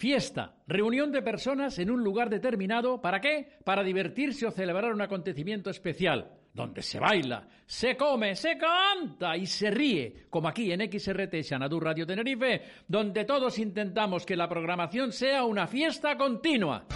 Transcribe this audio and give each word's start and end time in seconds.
Fiesta, 0.00 0.54
reunión 0.68 1.10
de 1.10 1.22
personas 1.22 1.76
en 1.80 1.90
un 1.90 2.04
lugar 2.04 2.30
determinado, 2.30 3.00
¿para 3.00 3.20
qué? 3.20 3.58
Para 3.64 3.82
divertirse 3.82 4.46
o 4.46 4.52
celebrar 4.52 4.92
un 4.92 5.02
acontecimiento 5.02 5.70
especial, 5.70 6.30
donde 6.54 6.82
se 6.82 7.00
baila, 7.00 7.48
se 7.66 7.96
come, 7.96 8.36
se 8.36 8.56
canta 8.56 9.36
y 9.36 9.44
se 9.46 9.72
ríe, 9.72 10.26
como 10.30 10.46
aquí 10.46 10.70
en 10.70 10.88
XRT 10.88 11.42
Xanadu 11.42 11.80
Radio 11.80 12.06
Tenerife, 12.06 12.62
donde 12.86 13.24
todos 13.24 13.58
intentamos 13.58 14.24
que 14.24 14.36
la 14.36 14.48
programación 14.48 15.10
sea 15.10 15.42
una 15.42 15.66
fiesta 15.66 16.16
continua. 16.16 16.86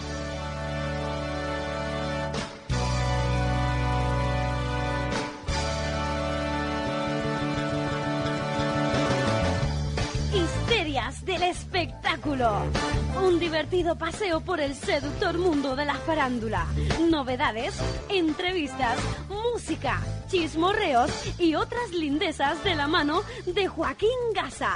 Un 12.25 13.37
divertido 13.37 13.97
paseo 13.97 14.39
por 14.39 14.61
el 14.61 14.75
seductor 14.75 15.37
mundo 15.37 15.75
de 15.75 15.83
la 15.83 15.95
farándula. 15.95 16.65
Novedades, 17.09 17.75
entrevistas, 18.09 18.97
música, 19.27 19.99
chismorreos 20.27 21.11
y 21.37 21.55
otras 21.55 21.91
lindezas 21.91 22.63
de 22.63 22.75
la 22.75 22.87
mano 22.87 23.23
de 23.45 23.67
Joaquín 23.67 24.09
Gaza. 24.33 24.71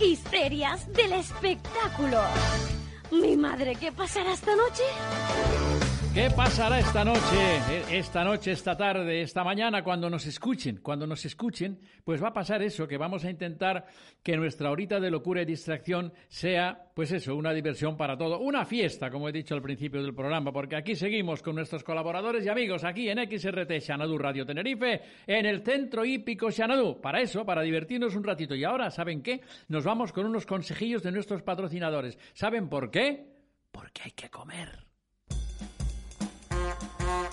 Histerias 0.00 0.92
del 0.92 1.14
espectáculo. 1.14 2.20
Mi 3.10 3.36
madre, 3.38 3.74
¿qué 3.76 3.90
pasará 3.90 4.32
esta 4.34 4.54
noche? 4.54 4.82
¿Qué 6.18 6.30
pasará 6.30 6.80
esta 6.80 7.04
noche, 7.04 7.20
e- 7.70 7.98
esta 7.98 8.24
noche, 8.24 8.50
esta 8.50 8.76
tarde, 8.76 9.22
esta 9.22 9.44
mañana, 9.44 9.84
cuando 9.84 10.10
nos 10.10 10.26
escuchen? 10.26 10.80
Cuando 10.82 11.06
nos 11.06 11.24
escuchen, 11.24 11.78
pues 12.02 12.20
va 12.20 12.30
a 12.30 12.32
pasar 12.32 12.60
eso, 12.60 12.88
que 12.88 12.96
vamos 12.96 13.24
a 13.24 13.30
intentar 13.30 13.86
que 14.20 14.36
nuestra 14.36 14.72
horita 14.72 14.98
de 14.98 15.12
locura 15.12 15.42
y 15.42 15.44
distracción 15.44 16.12
sea, 16.26 16.90
pues 16.92 17.12
eso, 17.12 17.36
una 17.36 17.52
diversión 17.52 17.96
para 17.96 18.18
todo, 18.18 18.40
una 18.40 18.64
fiesta, 18.64 19.12
como 19.12 19.28
he 19.28 19.32
dicho 19.32 19.54
al 19.54 19.62
principio 19.62 20.02
del 20.02 20.12
programa, 20.12 20.50
porque 20.50 20.74
aquí 20.74 20.96
seguimos 20.96 21.40
con 21.40 21.54
nuestros 21.54 21.84
colaboradores 21.84 22.44
y 22.44 22.48
amigos, 22.48 22.82
aquí 22.82 23.08
en 23.08 23.18
XRT 23.18 23.80
Xanadu 23.80 24.18
Radio 24.18 24.44
Tenerife, 24.44 25.00
en 25.24 25.46
el 25.46 25.62
Centro 25.62 26.04
Hípico 26.04 26.50
Xanadu. 26.50 27.00
Para 27.00 27.20
eso, 27.20 27.46
para 27.46 27.62
divertirnos 27.62 28.16
un 28.16 28.24
ratito. 28.24 28.56
Y 28.56 28.64
ahora, 28.64 28.90
¿saben 28.90 29.22
qué? 29.22 29.42
Nos 29.68 29.84
vamos 29.84 30.12
con 30.12 30.26
unos 30.26 30.46
consejillos 30.46 31.04
de 31.04 31.12
nuestros 31.12 31.44
patrocinadores. 31.44 32.18
¿Saben 32.32 32.68
por 32.68 32.90
qué? 32.90 33.24
Porque 33.70 34.02
hay 34.02 34.10
que 34.10 34.28
comer. 34.28 34.87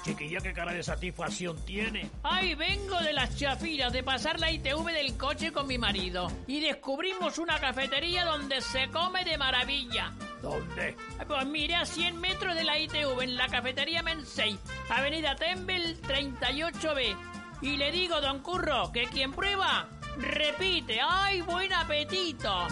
Chiquilla, 0.03 0.39
qué 0.39 0.53
cara 0.53 0.73
de 0.73 0.83
satisfacción 0.83 1.57
tiene. 1.65 2.09
Ay, 2.23 2.55
vengo 2.55 2.99
de 2.99 3.13
las 3.13 3.35
chafiras 3.35 3.91
de 3.91 4.03
pasar 4.03 4.39
la 4.39 4.51
ITV 4.51 4.85
del 4.91 5.17
coche 5.17 5.51
con 5.51 5.67
mi 5.67 5.77
marido 5.77 6.31
y 6.47 6.59
descubrimos 6.59 7.37
una 7.39 7.59
cafetería 7.59 8.25
donde 8.25 8.61
se 8.61 8.89
come 8.89 9.23
de 9.25 9.37
maravilla. 9.37 10.13
¿Dónde? 10.41 10.95
Pues 11.27 11.45
miré 11.47 11.75
a 11.75 11.85
100 11.85 12.19
metros 12.19 12.55
de 12.55 12.63
la 12.63 12.77
ITV 12.77 13.21
en 13.21 13.35
la 13.35 13.47
cafetería 13.47 14.03
Mensei, 14.03 14.57
Avenida 14.89 15.35
Tembel 15.35 15.99
38B. 16.01 17.15
Y 17.61 17.77
le 17.77 17.91
digo, 17.91 18.21
don 18.21 18.39
Curro, 18.39 18.91
que 18.91 19.05
quien 19.05 19.31
prueba, 19.31 19.87
repite. 20.17 20.99
¡Ay, 21.01 21.41
buen 21.41 21.73
apetito! 21.73 22.67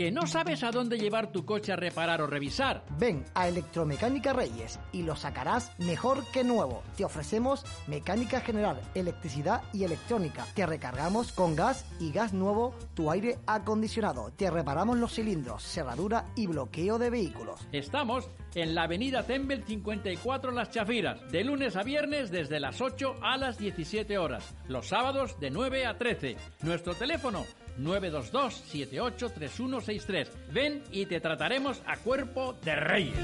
¿Que 0.00 0.10
no 0.10 0.26
sabes 0.26 0.62
a 0.62 0.70
dónde 0.70 0.98
llevar 0.98 1.30
tu 1.30 1.44
coche 1.44 1.74
a 1.74 1.76
reparar 1.76 2.22
o 2.22 2.26
revisar? 2.26 2.86
Ven 2.98 3.22
a 3.34 3.48
Electromecánica 3.48 4.32
Reyes 4.32 4.80
y 4.92 5.02
lo 5.02 5.14
sacarás 5.14 5.78
mejor 5.78 6.24
que 6.32 6.42
nuevo. 6.42 6.82
Te 6.96 7.04
ofrecemos 7.04 7.66
mecánica 7.86 8.40
general, 8.40 8.80
electricidad 8.94 9.60
y 9.74 9.84
electrónica. 9.84 10.46
Te 10.54 10.64
recargamos 10.64 11.32
con 11.32 11.54
gas 11.54 11.84
y 12.00 12.12
gas 12.12 12.32
nuevo 12.32 12.74
tu 12.94 13.10
aire 13.10 13.40
acondicionado. 13.46 14.32
Te 14.34 14.50
reparamos 14.50 14.96
los 14.96 15.12
cilindros, 15.12 15.64
cerradura 15.64 16.24
y 16.34 16.46
bloqueo 16.46 16.98
de 16.98 17.10
vehículos. 17.10 17.68
Estamos 17.70 18.30
en 18.54 18.74
la 18.74 18.84
avenida 18.84 19.24
Tembel 19.24 19.64
54 19.64 20.50
Las 20.50 20.70
Chafiras, 20.70 21.30
de 21.30 21.44
lunes 21.44 21.76
a 21.76 21.82
viernes 21.82 22.30
desde 22.30 22.58
las 22.58 22.80
8 22.80 23.16
a 23.20 23.36
las 23.36 23.58
17 23.58 24.16
horas, 24.16 24.54
los 24.66 24.88
sábados 24.88 25.38
de 25.38 25.50
9 25.50 25.84
a 25.84 25.98
13. 25.98 26.38
Nuestro 26.62 26.94
teléfono 26.94 27.44
922-783163. 27.80 30.28
Ven 30.52 30.82
y 30.90 31.06
te 31.06 31.20
trataremos 31.20 31.80
a 31.86 31.96
cuerpo 31.96 32.54
de 32.62 32.76
reyes. 32.76 33.16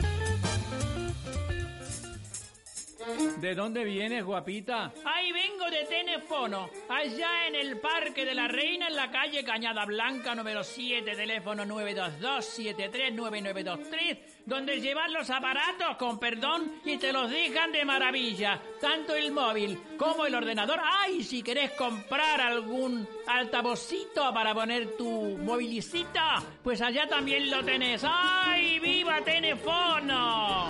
¿De 3.38 3.54
dónde 3.54 3.84
vienes, 3.84 4.24
guapita? 4.24 4.92
Ay, 5.04 5.30
vengo 5.30 5.70
de 5.70 5.84
Tenefono, 5.84 6.68
allá 6.88 7.46
en 7.46 7.54
el 7.54 7.78
Parque 7.78 8.24
de 8.24 8.34
la 8.34 8.48
Reina, 8.48 8.88
en 8.88 8.96
la 8.96 9.12
calle 9.12 9.44
Cañada 9.44 9.84
Blanca, 9.84 10.34
número 10.34 10.64
7, 10.64 11.14
teléfono 11.14 11.64
922-739923, 11.64 14.18
donde 14.44 14.80
llevan 14.80 15.12
los 15.12 15.30
aparatos 15.30 15.96
con 15.98 16.18
perdón 16.18 16.80
y 16.84 16.96
te 16.96 17.12
los 17.12 17.30
dejan 17.30 17.70
de 17.70 17.84
maravilla, 17.84 18.60
tanto 18.80 19.14
el 19.14 19.30
móvil 19.30 19.78
como 19.96 20.26
el 20.26 20.34
ordenador. 20.34 20.80
Ay, 20.82 21.22
si 21.22 21.44
querés 21.44 21.70
comprar 21.72 22.40
algún 22.40 23.06
altavocito 23.28 24.34
para 24.34 24.52
poner 24.52 24.96
tu 24.96 25.38
movilicita, 25.38 26.42
pues 26.64 26.82
allá 26.82 27.06
también 27.06 27.52
lo 27.52 27.64
tenés. 27.64 28.02
¡Ay, 28.04 28.80
viva 28.80 29.22
Tenefono! 29.22 30.66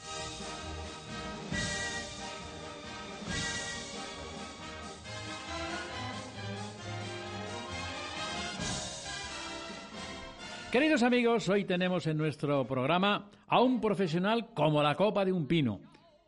Queridos 10.75 11.03
amigos, 11.03 11.47
hoy 11.47 11.63
tenemos 11.63 12.05
en 12.05 12.17
nuestro 12.17 12.67
programa 12.67 13.31
a 13.47 13.61
un 13.61 13.79
profesional 13.79 14.53
como 14.53 14.83
la 14.83 14.93
copa 14.97 15.23
de 15.23 15.31
un 15.31 15.47
pino, 15.47 15.79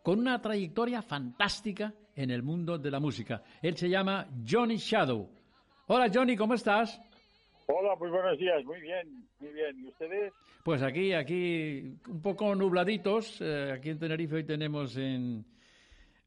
con 0.01 0.19
una 0.19 0.41
trayectoria 0.41 1.01
fantástica 1.01 1.93
en 2.15 2.31
el 2.31 2.43
mundo 2.43 2.77
de 2.77 2.89
la 2.89 3.01
música. 3.01 3.43
Él 3.61 3.75
se 3.75 3.89
llama 3.89 4.25
Johnny 4.49 4.77
Shadow. 4.77 5.29
Hola 5.87 6.09
Johnny, 6.13 6.37
¿cómo 6.37 6.53
estás? 6.53 6.97
Hola, 7.67 7.93
muy 7.99 8.09
buenos 8.09 8.39
días, 8.39 8.63
muy 8.63 8.79
bien, 8.79 9.27
muy 9.41 9.51
bien. 9.51 9.83
¿Y 9.83 9.89
ustedes? 9.89 10.31
Pues 10.63 10.81
aquí, 10.81 11.11
aquí, 11.11 11.97
un 12.07 12.21
poco 12.21 12.55
nubladitos. 12.55 13.41
eh, 13.41 13.73
aquí 13.75 13.89
en 13.89 13.99
Tenerife 13.99 14.35
hoy 14.35 14.45
tenemos 14.45 14.95
en 14.95 15.43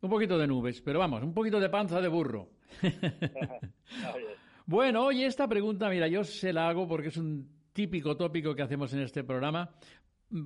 un 0.02 0.10
poquito 0.10 0.36
de 0.36 0.46
nubes, 0.46 0.82
pero 0.82 0.98
vamos, 0.98 1.22
un 1.22 1.32
poquito 1.32 1.58
de 1.58 1.70
panza 1.70 2.02
de 2.02 2.08
burro. 2.08 2.50
Bueno, 4.66 5.06
oye, 5.06 5.26
esta 5.26 5.48
pregunta, 5.48 5.88
mira, 5.88 6.06
yo 6.06 6.22
se 6.22 6.52
la 6.52 6.68
hago 6.68 6.86
porque 6.86 7.08
es 7.08 7.16
un 7.16 7.59
típico 7.72 8.16
tópico 8.16 8.54
que 8.54 8.62
hacemos 8.62 8.92
en 8.94 9.00
este 9.00 9.24
programa, 9.24 9.70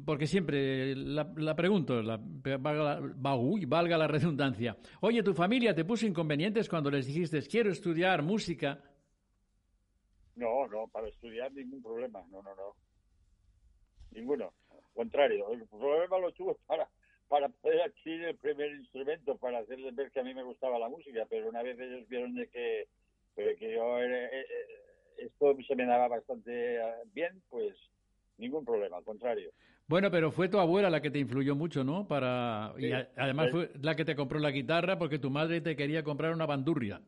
porque 0.07 0.27
siempre 0.27 0.95
la, 0.97 1.31
la 1.37 1.55
pregunto, 1.55 2.03
la- 2.03 2.19
valga, 2.19 3.01
la, 3.01 3.37
valga 3.67 3.99
la 3.99 4.07
redundancia. 4.09 4.77
Oye, 5.01 5.23
¿tu 5.23 5.35
familia 5.35 5.75
te 5.75 5.85
puso 5.85 6.07
inconvenientes 6.07 6.69
cuando 6.69 6.91
les 6.91 7.07
dijiste 7.07 7.43
quiero 7.43 7.71
estudiar 7.71 8.23
música? 8.23 8.83
No, 10.37 10.67
no, 10.67 10.89
para 10.89 11.09
estudiar 11.09 11.53
ningún 11.53 11.83
problema, 11.83 12.25
no, 12.31 12.43
no, 12.43 12.55
no. 12.57 12.75
Ninguno. 14.13 14.53
Al 14.71 14.93
contrario, 14.95 15.51
el 15.53 15.67
problema 15.67 16.19
lo 16.19 16.33
tuve 16.33 16.57
para, 16.67 16.89
para 17.29 17.49
poder 17.49 17.83
adquirir 17.83 18.25
el 18.25 18.37
primer 18.37 18.71
instrumento, 18.77 19.37
para 19.37 19.59
hacerles 19.59 19.95
ver 19.95 20.11
que 20.11 20.21
a 20.21 20.25
mí 20.25 20.35
me 20.35 20.43
gustaba 20.43 20.79
la 20.79 20.89
música, 20.89 21.27
pero 21.29 21.49
una 21.49 21.63
vez 21.63 21.79
ellos 21.79 22.09
vieron 22.09 22.35
de 22.35 22.49
que, 22.49 22.89
que 23.37 23.75
yo 23.75 23.99
era- 23.99 24.25
eh, 24.27 24.41
eh, 24.41 24.45
esto 25.19 25.57
se 25.67 25.77
me 25.77 25.87
daba 25.87 26.09
bastante 26.09 26.77
eh, 26.77 26.83
bien, 27.13 27.43
pues 27.49 27.75
ningún 28.39 28.65
problema, 28.65 28.99
al 28.99 29.05
contrario. 29.05 29.51
Bueno, 29.87 30.11
pero 30.11 30.31
fue 30.33 30.49
tu 30.49 30.59
abuela 30.59 30.89
la 30.89 31.03
que 31.03 31.11
te 31.11 31.19
influyó 31.19 31.55
mucho, 31.55 31.85
¿no? 31.85 32.09
Para 32.09 32.73
y 32.79 32.91
a- 32.91 33.11
además 33.17 33.51
fue 33.51 33.71
la 33.83 33.95
que 33.95 34.05
te 34.05 34.17
compró 34.17 34.39
la 34.39 34.51
guitarra 34.51 34.99
porque 34.99 35.19
tu 35.19 35.31
madre 35.31 35.61
te 35.61 35.77
quería 35.77 36.03
comprar 36.03 36.33
una 36.33 36.47
bandurria. 36.47 37.03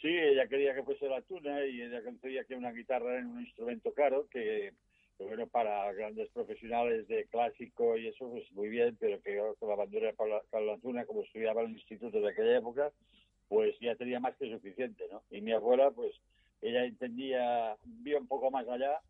Sí, 0.00 0.08
ella 0.08 0.46
quería 0.48 0.74
que 0.74 0.82
fuese 0.82 1.08
la 1.08 1.20
tuna 1.22 1.64
y 1.66 1.82
ella 1.82 2.02
concebía 2.02 2.44
que 2.44 2.54
una 2.54 2.72
guitarra 2.72 3.18
era 3.18 3.26
un 3.26 3.40
instrumento 3.40 3.92
caro 3.92 4.26
que, 4.28 4.72
que, 5.18 5.24
bueno, 5.24 5.46
para 5.48 5.92
grandes 5.92 6.28
profesionales 6.30 7.06
de 7.08 7.26
clásico 7.26 7.96
y 7.96 8.08
eso, 8.08 8.28
pues 8.30 8.50
muy 8.52 8.68
bien, 8.68 8.96
pero 8.98 9.20
que 9.22 9.36
la 9.60 9.74
bandera 9.76 10.12
para 10.12 10.36
la, 10.36 10.40
para 10.50 10.64
la 10.64 10.78
tuna, 10.78 11.04
como 11.04 11.22
estudiaba 11.22 11.62
en 11.62 11.68
el 11.70 11.74
instituto 11.74 12.20
de 12.20 12.30
aquella 12.30 12.58
época, 12.58 12.92
pues 13.48 13.76
ya 13.80 13.94
tenía 13.96 14.18
más 14.18 14.36
que 14.36 14.50
suficiente, 14.50 15.04
¿no? 15.10 15.22
Y 15.30 15.40
mi 15.40 15.52
abuela, 15.52 15.90
pues 15.90 16.12
ella 16.62 16.84
entendía, 16.84 17.76
vio 17.84 18.18
un 18.18 18.26
poco 18.28 18.50
más 18.50 18.66
allá 18.68 19.00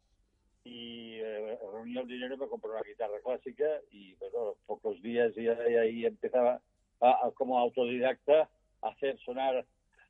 y 0.64 1.14
eh, 1.20 1.58
reunió 1.72 2.00
el 2.02 2.08
dinero 2.08 2.34
y 2.34 2.38
me 2.38 2.48
compró 2.48 2.70
una 2.72 2.82
guitarra 2.82 3.20
clásica 3.24 3.64
y, 3.90 4.14
bueno, 4.14 4.54
pocos 4.66 5.00
días 5.02 5.32
y 5.36 5.46
ahí, 5.48 6.06
empezaba 6.06 6.60
a- 7.00 7.26
a- 7.26 7.30
como 7.34 7.58
autodidacta 7.58 8.48
a 8.82 8.88
hacer 8.88 9.18
sonar 9.24 9.64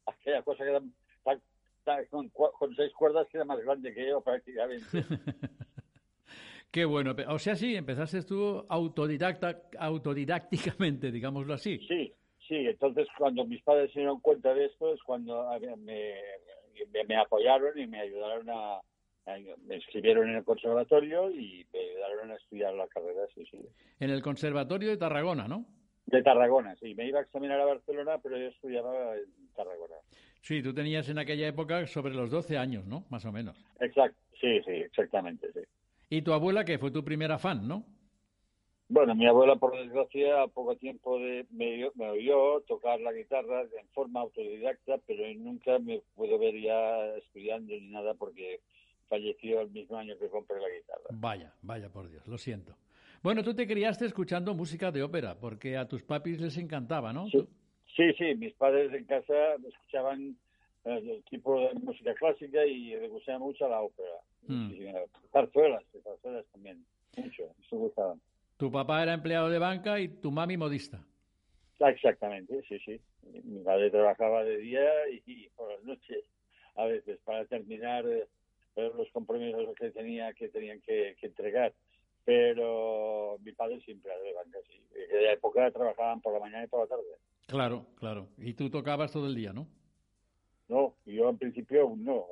aquella 0.06 0.42
cosa 0.42 0.64
que 0.64 0.70
tan, 0.72 1.42
tan, 1.84 2.04
con, 2.06 2.28
con 2.28 2.74
seis 2.76 2.92
cuerdas 2.92 3.26
que 3.28 3.38
era 3.38 3.44
más 3.44 3.60
grande 3.60 3.92
que 3.94 4.06
yo 4.08 4.20
prácticamente. 4.20 4.84
Qué 6.70 6.84
bueno. 6.86 7.14
O 7.28 7.38
sea, 7.38 7.54
sí, 7.54 7.74
empezaste 7.76 8.22
tú 8.22 8.64
autodidacta, 8.68 9.62
autodidácticamente, 9.78 11.10
digámoslo 11.12 11.52
así. 11.54 11.78
Sí, 11.86 12.12
sí. 12.48 12.56
Entonces, 12.66 13.06
cuando 13.18 13.44
mis 13.44 13.62
padres 13.62 13.92
se 13.92 13.98
dieron 14.00 14.20
cuenta 14.20 14.54
de 14.54 14.66
esto, 14.66 14.94
es 14.94 15.02
cuando 15.02 15.46
me, 15.76 16.14
me, 17.06 17.16
apoyaron 17.16 17.78
y 17.78 17.86
me 17.86 18.00
ayudaron 18.00 18.48
a, 18.50 18.80
Me 19.66 19.76
escribieron 19.76 20.28
en 20.28 20.36
el 20.36 20.44
conservatorio 20.44 21.30
y 21.30 21.66
me 21.72 21.80
ayudaron 21.80 22.30
a 22.30 22.36
estudiar 22.36 22.74
la 22.74 22.86
carrera, 22.88 23.22
sí, 23.34 23.44
sí. 23.50 23.58
En 24.00 24.10
el 24.10 24.22
conservatorio 24.22 24.90
de 24.90 24.96
Tarragona, 24.96 25.48
¿no? 25.48 25.66
De 26.06 26.22
Tarragona, 26.22 26.74
sí. 26.76 26.94
Me 26.94 27.06
iba 27.06 27.20
a 27.20 27.22
examinar 27.22 27.60
a 27.60 27.66
Barcelona, 27.66 28.18
pero 28.22 28.36
yo 28.36 28.46
estudiaba 28.46 29.16
en 29.16 29.48
Tarragona. 29.54 29.96
Sí, 30.40 30.62
tú 30.62 30.74
tenías 30.74 31.08
en 31.08 31.18
aquella 31.18 31.46
época 31.46 31.86
sobre 31.86 32.14
los 32.14 32.30
12 32.30 32.58
años, 32.58 32.86
¿no? 32.86 33.04
Más 33.10 33.24
o 33.24 33.32
menos. 33.32 33.56
Exacto, 33.80 34.18
sí, 34.40 34.60
sí, 34.64 34.72
exactamente, 34.72 35.52
sí. 35.52 35.60
¿Y 36.10 36.22
tu 36.22 36.32
abuela, 36.32 36.64
que 36.64 36.78
fue 36.78 36.90
tu 36.90 37.04
primera 37.04 37.38
fan, 37.38 37.66
no? 37.66 37.86
Bueno, 38.92 39.14
mi 39.14 39.26
abuela, 39.26 39.56
por 39.56 39.74
desgracia, 39.74 40.42
a 40.42 40.48
poco 40.48 40.76
tiempo 40.76 41.18
de, 41.18 41.46
me, 41.50 41.90
me 41.94 42.10
oyó 42.10 42.60
tocar 42.60 43.00
la 43.00 43.10
guitarra 43.10 43.62
en 43.62 43.88
forma 43.94 44.20
autodidacta, 44.20 44.98
pero 45.06 45.24
nunca 45.38 45.78
me 45.78 46.02
puedo 46.14 46.38
ver 46.38 46.60
ya 46.60 47.06
estudiando 47.16 47.72
ni 47.72 47.88
nada 47.88 48.12
porque 48.12 48.60
falleció 49.08 49.62
el 49.62 49.70
mismo 49.70 49.96
año 49.96 50.18
que 50.18 50.28
compré 50.28 50.60
la 50.60 50.68
guitarra. 50.68 51.04
Vaya, 51.08 51.54
vaya 51.62 51.88
por 51.88 52.10
Dios, 52.10 52.28
lo 52.28 52.36
siento. 52.36 52.76
Bueno, 53.22 53.42
tú 53.42 53.54
te 53.54 53.66
criaste 53.66 54.04
escuchando 54.04 54.52
música 54.52 54.92
de 54.92 55.02
ópera, 55.02 55.40
porque 55.40 55.78
a 55.78 55.88
tus 55.88 56.02
papis 56.02 56.38
les 56.38 56.58
encantaba, 56.58 57.14
¿no? 57.14 57.30
Sí, 57.30 58.12
sí, 58.18 58.34
mis 58.34 58.52
padres 58.52 58.92
en 58.92 59.06
casa 59.06 59.54
escuchaban 59.66 60.36
eh, 60.84 61.02
el 61.02 61.24
tipo 61.30 61.58
de 61.60 61.72
música 61.80 62.12
clásica 62.12 62.66
y 62.66 62.90
les 62.90 63.10
gustaba 63.10 63.38
mucho 63.38 63.66
la 63.70 63.80
ópera. 63.80 64.18
Mm. 64.48 64.70
Zarzuelas, 65.32 65.82
zarzuelas 66.04 66.44
también, 66.52 66.84
mucho, 67.16 67.44
eso 67.58 67.76
gustaba. 67.78 68.16
Tu 68.62 68.70
papá 68.70 69.02
era 69.02 69.14
empleado 69.14 69.50
de 69.50 69.58
banca 69.58 69.98
y 69.98 70.06
tu 70.06 70.30
mami 70.30 70.56
modista. 70.56 71.04
Ah, 71.80 71.90
exactamente, 71.90 72.62
sí, 72.68 72.78
sí. 72.78 73.00
Mi 73.42 73.58
padre 73.58 73.90
trabajaba 73.90 74.44
de 74.44 74.56
día 74.58 74.88
y, 75.26 75.48
por 75.56 75.68
las 75.68 75.82
noches, 75.82 76.24
a 76.76 76.84
veces, 76.84 77.18
para 77.24 77.44
terminar 77.46 78.06
eh, 78.06 78.28
los 78.76 79.10
compromisos 79.10 79.74
que 79.74 79.90
tenía 79.90 80.32
que 80.34 80.48
tenían 80.48 80.80
que, 80.80 81.16
entregar. 81.22 81.74
Pero 82.24 83.36
mi 83.42 83.50
padre 83.50 83.80
siempre 83.80 84.12
era 84.12 84.22
de 84.22 84.32
banca, 84.32 84.58
sí. 84.68 84.80
En 85.10 85.24
la 85.24 85.32
época 85.32 85.68
trabajaban 85.72 86.20
por 86.20 86.32
la 86.32 86.38
mañana 86.38 86.62
y 86.62 86.68
por 86.68 86.82
la 86.82 86.86
tarde. 86.86 87.16
Claro, 87.48 87.86
claro. 87.96 88.28
Y 88.38 88.54
tú 88.54 88.70
tocabas 88.70 89.10
todo 89.10 89.26
el 89.26 89.34
día, 89.34 89.52
¿no? 89.52 89.66
No, 90.68 90.94
yo 91.04 91.28
en 91.28 91.38
principio 91.38 91.92
no 91.96 92.28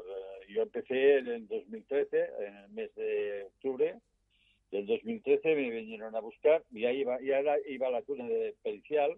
yo 0.48 0.62
empecé 0.62 1.18
en 1.18 1.48
2013, 1.48 2.30
en 2.38 2.56
el 2.56 2.68
mes 2.70 2.94
de 2.94 3.46
octubre 3.46 4.00
del 4.70 4.86
2013, 4.86 5.54
me 5.54 5.68
vinieron 6.00 6.16
a 6.16 6.20
buscar 6.20 6.64
y 6.72 6.84
ahí 6.86 7.00
iba, 7.00 7.22
y 7.22 7.32
ahora 7.32 7.56
iba 7.68 7.88
a 7.88 7.90
la 7.90 8.02
tuna 8.02 8.24
de 8.24 8.54
pericial, 8.62 9.16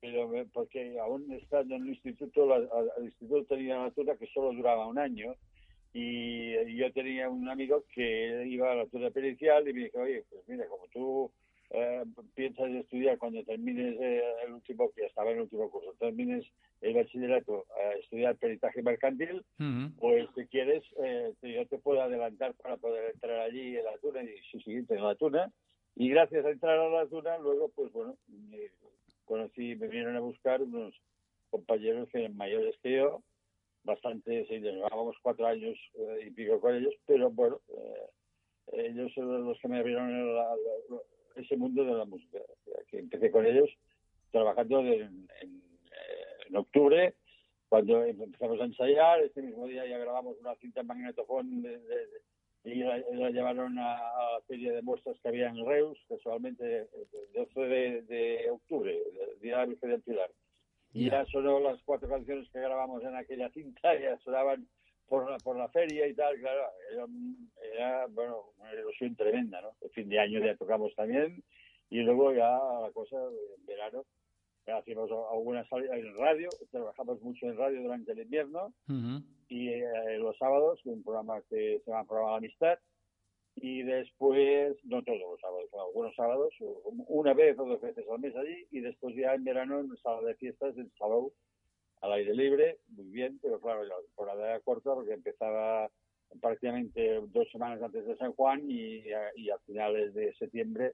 pero 0.00 0.28
porque 0.52 0.98
aún 0.98 1.30
estando 1.32 1.76
en 1.76 1.82
el 1.82 1.88
instituto, 1.90 2.54
el 2.56 3.04
instituto 3.04 3.44
tenía 3.44 3.78
una 3.78 3.92
tuna 3.92 4.16
que 4.16 4.26
solo 4.26 4.52
duraba 4.52 4.88
un 4.88 4.98
año 4.98 5.34
y, 5.94 6.74
yo 6.74 6.92
tenía 6.92 7.28
un 7.28 7.48
amigo 7.48 7.84
que 7.94 8.44
iba 8.46 8.72
a 8.72 8.74
la 8.74 8.86
tuna 8.86 9.10
pericial 9.10 9.68
y 9.68 9.72
me 9.72 9.84
dijo, 9.84 10.00
oye, 10.00 10.24
pues 10.28 10.42
mira, 10.48 10.66
como 10.66 10.86
tú 10.92 11.30
eh, 11.70 12.04
piensas 12.34 12.70
estudiar 12.70 13.18
cuando 13.18 13.44
termines 13.44 13.96
eh, 14.00 14.22
el 14.46 14.54
último, 14.54 14.90
que 14.96 15.06
estaba 15.06 15.30
en 15.30 15.36
el 15.36 15.42
último 15.42 15.70
curso, 15.70 15.94
termines 16.00 16.44
el 16.80 16.94
bachillerato 16.94 17.64
a 17.76 17.98
estudiar 17.98 18.36
peritaje 18.36 18.82
mercantil, 18.82 19.44
pues 20.00 20.28
si 20.34 20.46
quieres, 20.46 20.82
eh, 21.02 21.32
yo 21.42 21.66
te 21.66 21.78
puedo 21.78 22.02
adelantar 22.02 22.54
para 22.54 22.76
poder 22.76 23.12
entrar 23.14 23.38
allí 23.40 23.76
en 23.76 23.84
la 23.84 23.96
tuna 23.98 24.22
y 24.22 24.36
su 24.50 24.58
siguiente 24.60 24.94
en 24.94 25.04
la 25.04 25.14
tuna. 25.14 25.52
Y 25.94 26.08
gracias 26.08 26.44
a 26.44 26.50
entrar 26.50 26.78
a 26.78 26.88
la 26.88 27.06
tuna, 27.06 27.38
luego, 27.38 27.68
pues 27.70 27.92
bueno, 27.92 28.16
me 28.28 28.70
conocí, 29.24 29.76
me 29.76 29.88
vinieron 29.88 30.16
a 30.16 30.20
buscar 30.20 30.62
unos 30.62 30.94
compañeros 31.50 32.08
que 32.10 32.20
eran 32.20 32.36
mayores 32.36 32.76
que 32.82 32.96
yo, 32.96 33.22
bastante, 33.84 34.46
sí, 34.46 34.58
llevábamos 34.58 35.16
cuatro 35.22 35.46
años 35.46 35.78
y 36.24 36.30
pico 36.30 36.60
con 36.60 36.74
ellos, 36.74 36.94
pero 37.06 37.30
bueno, 37.30 37.60
ellos 38.72 39.12
son 39.14 39.44
los 39.44 39.58
que 39.60 39.68
me 39.68 39.78
abrieron 39.78 40.34
la, 40.34 40.56
ese 41.36 41.56
mundo 41.56 41.84
de 41.84 41.92
la 41.92 42.04
música. 42.04 42.38
Que 42.88 42.98
empecé 42.98 43.30
con 43.30 43.46
ellos 43.46 43.68
trabajando 44.30 44.80
en, 44.80 45.28
en, 45.40 46.56
octubre, 46.56 47.14
cuando 47.68 48.04
empezamos 48.04 48.60
a 48.60 48.64
ensayar. 48.64 49.20
Ese 49.22 49.42
mismo 49.42 49.66
día 49.66 49.86
ya 49.86 49.98
grabamos 49.98 50.36
una 50.40 50.54
cinta 50.56 50.80
en 50.80 50.86
magnetofón 50.86 51.62
y 52.64 52.76
la, 52.76 52.98
llevaron 53.30 53.78
a, 53.78 53.98
la 53.98 54.40
feria 54.46 54.72
de 54.72 54.82
muestras 54.82 55.16
que 55.20 55.28
había 55.28 55.48
en 55.48 55.66
Reus, 55.66 55.98
casualmente 56.08 56.88
el 56.92 57.32
12 57.34 57.60
de, 57.60 58.50
octubre, 58.50 58.96
el 58.96 59.40
día 59.40 59.52
de 59.52 59.58
la 59.58 59.66
Virgen 59.66 59.90
del 59.90 60.02
Pilar. 60.02 60.30
Y 60.94 61.10
ya 61.10 61.24
sonó 61.26 61.58
las 61.58 61.82
cuatro 61.82 62.08
canciones 62.08 62.48
que 62.50 62.60
grabamos 62.60 63.02
en 63.02 63.16
aquella 63.16 63.50
cinta, 63.50 63.98
ya 63.98 64.18
sonaban 64.18 64.68
por 65.08 65.30
la, 65.30 65.38
por 65.38 65.56
la 65.56 65.68
feria 65.68 66.06
y 66.06 66.14
tal, 66.14 66.38
claro, 66.38 66.62
era, 67.74 68.06
bueno, 68.08 68.52
una 68.58 68.74
ilusión 68.74 69.16
tremenda, 69.16 69.60
¿no? 69.60 69.70
El 69.80 69.90
fin 69.90 70.08
de 70.08 70.18
año 70.18 70.38
ya 70.44 70.54
tocamos 70.56 70.94
también 70.94 71.42
y 71.90 72.00
luego 72.00 72.32
ya 72.32 72.50
la 72.80 72.90
cosa, 72.92 73.16
en 73.16 73.66
verano, 73.66 74.04
hacíamos 74.66 75.10
algunas 75.32 75.66
salidas 75.68 75.98
en 75.98 76.16
radio, 76.16 76.48
trabajamos 76.70 77.20
mucho 77.22 77.46
en 77.46 77.56
radio 77.56 77.82
durante 77.82 78.12
el 78.12 78.20
invierno 78.20 78.72
y 79.52 79.68
eh, 79.68 80.18
los 80.18 80.36
sábados, 80.38 80.80
un 80.86 81.02
programa 81.02 81.42
que 81.50 81.82
se 81.84 81.90
llama 81.90 82.06
Programa 82.06 82.30
de 82.32 82.36
Amistad, 82.38 82.78
y 83.56 83.82
después, 83.82 84.78
no 84.84 85.02
todos 85.02 85.20
los 85.20 85.40
sábados, 85.40 85.68
algunos 85.74 86.14
sábados, 86.16 86.54
una 87.08 87.34
vez 87.34 87.58
o 87.58 87.66
dos 87.66 87.80
veces 87.82 88.06
al 88.10 88.18
mes 88.18 88.34
allí, 88.34 88.66
y 88.70 88.80
después 88.80 89.14
ya 89.14 89.34
en 89.34 89.44
verano 89.44 89.80
en 89.80 89.94
sala 89.98 90.22
de 90.22 90.36
fiestas 90.36 90.74
en 90.78 90.90
Salou, 90.96 91.34
al 92.00 92.12
aire 92.12 92.34
libre, 92.34 92.78
muy 92.88 93.10
bien, 93.10 93.38
pero 93.42 93.60
claro, 93.60 93.84
la 93.84 94.00
temporada 94.00 94.48
era 94.48 94.60
corta 94.60 94.94
porque 94.94 95.12
empezaba 95.12 95.90
prácticamente 96.40 97.20
dos 97.28 97.46
semanas 97.50 97.82
antes 97.82 98.06
de 98.06 98.16
San 98.16 98.32
Juan 98.32 98.62
y, 98.70 99.04
a, 99.12 99.58
finales 99.66 100.14
de 100.14 100.32
septiembre 100.34 100.92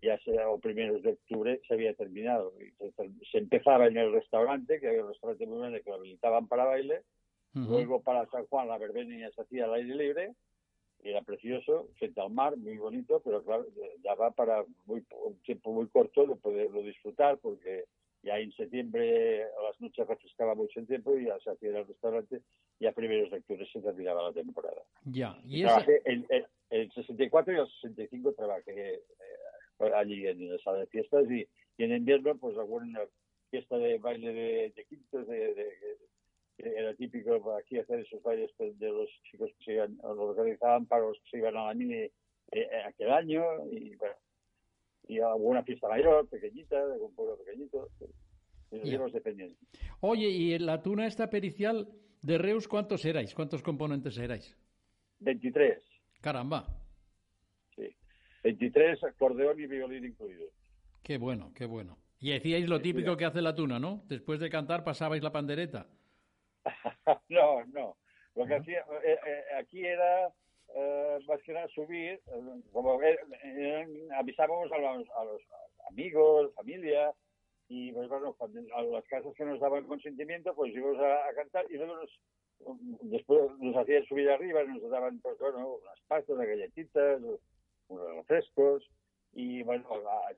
ya 0.00 0.18
sea, 0.20 0.48
o 0.48 0.58
primeros 0.60 1.02
de 1.02 1.10
octubre 1.10 1.60
se 1.66 1.74
había 1.74 1.92
terminado. 1.92 2.54
se 3.30 3.38
empezaba 3.38 3.86
en 3.86 3.98
el 3.98 4.12
restaurante, 4.12 4.80
que 4.80 4.88
había 4.88 5.02
un 5.02 5.08
restaurante 5.08 5.44
muy 5.44 5.58
grande 5.58 5.82
que 5.82 5.90
lo 5.90 5.96
habilitaban 5.96 6.46
para 6.46 6.64
baile, 6.64 7.02
luego 7.54 8.00
para 8.02 8.26
San 8.30 8.46
Juan 8.46 8.68
la 8.68 8.78
verbena 8.78 9.16
ya 9.16 9.30
se 9.32 9.42
hacía 9.42 9.64
al 9.64 9.74
aire 9.74 9.94
libre, 9.94 10.34
y 11.02 11.10
era 11.10 11.22
precioso, 11.22 11.88
frente 11.96 12.20
al 12.20 12.30
mar, 12.30 12.56
muy 12.56 12.76
bonito, 12.76 13.20
pero 13.24 13.42
claro, 13.44 13.66
daba 14.02 14.30
para 14.32 14.64
muy, 14.86 15.04
un 15.24 15.36
tiempo 15.42 15.72
muy 15.72 15.86
corto 15.88 16.26
de 16.26 16.36
poderlo 16.36 16.82
disfrutar, 16.82 17.38
porque 17.38 17.84
ya 18.22 18.38
en 18.38 18.52
septiembre 18.52 19.44
a 19.44 19.62
las 19.62 19.80
noches 19.80 20.06
refrescaba 20.06 20.54
mucho 20.54 20.80
el 20.80 20.86
tiempo 20.86 21.16
y 21.16 21.26
ya 21.26 21.38
se 21.38 21.50
hacía 21.50 21.78
el 21.78 21.86
restaurante 21.86 22.42
y 22.80 22.86
a 22.86 22.92
primeros 22.92 23.30
de 23.30 23.38
octubre 23.38 23.66
se 23.72 23.80
terminaba 23.80 24.24
la 24.24 24.32
temporada. 24.32 24.82
Ya, 25.04 25.38
y, 25.44 25.62
trabajé 25.62 26.02
en, 26.04 26.26
el 26.70 26.92
64 26.92 27.52
y 27.52 27.56
el 27.58 27.68
65 27.80 28.32
trabajé 28.32 28.94
eh, 28.94 29.92
allí 29.94 30.26
en 30.26 30.50
la 30.50 30.58
sala 30.58 30.78
de 30.78 30.86
fiestas 30.86 31.30
y, 31.30 31.46
en 31.78 31.94
invierno 31.94 32.36
pues 32.36 32.58
alguna 32.58 33.00
fiesta 33.50 33.78
de 33.78 33.98
baile 33.98 34.32
de, 34.32 34.72
de 34.74 34.84
quintos, 34.86 35.28
de, 35.28 35.54
era 36.58 36.94
típico 36.94 37.54
aquí 37.56 37.78
hacer 37.78 38.00
esos 38.00 38.22
bailes 38.22 38.50
de 38.58 38.88
los 38.88 39.08
chicos 39.30 39.50
que 39.58 39.64
se 39.64 39.72
iban, 39.74 39.96
los 40.02 40.18
organizaban 40.18 40.86
para 40.86 41.06
los 41.06 41.18
que 41.20 41.30
se 41.30 41.38
iban 41.38 41.56
a 41.56 41.66
la 41.66 41.74
mini 41.74 42.10
eh, 42.52 42.68
aquel 42.86 43.10
año 43.10 43.42
y 43.70 43.94
bueno, 43.96 44.16
y 45.06 45.20
alguna 45.20 45.62
fiesta 45.62 45.88
mayor, 45.88 46.28
pequeñita, 46.28 46.86
de 46.86 47.00
un 47.00 47.14
pueblo 47.14 47.36
pequeñito, 47.38 47.88
nos 48.70 49.12
dependiendo. 49.12 49.56
Oye, 50.00 50.28
¿y 50.28 50.52
en 50.52 50.66
la 50.66 50.82
tuna 50.82 51.06
esta 51.06 51.30
pericial 51.30 51.88
de 52.22 52.38
Reus 52.38 52.68
cuántos 52.68 53.04
erais? 53.04 53.34
¿Cuántos 53.34 53.62
componentes 53.62 54.18
erais? 54.18 54.56
23. 55.20 55.82
Caramba. 56.20 56.66
Sí. 57.74 57.88
23, 58.44 59.02
acordeón 59.04 59.60
y 59.60 59.66
violín 59.66 60.04
incluidos. 60.04 60.50
Qué 61.02 61.16
bueno, 61.16 61.52
qué 61.54 61.64
bueno. 61.64 61.98
Y 62.20 62.30
decíais 62.30 62.68
lo 62.68 62.80
típico 62.80 63.16
que 63.16 63.24
hace 63.24 63.40
la 63.40 63.54
tuna, 63.54 63.78
¿no? 63.78 64.04
Después 64.08 64.40
de 64.40 64.50
cantar 64.50 64.84
pasabais 64.84 65.22
la 65.22 65.32
pandereta. 65.32 65.88
no, 67.28 67.64
no. 67.66 67.96
Lo 68.34 68.46
que 68.46 68.54
hacía 68.54 68.84
eh, 69.04 69.18
eh, 69.26 69.44
aquí 69.58 69.84
era 69.84 70.32
eh, 70.74 71.18
más 71.26 71.42
que 71.42 71.52
nada 71.52 71.68
subir, 71.68 72.20
eh, 72.26 72.62
como 72.72 73.00
avisábamos 74.14 74.70
a 74.70 74.78
los, 74.78 75.08
a 75.10 75.24
los 75.24 75.42
amigos, 75.88 76.52
familia, 76.54 77.12
y 77.68 77.92
pues 77.92 78.08
bueno, 78.08 78.36
a 78.74 78.82
las 78.82 79.04
casas 79.06 79.34
que 79.34 79.44
nos 79.44 79.60
daban 79.60 79.86
consentimiento, 79.86 80.54
pues 80.54 80.74
íbamos 80.74 80.98
a, 81.00 81.34
cantar 81.34 81.66
y 81.70 81.76
luego 81.76 81.96
nos, 81.96 82.20
después 83.02 83.50
nos 83.58 83.76
hacían 83.76 84.04
subir 84.04 84.30
arriba, 84.30 84.62
nos 84.64 84.90
daban 84.90 85.20
pues 85.20 85.38
bueno, 85.38 85.76
unas 85.82 86.00
pastas, 86.06 86.36
unas 86.36 86.48
galletitas, 86.48 87.20
unos 87.88 88.16
refrescos, 88.16 88.90
y 89.32 89.62
bueno, 89.62 89.86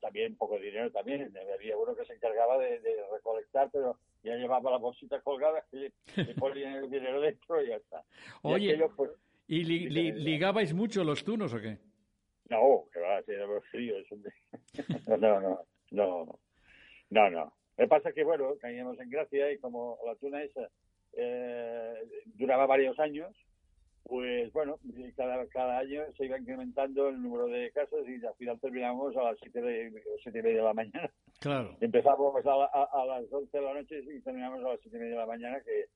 también 0.01 0.37
poco 0.37 0.59
dinero 0.59 0.91
también, 0.91 1.33
había 1.55 1.77
uno 1.77 1.95
que 1.95 2.05
se 2.05 2.15
encargaba 2.15 2.59
de, 2.59 2.81
de 2.81 2.97
recolectar, 3.13 3.71
pero 3.73 3.99
ya 4.23 4.35
llevaba 4.37 4.71
la 4.71 4.77
bolsita 4.79 5.21
colgada 5.23 5.65
y 5.73 5.89
le 6.17 6.35
ponía 6.39 6.79
el 6.79 6.91
dinero 6.91 7.21
dentro 7.21 7.63
y 7.63 7.69
ya 7.69 7.77
está. 7.77 8.03
Y 8.43 8.53
Oye, 8.53 8.71
aquello, 8.73 8.93
pues, 8.97 9.11
¿y 9.47 9.65
li- 9.65 9.89
li- 9.89 10.13
ligabais 10.13 10.75
mucho 10.75 11.05
los 11.05 11.25
tunos 11.25 11.55
o 11.55 11.61
qué? 11.61 11.79
no, 12.51 12.85
que 12.93 12.99
va, 13.01 13.23
si 13.23 13.33
fríos. 13.71 14.05
hombre. 14.11 14.33
No, 15.07 15.17
no, 15.17 15.41
no, 15.41 15.65
no, 15.93 16.39
no, 17.11 17.31
no. 17.31 17.45
Lo 17.77 17.85
que 17.85 17.89
pasa 17.89 18.09
es 18.09 18.15
que, 18.15 18.25
bueno, 18.25 18.57
caíamos 18.61 18.99
en 18.99 19.09
gracia 19.09 19.53
y 19.53 19.59
como 19.59 19.99
la 20.05 20.17
tuna 20.17 20.43
esa 20.43 20.69
eh, 21.13 21.95
duraba 22.27 22.67
varios 22.67 22.99
años, 22.99 23.35
pues 24.11 24.53
bueno, 24.53 24.77
y 24.83 25.13
cada, 25.13 25.47
cada 25.47 25.79
año 25.79 26.03
se 26.19 26.25
iba 26.27 26.37
incrementando 26.37 27.09
el 27.09 27.23
número 27.23 27.47
de 27.47 27.71
casas 27.71 28.01
y 28.09 28.27
al 28.27 28.35
final 28.35 28.59
terminamos 28.61 29.17
a 29.17 29.23
las 29.23 29.39
siete, 29.41 29.63
de, 29.63 30.03
siete 30.23 30.41
y 30.41 30.43
media 30.43 30.59
de 30.59 30.65
la 30.65 30.75
mañana. 30.75 31.11
Claro. 31.39 31.77
Empezamos 31.81 32.45
a, 32.45 32.57
la- 32.57 32.71
a- 32.75 32.89
a 33.03 33.07
las 33.07 33.33
11 33.33 33.57
de 33.57 33.65
la 33.65 33.75
noche 33.75 34.01
y 34.01 34.21
terminamos 34.21 34.65
a 34.65 34.71
las 34.71 34.81
siete 34.81 34.97
y 34.97 35.01
media 35.01 35.13
de 35.15 35.21
la 35.21 35.27
mañana, 35.27 35.61
que 35.63 35.87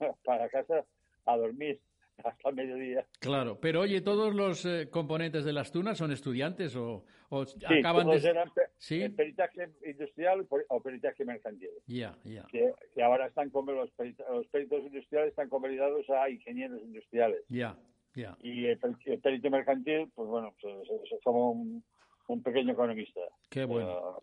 para 0.24 0.48
casa 0.48 0.84
a 1.26 1.36
dormir 1.36 1.80
hasta 2.24 2.48
el 2.48 2.54
mediodía. 2.54 3.06
Claro, 3.20 3.58
pero 3.60 3.80
oye, 3.80 4.00
¿todos 4.00 4.34
los 4.34 4.64
eh, 4.66 4.88
componentes 4.90 5.44
de 5.44 5.52
las 5.52 5.72
tunas 5.72 5.98
son 5.98 6.12
estudiantes 6.12 6.76
o, 6.76 7.04
o 7.30 7.44
Sí, 7.46 7.58
acaban 7.78 8.06
todos 8.06 8.22
de...? 8.22 8.28
eran 8.30 8.50
pe- 8.52 8.62
Sí. 8.78 9.02
eh, 9.02 9.10
peritaje 9.10 9.70
industrial 9.86 10.46
o 10.68 10.80
peritaje 10.80 11.24
mercantil. 11.24 11.70
Ya, 11.86 12.16
ya, 12.24 12.44
Que, 12.46 12.72
que 12.94 13.02
ahora 13.02 13.26
están 13.26 13.50
como 13.50 13.72
los, 13.72 13.90
perita- 13.96 14.28
los 14.30 14.46
peritos 14.48 14.82
industriales 14.84 15.30
están 15.30 15.48
convalidados 15.48 16.08
a 16.10 16.28
ingenieros 16.30 16.80
industriales. 16.82 17.40
ya, 17.48 17.76
ya. 18.14 18.36
Y 18.42 18.66
el, 18.66 18.78
per- 18.78 18.96
el 19.06 19.20
perito 19.20 19.50
mercantil, 19.50 20.10
pues 20.14 20.28
bueno, 20.28 20.54
pues, 20.60 20.74
es, 21.10 21.18
como 21.24 21.50
un, 21.52 21.84
un 22.28 22.42
pequeño 22.42 22.72
economista. 22.72 23.20
Qué 23.50 23.64
bueno. 23.64 24.22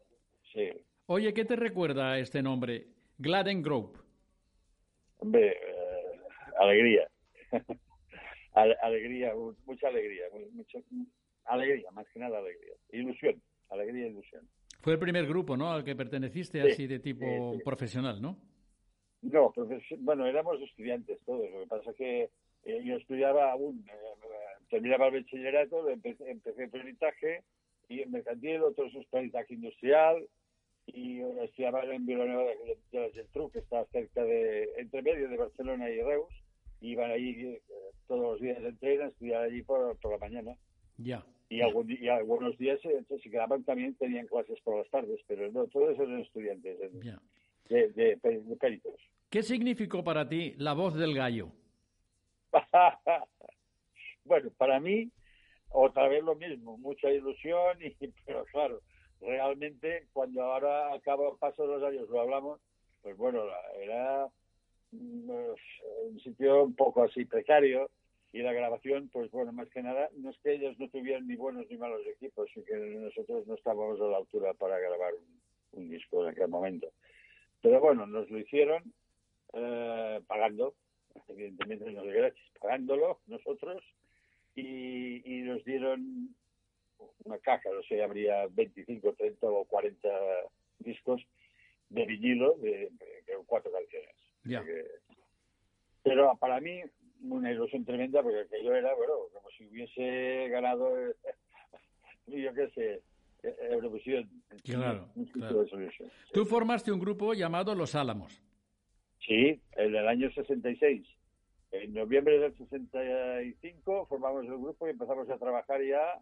Sí. 0.53 0.69
Oye, 1.07 1.33
¿qué 1.33 1.43
te 1.45 1.55
recuerda 1.55 2.17
este 2.19 2.41
nombre? 2.41 2.88
Gladden 3.17 3.62
Grove. 3.62 4.00
Hombre, 5.17 5.50
eh, 5.51 6.19
alegría. 6.60 7.07
Ale- 8.53 8.75
alegría, 8.81 9.34
mu- 9.36 9.55
mucha 9.65 9.88
alegría. 9.88 10.25
mu- 10.34 10.51
mucho- 10.51 10.79
alegría, 11.46 11.89
más 11.91 12.08
que 12.10 12.20
nada 12.20 12.39
alegría. 12.39 12.74
Ilusión, 12.91 13.41
alegría 13.70 14.05
e 14.05 14.10
ilusión. 14.10 14.48
Fue 14.81 14.93
el 14.93 15.00
primer 15.00 15.25
grupo, 15.27 15.55
¿no? 15.55 15.72
Al 15.72 15.84
que 15.84 15.96
perteneciste 15.96 16.62
Sí, 16.63 16.67
así 16.72 16.88
de 16.88 17.00
tipo 17.00 17.51
sí, 17.51 17.58
sí. 17.58 17.63
profesional, 17.63 18.22
¿no? 18.22 18.38
No, 19.22 19.53
bueno, 20.00 20.25
éramos 20.25 20.60
estudiantes 20.62 21.20
todos. 21.25 21.50
Lo 21.51 21.60
que 21.62 21.67
pasa 21.67 21.91
es 21.91 21.96
que 21.98 22.29
eh, 22.65 22.81
yo 22.84 22.96
estudiaba 22.96 23.51
aún, 23.51 23.86
eh, 23.88 24.63
terminaba 24.70 25.08
el 25.08 25.22
bachillerato, 25.22 25.88
empecé, 25.89 26.29
empecé 26.31 26.67
peritaje 26.67 27.43
y 27.88 28.01
en 28.01 28.12
mercantil, 28.12 28.62
otros 28.63 28.93
es 28.96 29.05
peritaje 29.08 29.53
industrial 29.53 30.27
y 30.88 31.20
estudiaba 31.43 31.84
en 31.86 32.05
Villanueva 32.05 32.43
de, 32.43 32.77
de 32.91 33.00
la 33.08 33.13
Geltrú, 33.13 33.51
que 33.51 33.60
está 33.60 33.86
cerca 33.91 34.24
de, 34.24 34.67
entre 34.77 35.03
medio 35.03 35.29
de 35.29 35.38
Barcelona 35.38 35.89
y 35.89 36.01
Reus. 36.01 36.34
Iban 36.81 37.11
allí 37.11 37.45
eh, 37.45 37.61
todos 38.07 38.21
los 38.21 38.41
días 38.41 38.61
de 38.61 38.69
estudiar 39.05 39.43
allí 39.43 39.61
por, 39.63 39.97
por 40.00 40.11
la 40.11 40.17
mañana. 40.17 40.55
Ya. 40.97 41.23
Y, 41.50 41.61
algún 41.61 41.91
y 41.91 42.07
algunos 42.07 42.57
días 42.57 42.79
eh, 42.85 43.03
se 43.07 43.29
quedaban 43.29 43.63
también, 43.63 43.95
tenían 43.95 44.27
clases 44.27 44.59
por 44.61 44.77
las 44.77 44.89
tardes, 44.89 45.19
pero 45.27 45.51
no, 45.51 45.67
todos 45.67 45.97
eran 46.00 46.19
estudiantes 46.19 46.79
de, 46.79 46.89
Ya. 47.03 47.21
de, 47.69 47.89
de- 47.89 48.15
de 48.15 48.55
peritos. 48.57 48.95
¿Qué 49.29 49.43
significó 49.43 50.03
para 50.03 50.27
ti 50.27 50.55
la 50.57 50.73
voz 50.73 50.95
del 50.95 51.13
gallo? 51.15 51.51
bueno, 54.25 54.50
para 54.57 54.79
mí, 54.79 55.09
otra 55.69 56.07
vez 56.07 56.23
lo 56.23 56.35
mismo, 56.35 56.77
mucha 56.77 57.09
ilusión, 57.11 57.77
y, 57.81 57.95
pero 58.25 58.45
claro, 58.45 58.81
realmente 59.19 60.07
cuando 60.13 60.41
ahora 60.43 60.93
acaba 60.93 61.35
paso 61.38 61.65
los 61.65 61.83
años 61.83 62.09
lo 62.09 62.21
hablamos, 62.21 62.59
pues 63.01 63.15
bueno, 63.17 63.43
era 63.79 64.27
un 64.91 66.19
sitio 66.24 66.63
un 66.63 66.75
poco 66.75 67.03
así 67.03 67.25
precario 67.25 67.89
y 68.33 68.41
la 68.41 68.53
grabación, 68.53 69.10
pues 69.10 69.29
bueno, 69.31 69.51
más 69.51 69.69
que 69.69 69.81
nada, 69.83 70.10
no 70.17 70.29
es 70.29 70.38
que 70.39 70.53
ellos 70.53 70.77
no 70.79 70.89
tuvieran 70.89 71.27
ni 71.27 71.36
buenos 71.36 71.67
ni 71.69 71.77
malos 71.77 72.01
equipos, 72.07 72.50
sino 72.53 72.65
que 72.65 72.75
nosotros 72.75 73.45
no 73.48 73.55
estábamos 73.55 74.00
a 74.00 74.05
la 74.05 74.17
altura 74.17 74.53
para 74.53 74.79
grabar 74.79 75.13
un, 75.74 75.89
disco 75.89 76.24
en 76.24 76.29
aquel 76.29 76.48
momento. 76.48 76.88
Pero 77.62 77.79
bueno, 77.81 78.05
nos 78.05 78.29
lo 78.29 78.39
hicieron 78.39 78.93
eh, 79.53 80.21
pagando, 80.27 80.75
evidentemente 81.27 81.91
no 81.91 82.03
gratis, 82.03 82.41
pagándolo 82.60 83.19
nosotros 83.27 83.83
y, 84.55 85.21
y 85.25 85.41
nos 85.41 85.63
dieron 85.65 86.33
una 87.25 87.38
caja, 87.39 87.69
no 87.74 87.81
sé, 87.83 88.01
habría 88.03 88.48
25, 88.48 89.13
30 89.13 89.48
o 89.48 89.65
40 89.65 90.10
discos 90.79 91.21
de 91.89 92.05
vinilo 92.05 92.53
de, 92.57 92.89
de- 92.91 93.21
de 93.25 93.36
cuatro 93.45 93.71
canciones. 93.71 94.15
Ya. 94.43 94.63
Que- 94.63 94.86
Pero 96.03 96.36
para 96.39 96.60
mí 96.60 96.81
una 97.24 97.51
ilusión 97.51 97.86
tremenda 97.86 98.24
porque 98.24 98.39
aquello 98.41 98.74
era, 98.75 98.93
bueno, 98.95 99.13
como 99.33 99.50
si 99.51 99.67
hubiese 99.67 100.50
ganado, 100.50 100.98
eh, 101.10 101.15
yo 102.27 102.53
qué 102.53 102.69
sé, 102.71 103.01
eh, 103.43 103.55
Eurovisión. 103.71 104.29
Claro, 104.63 105.10
claro. 105.33 105.65
Tú 106.33 106.45
formaste 106.45 106.91
un 106.91 107.00
grupo 107.00 107.33
llamado 107.33 107.75
Los 107.75 107.93
Álamos. 107.95 108.41
Sí, 109.25 109.62
en 109.75 109.95
el 109.95 110.07
año 110.07 110.31
66. 110.31 111.07
En 111.71 111.93
noviembre 111.93 112.38
del 112.39 112.53
65 112.57 114.05
formamos 114.07 114.43
el 114.45 114.57
grupo 114.57 114.88
y 114.88 114.91
empezamos 114.91 115.29
a 115.29 115.38
trabajar 115.38 115.81
ya 115.83 116.19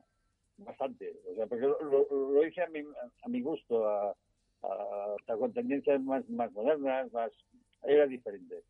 bastante. 0.57 1.13
O 1.31 1.35
sea, 1.35 1.47
porque 1.47 1.65
lo, 1.65 2.45
hice 2.45 2.61
a 2.61 2.67
mi, 2.67 2.81
a 2.81 3.29
mi 3.29 3.41
gusto, 3.41 3.87
a, 3.87 4.15
a- 4.63 5.15
con 5.37 5.53
tendencias 5.53 6.01
más, 6.01 6.27
más 6.29 6.51
modernas, 6.51 7.11
más 7.13 7.31
era 7.83 8.07
diferente. 8.07 8.63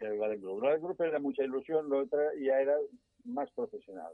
El 0.00 0.18
Garden 0.18 0.40
Group. 0.40 0.58
El 0.58 0.62
Garden 0.62 0.82
Group 0.82 1.02
era 1.02 1.18
mucha 1.18 1.42
ilusión, 1.42 1.88
lo 1.88 2.00
otro 2.00 2.20
ya 2.40 2.60
era 2.60 2.76
más 3.24 3.50
profesional. 3.52 4.12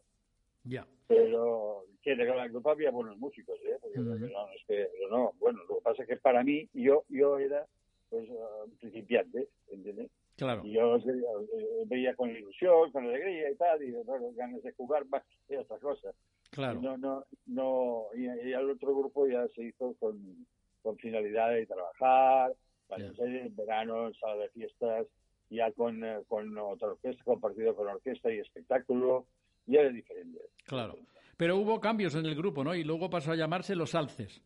Ya. 0.64 0.86
Pero 1.06 1.84
que 2.02 2.12
en 2.12 2.20
el 2.20 2.26
Garden 2.26 2.52
Group 2.52 2.68
había 2.68 2.90
buenos 2.90 3.18
músicos, 3.18 3.58
¿eh? 3.64 3.76
Porque 3.80 3.98
no, 3.98 4.14
es 4.16 4.64
que, 4.66 4.88
no, 5.10 5.32
bueno, 5.38 5.60
lo 5.68 5.76
que 5.76 5.82
pasa 5.82 6.02
es 6.02 6.08
que 6.08 6.16
para 6.16 6.42
mí, 6.42 6.68
yo, 6.72 7.04
yo 7.08 7.38
era 7.38 7.66
pues 8.08 8.28
ah, 8.30 8.64
principiante, 8.80 9.48
¿entiendes? 9.68 10.10
Claro. 10.36 10.62
Y 10.64 10.72
yo 10.72 10.98
veía, 10.98 11.28
eh, 11.52 11.84
veía 11.86 12.16
con 12.16 12.30
ilusión, 12.30 12.90
con 12.90 13.04
alegría 13.04 13.50
y 13.50 13.54
tal, 13.56 13.82
y 13.82 13.92
bueno, 13.92 14.32
ganas 14.34 14.62
de 14.62 14.72
jugar 14.72 15.06
más 15.06 15.22
que 15.46 15.58
otra 15.58 15.78
cosa. 15.78 16.12
Claro. 16.50 16.80
No, 16.80 16.96
no, 16.96 17.24
no, 17.46 18.06
y, 18.14 18.24
y 18.24 18.52
el 18.52 18.70
otro 18.70 18.96
grupo 18.96 19.26
ya 19.26 19.46
se 19.48 19.64
hizo 19.64 19.94
con, 19.94 20.46
con 20.82 20.96
finalidad 20.98 21.50
de 21.50 21.66
trabajar, 21.66 22.52
para 22.88 23.02
Ya. 23.02 23.24
en 23.24 23.54
verano, 23.56 24.08
en 24.08 24.14
sala 24.14 24.36
de 24.36 24.48
fiestas, 24.50 25.06
ya 25.50 25.70
con, 25.72 26.02
eh, 26.04 26.18
con 26.28 26.56
otra 26.58 26.88
orquesta, 26.88 27.22
compartido 27.24 27.74
con 27.74 27.88
orquesta 27.88 28.32
y 28.32 28.38
espectáculo, 28.38 29.26
y 29.66 29.76
era 29.76 29.90
diferente. 29.90 30.40
Claro. 30.64 30.96
Pero 31.36 31.56
hubo 31.56 31.80
cambios 31.80 32.14
en 32.14 32.26
el 32.26 32.34
grupo, 32.34 32.62
¿no? 32.64 32.74
Y 32.74 32.84
luego 32.84 33.10
pasó 33.10 33.32
a 33.32 33.36
llamarse 33.36 33.74
Los 33.74 33.94
Alces. 33.94 34.40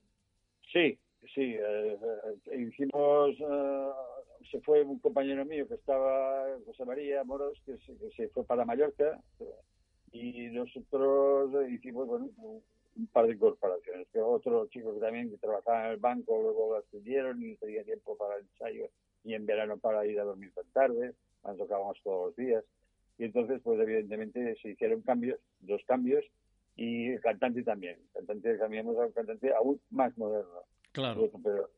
Sí, 0.72 0.98
sí, 1.34 1.54
eh, 1.58 1.98
eh, 2.50 2.60
hicimos, 2.60 3.36
eh, 3.38 3.88
se 4.50 4.60
fue 4.60 4.82
un 4.82 4.98
compañero 4.98 5.44
mío 5.44 5.66
que 5.68 5.74
estaba, 5.74 6.46
José 6.64 6.84
María 6.84 7.24
Moros, 7.24 7.60
que 7.66 7.76
se, 7.78 7.96
que 7.96 8.10
se 8.16 8.28
fue 8.28 8.44
para 8.44 8.64
Mallorca, 8.64 9.20
y 10.12 10.48
nosotros 10.48 11.50
hicimos 11.70 12.06
bueno, 12.06 12.30
un 12.98 13.06
par 13.06 13.26
de 13.26 13.34
incorporaciones. 13.34 14.08
Que 14.12 14.20
otro 14.20 14.66
chico 14.66 14.92
que 14.94 15.00
también 15.00 15.30
que 15.30 15.38
trabajaba 15.38 15.86
en 15.86 15.92
el 15.92 15.96
banco, 15.98 16.40
luego 16.42 16.72
lo 16.72 16.78
ascendieron 16.78 17.42
y 17.42 17.56
tenía 17.56 17.84
tiempo 17.84 18.16
para 18.16 18.36
el 18.36 18.42
ensayo 18.42 18.88
y 19.24 19.34
en 19.34 19.46
verano 19.46 19.78
para 19.78 20.04
ir 20.06 20.18
a 20.20 20.24
dormir 20.24 20.52
tan 20.54 20.66
tarde, 20.72 21.14
nos 21.44 21.56
tocábamos 21.56 21.98
todos 22.02 22.26
los 22.26 22.36
días. 22.36 22.64
Y 23.18 23.24
entonces, 23.24 23.60
pues 23.62 23.80
evidentemente 23.80 24.56
se 24.62 24.70
hicieron 24.70 25.02
cambios, 25.02 25.38
dos 25.60 25.82
cambios, 25.86 26.24
y 26.76 27.08
el 27.08 27.20
cantante 27.20 27.62
también. 27.64 27.96
El 28.14 28.26
cantante 28.26 28.58
cambiamos 28.58 28.96
a 28.96 29.06
un 29.06 29.12
cantante 29.12 29.52
aún 29.52 29.80
más 29.90 30.16
moderno. 30.16 30.60
Claro. 30.92 31.28
Pero, 31.42 31.68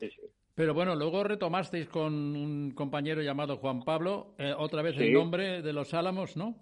sí, 0.00 0.10
sí. 0.10 0.22
Pero 0.56 0.74
bueno, 0.74 0.94
luego 0.96 1.22
retomasteis 1.24 1.88
con 1.88 2.12
un 2.12 2.72
compañero 2.72 3.22
llamado 3.22 3.56
Juan 3.56 3.84
Pablo, 3.84 4.34
eh, 4.38 4.52
otra 4.56 4.82
vez 4.82 4.96
Sí. 4.96 5.04
el 5.04 5.12
nombre 5.12 5.62
de 5.62 5.72
Los 5.72 5.94
Álamos, 5.94 6.36
¿no? 6.36 6.56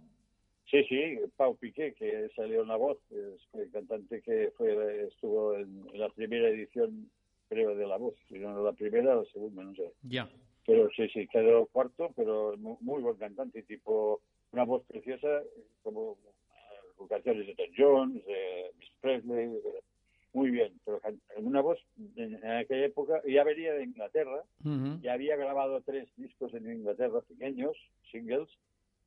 Sí, 0.72 0.82
sí, 0.88 1.18
Pau 1.36 1.54
Piqué, 1.56 1.92
que 1.92 2.30
salió 2.34 2.62
en 2.62 2.68
la 2.68 2.76
voz, 2.76 2.96
es 3.10 3.40
el 3.52 3.70
cantante 3.70 4.22
que 4.22 4.50
fue 4.56 5.04
estuvo 5.06 5.54
en, 5.54 5.86
en 5.92 6.00
la 6.00 6.08
primera 6.08 6.48
edición, 6.48 7.10
creo, 7.50 7.76
de 7.76 7.86
la 7.86 7.98
voz, 7.98 8.14
si 8.26 8.38
no 8.38 8.62
la 8.64 8.72
primera 8.72 9.18
o 9.18 9.22
la 9.22 9.30
segunda, 9.30 9.62
no 9.64 9.74
sé. 9.74 9.92
Ya. 10.02 10.28
Pero 10.66 10.88
sí, 10.96 11.06
sí, 11.10 11.28
quedó 11.28 11.66
cuarto, 11.66 12.10
pero 12.16 12.56
mu- 12.56 12.78
muy 12.80 13.02
buen 13.02 13.16
cantante, 13.16 13.62
tipo 13.64 14.22
una 14.52 14.64
voz 14.64 14.82
preciosa, 14.86 15.42
como 15.82 16.16
eh, 16.24 16.94
con 16.96 17.06
canciones 17.06 17.46
de 17.48 17.54
Tom 17.54 17.66
Jones, 17.76 18.24
de 18.24 18.70
Miss 18.78 18.90
Presley, 19.02 19.44
eh, 19.54 19.80
muy 20.32 20.50
bien, 20.50 20.72
pero 20.86 21.02
una 21.36 21.60
voz 21.60 21.78
en, 22.16 22.34
en 22.36 22.46
aquella 22.50 22.86
época, 22.86 23.20
ya 23.28 23.44
venía 23.44 23.74
de 23.74 23.84
Inglaterra, 23.84 24.42
Ujú. 24.64 25.00
ya 25.02 25.12
había 25.12 25.36
grabado 25.36 25.82
tres 25.82 26.08
discos 26.16 26.54
en 26.54 26.72
Inglaterra 26.72 27.20
pequeños, 27.28 27.76
singles, 28.10 28.48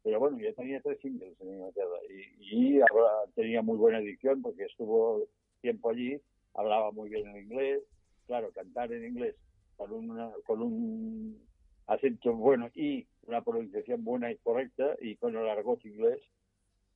pero 0.05 0.19
bueno, 0.19 0.37
ya 0.39 0.53
tenía 0.53 0.79
tres 0.81 0.99
singles 1.01 1.33
en 1.41 1.55
Inglaterra 1.55 1.97
y, 2.07 2.75
y 2.77 2.79
ahora 2.79 3.11
tenía 3.33 3.63
muy 3.63 3.75
buena 3.75 3.97
edición 3.97 4.43
porque 4.43 4.65
estuvo 4.65 5.23
tiempo 5.61 5.89
allí, 5.89 6.21
hablaba 6.53 6.91
muy 6.91 7.09
bien 7.09 7.27
el 7.29 7.41
inglés, 7.41 7.81
claro, 8.27 8.51
cantar 8.51 8.93
en 8.93 9.03
inglés 9.03 9.35
con, 9.75 9.91
una, 9.91 10.31
con 10.45 10.61
un 10.61 11.41
acento 11.87 12.33
bueno 12.33 12.69
y 12.75 13.07
una 13.23 13.43
pronunciación 13.43 14.03
buena 14.03 14.31
y 14.31 14.37
correcta 14.37 14.95
y 15.01 15.15
con 15.15 15.35
el 15.35 15.49
argot 15.49 15.83
inglés 15.83 16.21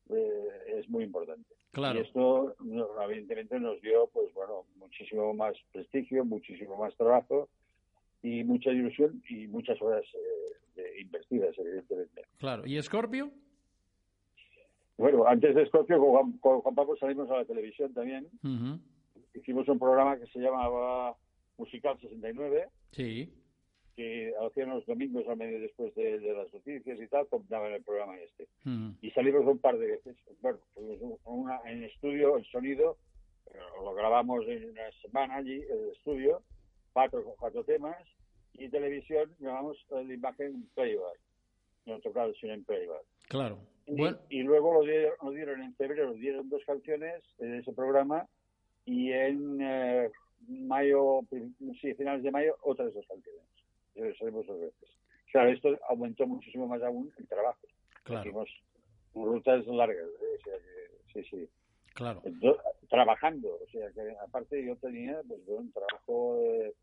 eh, 0.09 0.75
es 0.77 0.87
muy 0.87 1.03
importante. 1.03 1.49
Claro. 1.71 1.97
Y 1.97 2.03
esto 2.03 2.55
evidentemente 3.03 3.59
nos 3.59 3.81
dio 3.81 4.07
pues 4.13 4.31
bueno 4.35 4.65
muchísimo 4.75 5.33
más 5.33 5.55
prestigio, 5.71 6.25
muchísimo 6.25 6.77
más 6.77 6.95
trabajo 6.95 7.49
y 8.21 8.43
mucha 8.43 8.69
ilusión 8.69 9.23
y 9.27 9.47
muchas 9.47 9.81
horas 9.81 10.05
eh, 10.13 10.58
invertidas 11.01 11.57
evidentemente. 11.57 12.23
Claro. 12.37 12.65
¿Y 12.65 12.81
Scorpio? 12.81 13.31
Bueno, 14.97 15.25
antes 15.25 15.55
de 15.55 15.65
Scorpio 15.67 15.97
con 15.99 16.09
Juan, 16.11 16.31
con 16.39 16.61
Juan 16.61 16.75
Pablo 16.75 16.95
salimos 16.97 17.29
a 17.31 17.37
la 17.37 17.45
televisión 17.45 17.93
también. 17.93 18.27
Hicimos 19.33 19.67
un 19.69 19.79
programa 19.79 20.17
que 20.19 20.27
se 20.27 20.39
llamaba 20.39 21.15
Musical 21.57 21.97
69 22.01 22.67
Sí. 22.91 23.31
que 23.95 24.33
hacían 24.45 24.69
los 24.69 24.85
domingos 24.85 25.27
a 25.29 25.35
medio 25.35 25.59
después 25.61 25.93
de, 25.95 26.19
de 26.19 26.33
las 26.33 26.53
noticias 26.53 26.99
y 26.99 27.07
tal, 27.07 27.27
contaban 27.27 27.71
el 27.73 27.83
programa 27.83 28.17
este. 28.17 28.47
Y 29.01 29.11
salimos 29.11 29.45
un 29.45 29.59
par 29.59 29.77
de 29.77 29.87
veces. 29.87 30.17
Bueno, 30.41 30.59
fuimos 30.73 30.97
un- 31.01 31.17
una, 31.25 31.59
en 31.65 31.83
estudio, 31.83 32.35
el 32.37 32.45
sonido, 32.45 32.97
eh, 33.53 33.57
lo 33.81 33.93
grabamos 33.93 34.45
en 34.47 34.69
una 34.69 34.91
semana 35.01 35.35
allí, 35.37 35.61
el 35.61 35.91
estudio, 35.95 36.41
cuatro, 36.93 37.23
cuatro 37.39 37.63
temas, 37.63 37.97
y 38.53 38.69
televisión, 38.69 39.33
grabamos 39.39 39.77
eh, 39.91 40.03
la 40.05 40.13
imagen 40.13 40.47
en 40.47 40.69
playback, 40.75 41.19
no 41.85 41.99
tocado 41.99 42.33
sino 42.35 42.53
en 42.53 42.63
playback. 42.63 43.03
Claro. 43.27 43.59
Y, 43.85 43.95
Bueno, 43.95 44.17
y 44.29 44.43
luego 44.43 44.73
lo 44.73 44.81
dieron, 44.83 45.13
lo 45.23 45.31
dieron 45.31 45.61
en 45.61 45.75
febrero, 45.75 46.13
dieron 46.13 46.49
dos 46.49 46.63
canciones 46.65 47.23
en 47.39 47.55
ese 47.55 47.71
programa, 47.73 48.27
y 48.85 49.11
en 49.11 49.59
eh, 49.61 50.09
mayo, 50.47 51.21
sí, 51.79 51.93
finales 51.93 52.23
de 52.23 52.31
mayo, 52.31 52.55
otras 52.63 52.93
dos 52.93 53.05
canciones. 53.07 54.17
Salimos 54.17 54.47
dos 54.47 54.59
veces. 54.59 54.89
Claro, 55.31 55.51
esto 55.51 55.77
aumentó 55.89 56.25
muchísimo 56.25 56.67
más 56.67 56.81
aún 56.81 57.11
el 57.17 57.27
trabajo. 57.27 57.59
claro, 58.03 58.21
Hicimos 58.21 58.49
rutas 59.13 59.65
largas, 59.67 60.07
¿eh? 60.07 60.37
o 60.39 60.43
sea 60.43 60.53
que, 60.57 61.21
sí, 61.23 61.29
sí. 61.29 61.49
claro. 61.93 62.21
Entonces, 62.23 62.61
trabajando, 62.89 63.59
o 63.63 63.67
sea 63.71 63.91
que 63.91 64.15
aparte 64.25 64.65
yo 64.65 64.75
tenía 64.77 65.21
pues 65.27 65.41
un 65.47 65.71
trabajo 65.71 66.39
de, 66.41 66.73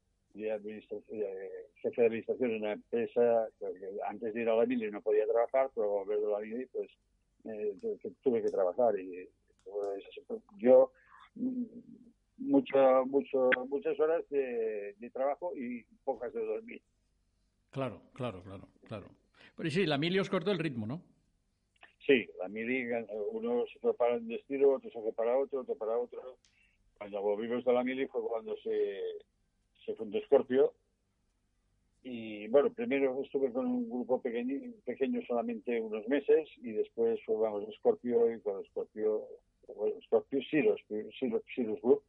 administración, 0.45 1.19
de 1.19 1.51
jefe 1.77 2.01
de 2.01 2.07
administración 2.07 2.51
en 2.51 2.63
una 2.63 2.73
empresa, 2.73 3.49
porque 3.59 3.91
antes 4.09 4.35
de 4.35 4.43
ir 4.43 4.49
a 4.49 4.57
la 4.57 4.67
mili 4.67 4.91
no 4.91 5.01
podía 5.01 5.27
trabajar, 5.27 5.71
pero 5.75 5.89
volver 5.89 6.21
de 6.21 6.29
la 6.29 6.39
mili 6.41 6.67
pues 6.67 6.91
eh, 7.45 7.75
tuve 8.23 8.43
que 8.43 8.51
trabajar 8.51 8.99
y 8.99 9.29
bueno, 9.65 9.95
es 9.95 10.05
así. 10.07 10.23
yo 10.59 10.93
mm, 11.35 11.65
mucho, 12.39 13.07
mucho, 13.07 13.51
muchas 13.69 13.99
horas 13.99 14.29
de, 14.31 14.95
de 14.99 15.11
trabajo 15.11 15.53
y 15.57 15.85
pocas 16.05 16.33
de 16.33 16.45
dormir. 16.45 16.83
Claro, 17.71 18.01
claro, 18.15 18.43
claro, 18.43 18.69
claro. 18.87 19.07
Pero 19.57 19.71
sí, 19.71 19.87
la 19.87 19.99
mili 19.99 20.19
os 20.19 20.31
cortó 20.31 20.51
el 20.51 20.59
ritmo, 20.59 20.87
¿no? 20.87 21.03
Sí, 22.07 22.27
la 22.39 22.49
mili, 22.49 22.83
eh, 22.83 23.07
uno 23.33 23.65
se 23.73 23.79
fue 23.81 23.95
para 23.95 24.17
un 24.17 24.29
destino, 24.29 24.71
otro 24.71 24.91
se 24.91 25.01
fue 25.01 25.13
para 25.13 25.37
otro, 25.37 25.61
otro 25.61 25.75
para 25.75 25.99
otro. 25.99 26.37
Cuando 26.99 27.21
volvimos 27.21 27.65
de 27.65 27.73
la 27.73 27.83
mili 27.83 28.07
fue 28.07 28.23
cuando 28.23 28.57
se, 28.59 29.01
se 29.85 29.95
fundó 29.95 30.21
Scorpio. 30.23 30.73
Y 32.03 32.47
bueno, 32.49 32.73
primero 32.73 33.21
estuve 33.23 33.51
con 33.53 33.67
un 33.67 33.89
grupo 33.91 34.21
pequeño, 34.23 34.73
pequeño 34.85 35.21
solamente 35.27 35.81
unos 35.81 36.07
meses 36.09 36.49
y 36.59 36.71
después 36.73 37.21
formamos 37.25 37.65
Scorpio 37.77 38.33
y 38.33 38.39
con 38.41 38.65
Scorpio, 38.67 39.27
bueno, 39.77 40.01
Scorpio 40.03 40.41
Siros, 40.43 40.81
Siros 41.19 41.81
Group 41.83 42.03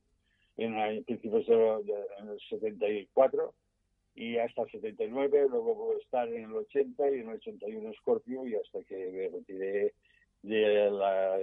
en, 0.57 0.75
el- 0.75 1.03
principios 1.03 1.47
de, 1.47 1.55
de- 1.55 2.05
en 2.19 2.29
el 2.29 2.39
74 2.47 3.53
y 4.15 4.37
hasta 4.37 4.63
el 4.63 4.71
79, 4.71 5.47
luego 5.49 5.93
estar 5.99 6.27
en 6.27 6.43
el 6.45 6.53
80 6.53 7.09
y 7.09 7.13
en 7.15 7.29
el 7.29 7.35
81 7.37 7.93
Scorpio 7.93 8.45
y 8.47 8.55
hasta 8.55 8.83
que 8.83 8.95
me 9.11 9.29
retiré 9.29 9.93
de 10.43 10.91
la 10.91 11.39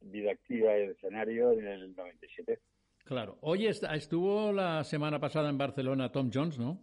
vida 0.00 0.32
activa 0.32 0.72
del 0.72 0.90
escenario 0.92 1.52
en 1.52 1.66
el 1.66 1.94
97. 1.94 2.58
Claro. 3.04 3.38
Oye, 3.40 3.68
est- 3.68 3.84
estuvo 3.92 4.52
la 4.52 4.84
semana 4.84 5.18
pasada 5.18 5.48
en 5.50 5.58
Barcelona 5.58 6.10
Tom 6.12 6.30
Jones, 6.32 6.58
¿no? 6.58 6.78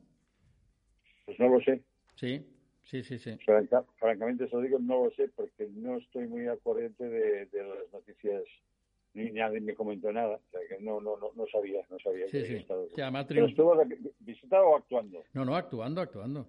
Pues 1.26 1.40
no 1.40 1.48
lo 1.50 1.62
sé, 1.62 1.82
Sí, 2.16 2.46
sí, 2.84 3.04
sí, 3.04 3.18
sí. 3.18 3.38
Franca- 3.46 3.86
francamente 3.98 4.48
se 4.50 4.56
lo 4.56 4.62
digo, 4.62 4.80
no 4.80 5.06
lo 5.06 5.12
sé 5.12 5.30
porque 5.30 5.68
no 5.72 5.98
estoy 5.98 6.28
muy 6.28 6.48
al 6.48 6.60
corriente 6.60 7.08
de, 7.08 7.46
de 7.46 7.64
las 7.64 7.94
noticias 7.94 8.44
ni 9.14 9.32
nadie 9.32 9.60
me 9.62 9.74
comentó 9.74 10.12
nada, 10.12 10.36
o 10.36 10.52
sea 10.52 10.60
que 10.70 10.84
no, 10.84 11.00
no, 11.02 11.18
no, 11.18 11.32
no 11.36 11.46
sabía, 11.52 11.82
no 11.90 11.98
sabía 12.00 12.26
Sí, 12.28 12.32
que 12.32 12.40
sí. 12.42 12.46
había 12.48 12.58
estado. 12.62 12.90
Se 12.90 12.98
llama 13.02 13.26
¿Pero 13.26 13.46
Triunfo. 13.48 13.74
estuvo 13.74 14.12
visitado 14.20 14.68
o 14.68 14.76
actuando? 14.78 15.24
No, 15.34 15.46
no, 15.46 15.56
actuando, 15.56 16.02
actuando. 16.02 16.48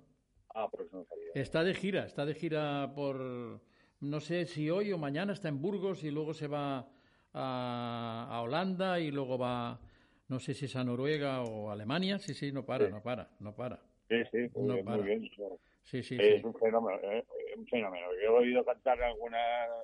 Ah, 0.54 0.68
pues 0.70 0.92
no 0.92 1.04
sabía. 1.04 1.30
Está 1.34 1.62
de 1.62 1.74
gira, 1.74 2.04
está 2.06 2.26
de 2.26 2.34
gira 2.34 2.92
por, 2.94 3.60
no 4.00 4.20
sé 4.20 4.44
si 4.46 4.68
hoy 4.70 4.92
o 4.92 4.98
mañana 4.98 5.32
está 5.32 5.48
en 5.48 5.62
Burgos 5.62 6.02
y 6.04 6.10
luego 6.10 6.34
se 6.34 6.48
va 6.48 6.88
a, 7.32 8.26
a 8.30 8.42
Holanda 8.42 9.00
y 9.00 9.10
luego 9.10 9.38
va, 9.38 9.80
no 10.28 10.38
sé 10.40 10.54
si 10.54 10.66
es 10.66 10.76
a 10.76 10.84
Noruega 10.84 11.42
o 11.42 11.70
Alemania. 11.70 12.18
Sí, 12.18 12.34
sí, 12.34 12.52
no 12.52 12.64
para, 12.64 12.86
Sí. 12.86 12.92
no 12.92 13.02
para, 13.02 13.28
no 13.40 13.54
para. 13.54 13.80
Sí, 14.08 14.16
sí, 14.32 14.50
muy 14.54 14.66
No 14.66 14.74
bien, 14.74 14.84
para. 14.84 14.96
muy 14.98 15.06
bien. 15.06 15.28
claro. 15.36 15.58
Sí, 15.84 16.02
sí, 16.02 16.16
es 16.20 16.40
sí. 16.40 16.46
un 16.46 16.54
fenómeno, 16.54 17.00
¿eh? 17.10 17.24
un 17.56 17.66
fenómeno. 17.66 18.06
Yo 18.22 18.22
he 18.22 18.28
oído 18.28 18.64
cantar 18.64 19.02
alguna, 19.02 19.38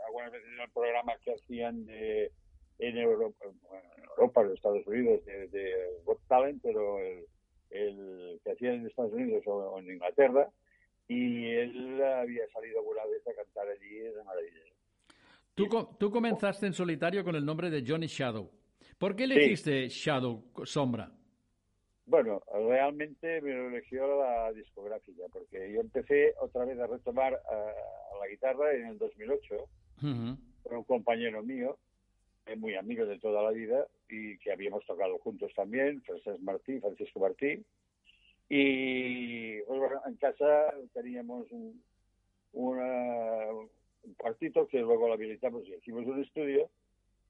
algunas 0.06 0.30
veces 0.30 0.48
en 0.54 0.60
el 0.60 0.70
programa 0.70 1.16
que 1.24 1.32
hacían 1.34 1.84
de, 1.86 2.30
en 2.78 2.98
Europa, 2.98 3.44
en 3.46 4.04
Europa, 4.04 4.42
en 4.42 4.52
Estados 4.52 4.86
Unidos, 4.86 5.24
de, 5.24 5.48
de 5.48 5.74
Got 6.04 6.20
Talent, 6.28 6.60
pero 6.62 6.98
el, 7.00 7.24
el 7.70 8.40
que 8.44 8.52
hacían 8.52 8.74
en 8.74 8.86
Estados 8.86 9.12
Unidos 9.14 9.42
o, 9.46 9.56
o 9.56 9.78
en 9.80 9.90
Inglaterra, 9.90 10.48
y 11.08 11.46
él 11.46 12.00
había 12.02 12.46
salido 12.50 12.78
alguna 12.80 13.04
vez 13.06 13.26
a 13.26 13.34
cantar 13.34 13.66
allí, 13.68 13.96
era 13.98 14.22
maravilloso. 14.22 14.74
Tú, 15.56 15.68
co- 15.68 15.96
tú 15.98 16.10
comenzaste 16.10 16.66
en 16.66 16.74
solitario 16.74 17.24
con 17.24 17.34
el 17.34 17.44
nombre 17.44 17.70
de 17.70 17.82
Johnny 17.86 18.06
Shadow. 18.06 18.50
¿Por 18.98 19.16
qué 19.16 19.24
elegiste 19.24 19.88
Shadow, 19.88 20.44
sombra? 20.64 21.10
Bueno, 22.04 22.42
realmente 22.52 23.40
me 23.40 23.54
lo 23.54 23.68
eligió 23.70 24.20
la 24.22 24.52
discográfica, 24.52 25.24
porque 25.32 25.72
yo 25.72 25.80
empecé 25.80 26.34
otra 26.40 26.66
vez 26.66 26.78
a 26.78 26.86
retomar 26.86 27.32
a 27.34 28.18
la 28.20 28.28
guitarra 28.28 28.74
en 28.74 28.86
el 28.88 28.98
2008, 28.98 29.54
Ujú. 30.02 30.36
con 30.62 30.76
un 30.76 30.84
compañero 30.84 31.42
mío, 31.42 31.78
eh, 32.44 32.54
muy 32.54 32.74
amigo 32.76 33.06
de 33.06 33.18
toda 33.18 33.42
la 33.42 33.50
vida, 33.50 33.86
y 34.10 34.36
que 34.38 34.52
habíamos 34.52 34.84
tocado 34.84 35.16
juntos 35.18 35.50
también, 35.56 36.02
Francisco 36.02 36.38
Martí, 36.42 36.78
Francisco 36.80 37.18
Martí. 37.18 37.64
Y 38.50 39.60
pues, 39.62 39.80
bueno, 39.80 40.00
en 40.06 40.16
casa 40.16 40.74
teníamos 40.92 41.50
un, 41.50 41.82
una- 42.52 43.52
un 44.06 44.14
cuartito 44.14 44.66
que 44.68 44.78
luego 44.80 45.08
lo 45.08 45.14
habilitamos 45.14 45.66
y 45.66 45.74
hicimos 45.74 46.06
un 46.06 46.22
estudio, 46.22 46.70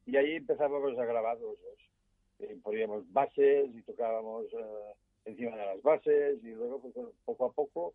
y 0.06 0.16
ahí 0.16 0.32
empezábamos 0.36 0.96
a 0.98 1.04
grabar 1.04 1.38
los 1.40 1.60
dos. 1.60 1.78
Eh, 2.38 2.56
poníamos 2.62 3.10
bases 3.12 3.70
y 3.74 3.82
tocábamos 3.82 4.44
eh, 4.52 4.92
encima 5.24 5.56
de 5.56 5.66
las 5.66 5.82
bases, 5.82 6.38
y 6.44 6.48
luego 6.48 6.80
pues, 6.80 6.94
poco 7.24 7.46
a 7.46 7.52
poco 7.52 7.94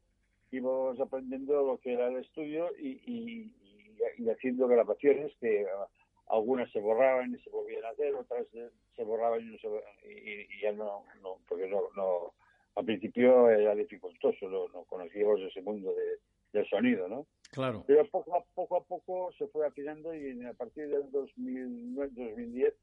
íbamos 0.52 1.00
aprendiendo 1.00 1.66
lo 1.66 1.78
que 1.78 1.94
era 1.94 2.08
el 2.08 2.18
estudio 2.18 2.70
y, 2.78 3.00
y- 3.06 3.52
y- 3.64 4.24
y 4.24 4.30
haciendo 4.30 4.68
grabaciones 4.68 5.32
que 5.40 5.66
ah, 5.68 5.88
algunas 6.28 6.70
se 6.72 6.80
borraban 6.80 7.34
y 7.36 7.40
se 7.40 7.50
volvían 7.52 7.86
a 7.86 7.90
hacer, 7.90 8.14
otras 8.16 8.48
se 8.96 9.04
borraban 9.04 9.42
y, 9.42 9.46
no 9.46 9.58
se, 9.60 10.48
ya 10.62 10.72
no, 10.74 11.06
no 11.22 11.38
porque 11.48 11.68
no, 11.68 11.84
no, 11.96 12.34
al 12.76 12.86
principio 12.86 13.50
era 13.50 13.76
dificultoso, 13.76 14.50
no, 14.50 14.68
no 14.70 14.84
conocíamos 14.86 15.40
ese 15.42 15.62
mundo 15.62 15.94
de- 15.94 16.18
del 16.54 16.68
sonido, 16.68 17.08
¿no? 17.08 17.26
Claro. 17.52 17.84
Pero 17.86 18.08
poco 18.10 18.36
a 18.36 18.44
poco, 18.56 18.78
a 18.78 18.84
poco 18.84 19.32
se 19.38 19.48
fue 19.48 19.68
afinando 19.68 20.16
y 20.16 20.44
a 20.46 20.54
partir 20.54 20.88
del 20.88 21.12
2009, 21.12 22.12
2010 22.16 22.74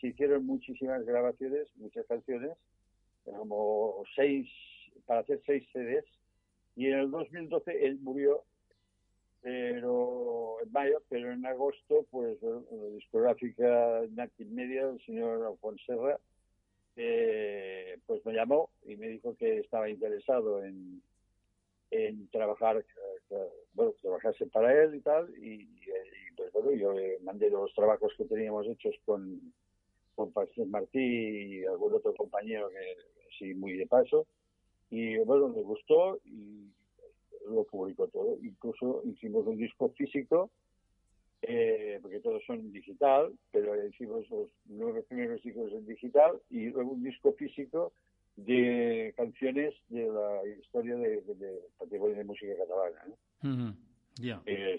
se 0.00 0.08
hicieron 0.08 0.46
muchísimas 0.46 1.04
grabaciones, 1.04 1.68
muchas 1.76 2.06
canciones, 2.06 2.52
como 3.24 4.02
seis, 4.14 4.48
para 5.06 5.20
hacer 5.20 5.40
seis 5.46 5.66
CDs. 5.72 6.04
Y 6.76 6.86
en 6.86 6.98
el 6.98 7.10
2012 7.10 7.86
él 7.86 7.98
murió, 8.00 8.44
pero 9.42 10.58
en 10.62 10.72
mayo, 10.72 11.02
pero 11.08 11.32
en 11.32 11.44
agosto, 11.46 12.06
pues 12.10 12.38
la 12.42 12.88
discográfica 12.94 14.02
Native 14.10 14.50
Media, 14.50 14.88
el 14.88 15.00
señor 15.04 15.46
Alfonso 15.46 15.82
Serra, 15.86 16.18
eh, 16.96 17.98
pues 18.06 18.24
me 18.24 18.32
llamó 18.32 18.70
y 18.86 18.96
me 18.96 19.08
dijo 19.08 19.34
que 19.36 19.58
estaba 19.58 19.88
interesado 19.88 20.64
en, 20.64 21.02
en 21.90 22.28
trabajar, 22.28 22.84
eh, 23.30 23.36
bueno, 23.74 23.92
trabajarse 24.02 24.46
para 24.46 24.82
él 24.82 24.94
y 24.96 25.00
tal, 25.00 25.30
y, 25.38 25.62
y, 25.62 26.32
pues 26.36 26.52
bueno, 26.52 26.72
yo 26.72 26.92
le 26.92 27.18
mandé 27.20 27.50
los 27.50 27.72
trabajos 27.74 28.12
que 28.16 28.24
teníamos 28.24 28.66
hechos 28.66 28.94
con, 29.04 29.52
con 30.14 30.32
Francis 30.32 30.66
Martí 30.66 30.98
y 30.98 31.64
algún 31.64 31.94
otro 31.94 32.14
compañero 32.14 32.68
que 32.70 32.96
sí, 33.38 33.54
muy 33.54 33.72
de 33.74 33.86
paso, 33.86 34.26
y 34.90 35.16
bueno, 35.18 35.48
me 35.48 35.62
gustó 35.62 36.18
y 36.24 36.70
lo 37.48 37.64
publicó 37.64 38.08
todo. 38.08 38.38
Incluso 38.42 39.02
hicimos 39.04 39.46
un 39.46 39.56
disco 39.56 39.90
físico, 39.90 40.50
eh, 41.42 41.98
porque 42.02 42.20
todos 42.20 42.42
son 42.46 42.72
digital, 42.72 43.32
pero 43.52 43.86
hicimos 43.86 44.28
los 44.30 44.48
nueve 44.66 45.02
primeros 45.02 45.42
discos 45.42 45.72
en 45.72 45.86
digital 45.86 46.40
y 46.50 46.70
luego 46.70 46.92
un 46.92 47.02
disco 47.02 47.32
físico 47.34 47.92
de 48.36 49.14
canciones 49.16 49.74
de 49.88 50.08
la 50.08 50.46
historia 50.60 50.96
de, 50.96 51.22
de, 51.22 51.60
patrimonio 51.78 52.16
de 52.16 52.24
música 52.24 52.52
catalana. 52.56 53.02
¿no? 53.42 53.74
Eh, 54.46 54.78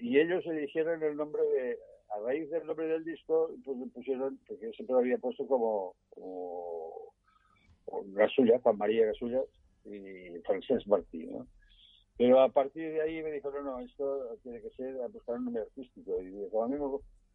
y 0.00 0.18
ellos 0.18 0.46
eligieron 0.46 1.02
el 1.02 1.16
nombre 1.16 1.42
de, 1.42 1.78
a 2.10 2.20
raíz 2.20 2.50
del 2.50 2.66
nombre 2.66 2.86
del 2.86 3.04
disco, 3.04 3.50
pues 3.64 3.78
le 3.78 3.86
pusieron, 3.86 4.38
porque 4.46 4.70
siempre 4.72 4.94
lo 4.94 5.00
había 5.00 5.18
puesto 5.18 5.46
como, 5.46 5.94
como, 6.10 7.12
Gasulla, 8.06 8.58
Juan 8.60 8.78
María 8.78 9.06
Gasulla 9.06 9.42
y 9.84 10.38
Francesc 10.44 10.86
Martí, 10.86 11.26
¿no? 11.26 11.46
Pero 12.16 12.40
a 12.40 12.48
partir 12.48 12.92
de 12.92 13.02
ahí 13.02 13.22
me 13.22 13.32
dijeron, 13.32 13.64
no, 13.64 13.80
esto 13.80 14.38
tiene 14.42 14.60
que 14.60 14.70
ser 14.70 15.00
a 15.02 15.08
buscar 15.08 15.36
un 15.36 15.46
nombre 15.46 15.62
artístico. 15.62 16.22
Y 16.22 16.48
como 16.50 16.64
a 16.64 16.68
mí 16.68 16.76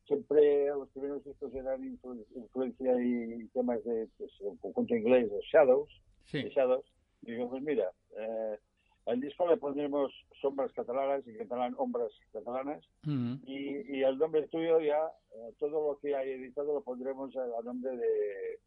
siempre 0.06 0.68
los 0.68 0.90
primeros 0.90 1.24
discos 1.24 1.54
eran 1.54 1.84
influencia 1.84 3.02
y 3.02 3.48
temas 3.54 3.84
de 3.84 4.08
pues, 4.18 4.32
un 4.42 4.58
conjunto 4.58 4.96
inglés, 4.96 5.32
de 5.32 5.40
Shadows, 5.52 5.90
de 6.32 6.50
Shadows. 6.50 6.86
Y 7.22 7.32
digo, 7.32 7.50
pues 7.50 7.62
mira, 7.62 7.92
eh, 8.18 8.58
al 9.06 9.20
disco 9.20 9.48
le 9.48 9.58
pondremos 9.58 10.12
sombras 10.42 10.72
catalanas 10.74 11.28
y 11.28 11.36
catalán 11.36 11.74
hombras 11.78 12.12
catalanas. 12.32 12.84
Y, 13.06 13.98
y, 13.98 14.04
el 14.04 14.18
nombre 14.18 14.48
tuyo 14.48 14.80
ya, 14.80 15.02
eh, 15.36 15.54
todo 15.58 15.92
lo 15.92 16.00
que 16.00 16.16
hay 16.16 16.32
editado 16.32 16.74
lo 16.74 16.82
pondremos 16.82 17.36
a, 17.36 17.62
nombre 17.64 17.98
de, 17.98 18.60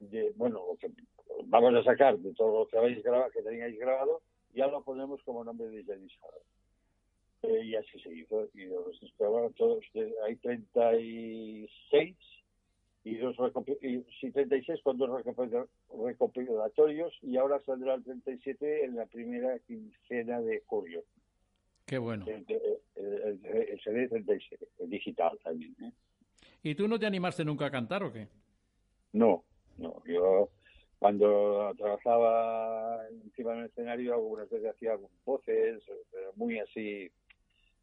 de, 0.00 0.32
bueno, 0.36 0.64
lo 0.70 0.76
que 0.76 0.90
vamos 1.46 1.74
a 1.74 1.82
sacar 1.82 2.18
de 2.18 2.34
todo 2.34 2.60
lo 2.60 2.68
que 2.68 2.78
habéis 2.78 3.02
grabado, 3.02 3.30
que 3.30 3.42
teníais 3.42 3.78
grabado, 3.78 4.20
ya 4.54 4.66
lo 4.66 4.82
ponemos 4.82 5.22
como 5.22 5.44
nombre 5.44 5.68
de 5.68 5.84
Janis 5.84 6.12
eh, 7.42 7.64
y 7.64 7.76
así 7.76 7.98
se 8.00 8.12
hizo. 8.14 8.48
Y 8.54 8.66
los 8.66 9.54
todos, 9.56 9.84
hay 10.26 10.36
36 10.36 12.16
y 13.02 13.16
dos 13.16 13.36
y, 13.80 14.04
sí, 14.20 14.30
36 14.30 14.80
con 14.82 14.98
dos 14.98 15.24
recopilatorios 16.04 17.18
y 17.22 17.36
ahora 17.38 17.58
saldrá 17.64 17.94
el 17.94 18.04
37 18.04 18.84
en 18.84 18.96
la 18.96 19.06
primera 19.06 19.58
quincena 19.60 20.40
de 20.40 20.62
julio. 20.66 21.02
Qué 21.86 21.98
bueno. 21.98 22.26
El, 22.26 22.44
el, 22.94 23.80
CD 23.82 24.08
37, 24.08 24.68
el 24.80 24.90
digital 24.90 25.38
también. 25.42 25.74
¿eh? 25.82 25.92
¿Y 26.62 26.74
tú 26.74 26.86
no 26.86 26.98
te 26.98 27.06
animaste 27.06 27.44
nunca 27.44 27.66
a 27.66 27.70
cantar 27.70 28.02
o 28.04 28.12
qué? 28.12 28.28
No, 29.12 29.44
no. 29.78 30.02
Yo 30.06 30.50
cuando 30.98 31.74
trabajaba 31.78 33.08
encima 33.08 33.54
del 33.54 33.66
escenario 33.66 34.14
algunas 34.14 34.48
veces 34.50 34.74
hacía 34.74 34.98
voces, 35.24 35.82
pero 36.12 36.32
muy 36.36 36.58
así, 36.58 37.10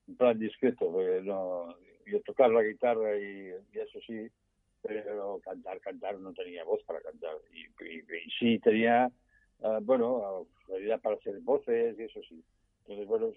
en 0.07 0.15
plan 0.15 0.39
discreto, 0.39 0.91
porque 0.91 1.21
no, 1.23 1.75
yo 2.05 2.21
tocar 2.21 2.49
la 2.49 2.63
guitarra 2.63 3.17
y 3.17 3.51
eso 3.73 3.99
sí, 4.05 4.29
pero 4.81 5.39
cantar, 5.43 5.79
cantar 5.81 6.19
no 6.19 6.33
tenía 6.33 6.63
voz 6.63 6.81
para 6.83 7.01
cantar. 7.01 7.35
Y, 7.53 7.65
sí 8.39 8.59
tenía, 8.59 9.11
uh, 9.59 9.79
bueno, 9.81 10.47
habilidad 10.69 11.01
para 11.01 11.15
hacer 11.15 11.39
voces 11.41 11.97
y 11.99 12.03
eso 12.03 12.21
sí. 12.27 12.43
Entonces, 12.81 13.07
bueno, 13.07 13.31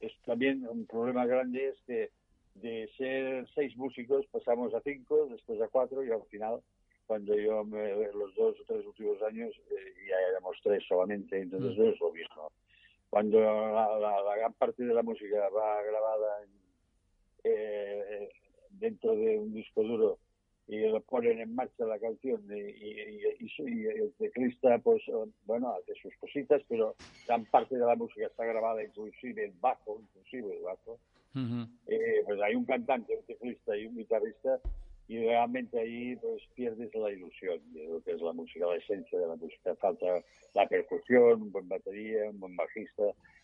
es 0.00 0.12
también 0.24 0.66
un 0.66 0.86
problema 0.86 1.26
grande 1.26 1.68
es 1.68 1.80
que 1.86 2.10
de 2.56 2.88
ser 2.98 3.48
seis 3.54 3.76
músicos 3.76 4.26
pasamos 4.26 4.74
a 4.74 4.80
cinco, 4.82 5.26
después 5.30 5.60
a 5.60 5.68
cuatro 5.68 6.04
y 6.04 6.10
al 6.10 6.22
final, 6.24 6.60
cuando 7.06 7.34
yo 7.34 7.64
me, 7.64 7.94
los 8.12 8.34
dos 8.34 8.60
o 8.60 8.64
tres 8.66 8.84
últimos 8.84 9.22
años 9.22 9.54
eh, 9.70 9.94
ya 10.08 10.16
éramos 10.30 10.56
tres 10.62 10.84
solamente, 10.86 11.40
entonces 11.40 11.76
no 11.78 11.88
es 11.88 12.00
lo 12.00 12.12
mismo. 12.12 12.52
Cuando 13.12 13.38
la, 13.40 14.36
gran 14.38 14.54
parte 14.54 14.82
de 14.82 14.94
la 14.94 15.02
música 15.02 15.46
va 15.50 15.82
grabada 15.82 16.46
eh, 17.44 18.30
dentro 18.70 19.14
de 19.14 19.36
un 19.36 19.52
disco 19.52 19.82
duro 19.82 20.18
y 20.66 20.78
lo 20.88 20.98
ponen 21.02 21.38
en 21.38 21.54
marcha 21.54 21.84
la 21.84 21.98
canción 21.98 22.40
y, 22.48 22.54
y, 22.58 23.86
el 23.86 24.14
teclista 24.18 24.78
pues 24.78 25.02
bueno 25.44 25.74
hace 25.74 25.92
sus 26.00 26.16
cositas 26.16 26.62
pero 26.66 26.96
gran 27.26 27.44
parte 27.44 27.76
de 27.76 27.84
la 27.84 27.96
música 27.96 28.28
está 28.28 28.46
grabada 28.46 28.82
inclusive 28.82 29.44
el 29.44 29.52
bajo 29.60 30.00
inclusive 30.00 30.56
el 30.56 30.62
bajo. 30.62 30.98
Eh, 31.88 32.22
pues 32.24 32.40
hay 32.40 32.54
un 32.54 32.64
cantante 32.64 33.14
un 33.14 33.26
teclista 33.26 33.76
y 33.76 33.88
un 33.88 33.96
guitarrista 33.98 34.58
y 35.12 35.26
realmente 35.26 35.78
ahí 35.78 36.16
pues 36.16 36.42
pierdes 36.54 36.94
la 36.94 37.10
ilusión 37.10 37.60
de 37.74 37.84
lo 37.86 38.02
que 38.02 38.12
es 38.12 38.20
la 38.22 38.32
música 38.32 38.66
la 38.66 38.76
esencia 38.76 39.18
de 39.18 39.26
la 39.26 39.36
música. 39.36 39.74
Falta 39.76 40.06
la 40.54 40.66
percusión 40.66 41.42
un 41.42 41.52
buen 41.52 41.68
batería 41.68 42.30
un 42.30 42.40
buen 42.40 42.56
bajista 42.56 43.02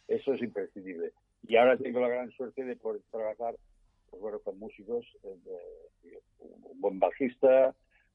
eso 0.08 0.32
es 0.32 0.42
imprescindible. 0.42 1.12
Y 1.46 1.56
ahora 1.56 1.76
tengo 1.76 2.00
la 2.00 2.08
gran 2.08 2.30
suerte 2.32 2.64
de 2.64 2.76
poder 2.76 3.02
trabajar 3.10 3.54
pues 4.10 4.22
bueno, 4.22 4.38
con 4.40 4.58
músicos, 4.58 5.04
eh, 5.22 6.18
un 6.40 6.80
buen 6.80 6.98
bajista, 6.98 7.74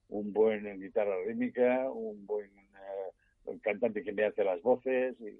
un 0.10 0.34
buen 0.34 0.82
guitarra 0.82 1.16
rítmica, 1.24 1.88
un 1.92 2.26
buen 2.26 2.50
eh, 2.50 3.60
cantante 3.62 4.04
que 4.04 4.12
me 4.12 4.26
hace 4.26 4.44
las 4.44 4.60
voces 4.64 5.16
y, 5.22 5.40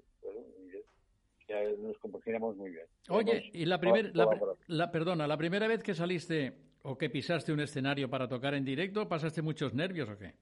ya 1.48 1.62
nos 1.78 1.98
compaginamos 1.98 2.56
muy 2.56 2.70
bien. 2.70 2.86
Oye, 3.08 3.50
y 3.52 3.64
la 3.64 3.78
primera, 3.78 4.10
la, 4.66 4.90
perdona, 4.90 5.26
la 5.26 5.36
primera 5.36 5.66
vez 5.66 5.82
que 5.82 5.94
saliste 5.94 6.54
o 6.82 6.96
que 6.96 7.10
pisaste 7.10 7.52
un 7.52 7.60
escenario 7.60 8.08
para 8.08 8.28
tocar 8.28 8.54
en 8.54 8.64
directo, 8.64 9.08
¿pasaste 9.08 9.42
muchos 9.42 9.74
nervios 9.74 10.08
o 10.08 10.18
qué? 10.18 10.34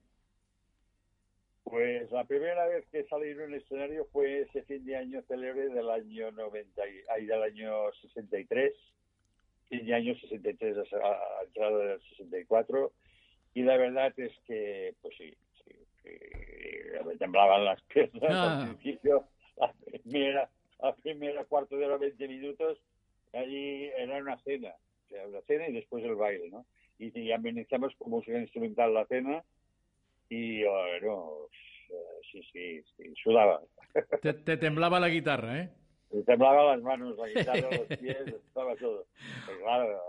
Pues 1.63 2.11
la 2.11 2.25
primera 2.25 2.65
vez 2.67 2.85
que 2.91 3.03
salí 3.05 3.29
en 3.29 3.41
un 3.41 3.53
escenario 3.53 4.05
fue 4.11 4.41
ese 4.41 4.63
fin 4.63 4.85
de 4.85 4.97
año 4.97 5.21
célebre 5.27 5.69
del 5.69 5.89
año 5.89 6.31
90 6.31 6.81
y, 7.19 7.25
del 7.25 7.41
año 7.41 7.91
63 8.01 8.73
de 9.69 9.93
año 9.93 10.13
63 10.15 10.77
ha 10.93 11.43
entrado 11.45 11.83
en 11.83 11.91
el 11.91 12.01
64 12.01 12.91
y 13.55 13.63
la 13.63 13.77
verdad 13.77 14.13
es 14.17 14.31
que, 14.45 14.93
pues 15.01 15.15
sí, 15.17 15.33
me 17.05 17.15
temblaban 17.17 17.65
las 17.65 17.81
piernas 17.93 18.23
al 18.31 18.31
ah. 18.31 18.65
principio, 18.65 19.27
la 19.57 20.49
la 20.81 20.95
primera 20.95 21.45
cuarto 21.45 21.77
de 21.77 21.87
los 21.87 21.99
20 21.99 22.27
minutos, 22.27 22.77
allí 23.33 23.85
era 23.97 24.17
una 24.17 24.37
cena, 24.39 24.73
o 25.11 25.27
una 25.29 25.41
cena 25.41 25.67
y 25.67 25.73
después 25.73 26.03
el 26.03 26.15
baile, 26.15 26.49
¿no? 26.49 26.65
Y, 26.99 27.17
y 27.19 27.31
amenizamos 27.31 27.93
con 27.97 28.11
música 28.11 28.37
instrumental 28.37 28.93
la 28.93 29.05
cena 29.05 29.43
y 30.29 30.63
bueno, 30.63 31.47
sí, 32.31 32.41
sí, 32.51 32.81
sí, 32.97 33.13
sudaba. 33.21 33.61
Te, 34.21 34.33
te 34.33 34.57
temblaba 34.57 34.99
la 34.99 35.09
guitarra, 35.09 35.61
¿eh? 35.61 35.69
Me 36.11 36.21
temblaban 36.23 36.67
las 36.67 36.81
manos, 36.81 37.17
la 37.17 37.27
guitarra, 37.27 37.69
los 37.71 37.97
pies, 37.97 38.17
estaba 38.27 38.75
todo. 38.75 39.05
Pero 39.47 39.59
claro, 39.59 39.99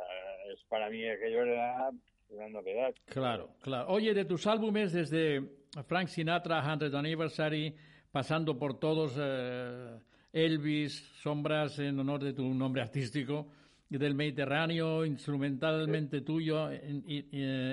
es, 0.53 0.61
para 0.69 0.91
mí 0.91 1.07
aquello 1.09 1.43
era 1.43 1.91
una 2.29 2.49
novedad. 2.49 2.95
Claro, 3.07 3.51
claro. 3.61 3.89
Oye, 3.89 4.13
de 4.13 4.25
tus 4.25 4.47
álbumes, 4.47 4.93
desde 4.93 5.43
Frank 5.87 6.09
Sinatra, 6.09 6.63
100 6.63 6.95
Anniversary, 6.95 7.75
pasando 8.13 8.59
por 8.59 8.79
todos, 8.79 9.17
eh, 9.19 9.99
Elvis, 10.35 10.99
Sombras, 11.23 11.79
en 11.79 11.99
honor 12.01 12.23
de 12.25 12.33
tu 12.33 12.43
nombre 12.53 12.83
artístico, 12.83 13.47
y 13.89 13.97
del 13.97 14.15
Mediterráneo, 14.15 15.05
instrumentalmente 15.05 16.21
tuyo, 16.23 16.73
in, 16.73 17.05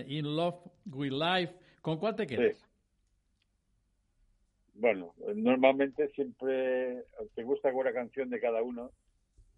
in, 0.07 0.35
Love 0.35 0.67
with 0.85 1.11
Life, 1.11 1.53
¿con 1.81 1.97
cuál 1.97 2.15
te 2.15 2.27
quedas? 2.27 2.63
bueno, 4.75 5.13
normalmente 5.35 6.07
siempre 6.09 7.03
te 7.35 7.43
gusta 7.43 7.69
alguna 7.69 7.93
canción 7.93 8.29
de 8.29 8.39
cada 8.39 8.63
uno, 8.63 8.91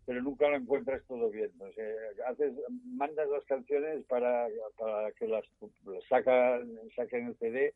pero 0.06 0.22
nunca 0.22 0.50
lo 0.50 0.58
encuentras 0.58 1.02
todo 1.08 1.30
bien. 1.30 1.50
O 1.60 1.72
sea, 1.72 1.86
haces, 2.28 2.54
mandas 2.86 3.30
las 3.30 3.46
canciones 3.46 4.04
para, 4.06 4.48
para 4.78 5.12
que 5.14 5.28
las, 5.28 5.46
sacan, 6.10 6.78
saquen 6.96 7.28
el 7.28 7.38
CD 7.38 7.74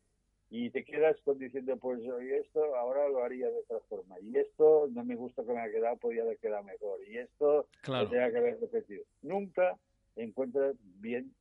y 0.50 0.70
te 0.70 0.84
quedas 0.84 1.16
con 1.24 1.38
diciendo, 1.38 1.76
pues 1.76 2.00
y 2.00 2.32
esto 2.32 2.74
ahora 2.76 3.08
lo 3.08 3.22
haría 3.22 3.50
de 3.50 3.58
otra 3.58 3.80
forma. 3.88 4.18
Y 4.20 4.36
esto 4.38 4.88
no 4.90 5.04
me 5.04 5.14
gusta 5.14 5.44
que 5.44 5.52
me 5.52 5.60
ha 5.60 5.70
quedado, 5.70 5.96
podría 5.96 6.22
haber 6.22 6.38
quedado 6.38 6.62
mejor. 6.62 7.00
Y 7.06 7.18
esto 7.18 7.66
claro. 7.82 8.08
que 8.08 8.18
haber 8.18 8.58
repetido. 8.60 9.04
Nunca 9.22 9.76
encuentras 10.16 10.74
bien 11.00 11.34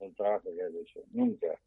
el 0.00 0.14
trabajo 0.16 0.50
que 0.54 0.62
has 0.62 0.74
hecho. 0.74 1.00
Nunca. 1.12 1.58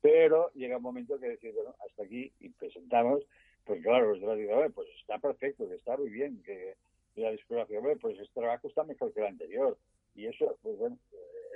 Pero 0.00 0.50
llega 0.54 0.78
un 0.78 0.82
momento 0.82 1.20
que 1.20 1.28
decir, 1.28 1.52
bueno, 1.52 1.74
hasta 1.86 2.04
aquí 2.04 2.32
y 2.40 2.48
presentamos, 2.48 3.22
pues 3.64 3.82
claro, 3.82 4.12
los 4.12 4.20
demás 4.20 4.38
dicen, 4.38 4.72
pues 4.72 4.88
está 4.98 5.18
perfecto, 5.18 5.68
que 5.68 5.74
está 5.74 5.98
muy 5.98 6.08
bien, 6.08 6.42
que 6.42 6.74
la 7.16 7.32
discografía, 7.32 7.80
pues 8.00 8.18
este 8.18 8.40
trabajo 8.40 8.66
está 8.68 8.82
mejor 8.84 9.12
que 9.12 9.20
el 9.20 9.26
anterior. 9.26 9.76
Y 10.14 10.24
eso, 10.24 10.56
pues 10.62 10.78
bueno, 10.78 10.98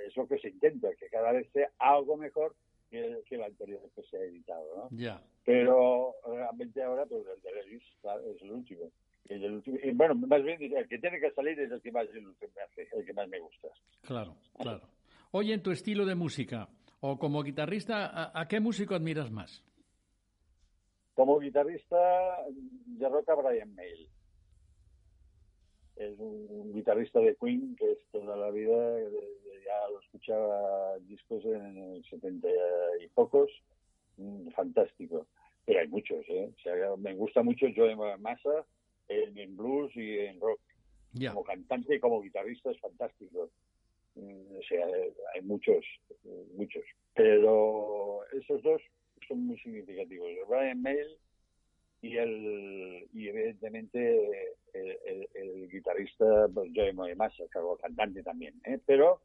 es 0.05 0.15
lo 0.15 0.27
que 0.27 0.37
se 0.37 0.49
intenta, 0.49 0.93
que 0.93 1.07
cada 1.07 1.31
vez 1.31 1.49
sea 1.51 1.71
algo 1.79 2.17
mejor 2.17 2.55
que, 3.27 3.35
el 3.35 3.43
anterior 3.43 3.81
que 3.95 4.03
se 4.03 4.17
ha 4.17 4.21
editado, 4.21 4.65
¿no? 4.75 4.97
Ya. 4.97 5.21
Pero 5.43 6.15
realmente 6.25 6.81
ahora, 6.81 7.05
pues 7.05 7.23
el 7.35 7.41
de 7.41 7.51
Levis 7.53 7.83
es 7.83 8.41
el 8.41 8.51
último. 8.51 8.91
El 9.29 9.53
último. 9.53 9.77
Y 9.81 9.91
bueno, 9.91 10.15
más 10.15 10.43
bien, 10.43 10.61
el 10.61 10.87
que 10.87 10.99
tiene 10.99 11.19
que 11.19 11.31
salir 11.31 11.59
es 11.59 11.71
el 11.71 11.81
que 11.81 11.91
más, 11.91 12.07
el 12.09 12.35
que 12.39 12.47
me 12.47 12.61
hace, 12.61 12.87
el 12.95 13.05
que 13.05 13.13
más 13.13 13.27
me 13.27 13.39
gusta. 13.39 13.67
Claro, 14.01 14.35
claro. 14.57 14.87
Oye, 15.31 15.53
en 15.53 15.61
tu 15.61 15.71
estilo 15.71 16.05
de 16.05 16.15
música, 16.15 16.69
o 17.01 17.17
como 17.17 17.43
guitarrista, 17.43 18.31
¿a, 18.33 18.47
qué 18.47 18.59
músico 18.59 18.95
admiras 18.95 19.31
más? 19.31 19.63
Como 21.13 21.39
guitarrista, 21.39 21.97
de 22.49 23.09
roca 23.09 23.35
Brian 23.35 23.73
May. 23.75 24.09
Es 25.95 26.19
un, 26.19 26.73
guitarrista 26.73 27.19
de 27.19 27.35
Queen 27.35 27.75
que 27.75 27.91
es 27.91 27.99
toda 28.11 28.35
la 28.35 28.51
vida, 28.51 28.94
escuchaba 30.29 30.97
discos 31.07 31.45
en 31.45 32.03
70 32.09 32.47
y 33.01 33.07
pocos, 33.09 33.49
fantástico. 34.55 35.27
pero 35.65 35.79
hay 35.79 35.87
muchos, 35.87 36.25
¿eh? 36.29 36.49
O 36.57 36.61
sea, 36.61 36.75
me 36.97 37.13
gusta 37.13 37.43
mucho 37.43 37.67
Joe 37.75 37.95
Massa 38.17 38.65
en, 39.07 39.37
en 39.37 39.55
blues 39.57 39.91
y 39.95 40.19
en 40.19 40.39
rock. 40.39 40.59
Como 41.31 41.43
cantante 41.43 41.95
y 41.95 41.99
como 41.99 42.21
guitarrista 42.21 42.71
es 42.71 42.79
fantástico. 42.79 43.49
Mm, 44.15 44.57
O 44.57 44.61
sea, 44.67 44.85
hay 45.33 45.41
muchos, 45.43 45.85
muchos. 46.55 46.83
Pero 47.13 48.19
esos 48.33 48.61
dos 48.63 48.81
son 49.27 49.45
muy 49.47 49.57
significativos. 49.59 50.29
Brian 50.47 50.81
Mayle 50.81 51.17
y 52.01 52.17
el 52.17 53.07
y 53.13 53.27
evidentemente 53.29 54.53
el, 54.73 54.97
el- 55.05 55.29
el 55.35 55.69
guitarrista 55.69 56.47
pues, 56.53 56.69
Joey 56.75 56.93
Massa, 57.15 57.43
que 57.51 57.59
es 57.59 57.81
cantante 57.81 58.21
también. 58.23 58.59
¿eh? 58.65 58.79
Pero 58.85 59.21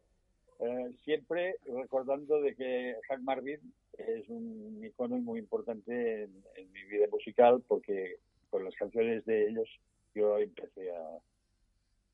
eh, 0.60 0.90
siempre 1.04 1.56
recordando 1.66 2.40
de 2.40 2.54
que 2.54 2.94
Hank 3.08 3.22
Marvin 3.22 3.60
es 3.98 4.28
un 4.28 4.80
icono 4.84 5.16
muy 5.18 5.38
importante 5.38 6.24
en, 6.24 6.44
en 6.56 6.72
mi 6.72 6.84
vida 6.84 7.06
musical 7.10 7.62
porque 7.66 8.16
con 8.50 8.64
las 8.64 8.74
canciones 8.74 9.24
de 9.26 9.48
ellos 9.48 9.68
yo 10.14 10.38
empecé 10.38 10.90
a, 10.90 11.18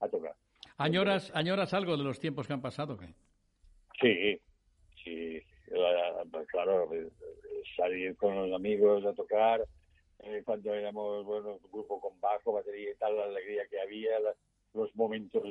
a 0.01 0.09
tocar. 0.09 0.35
¿Añoras, 0.79 1.31
¿Añoras 1.35 1.73
algo 1.75 1.97
de 1.97 2.05
los 2.05 2.21
tiempos 2.21 2.47
que 2.47 2.53
han 2.53 2.61
pasado? 2.61 2.97
qué? 2.99 3.15
Sí, 4.01 4.41
sí, 5.03 5.43
la- 5.69 6.25
claro, 6.49 6.91
salir 7.77 8.17
con 8.17 8.37
los 8.37 8.53
amigos 8.55 9.05
a 9.07 9.15
tocar, 9.15 9.65
eh, 10.21 10.43
cuando 10.45 10.75
éramos, 10.75 11.25
bueno, 11.25 11.59
un 11.63 11.71
grupo 11.73 12.01
con 12.01 12.21
bajo, 12.21 12.53
batería 12.53 12.91
y 12.91 12.95
tal, 12.97 13.17
la 13.17 13.25
alegría 13.25 13.67
que 13.69 13.81
había, 13.81 14.19
la- 14.21 14.35
los 14.77 14.95
momentos 14.95 15.43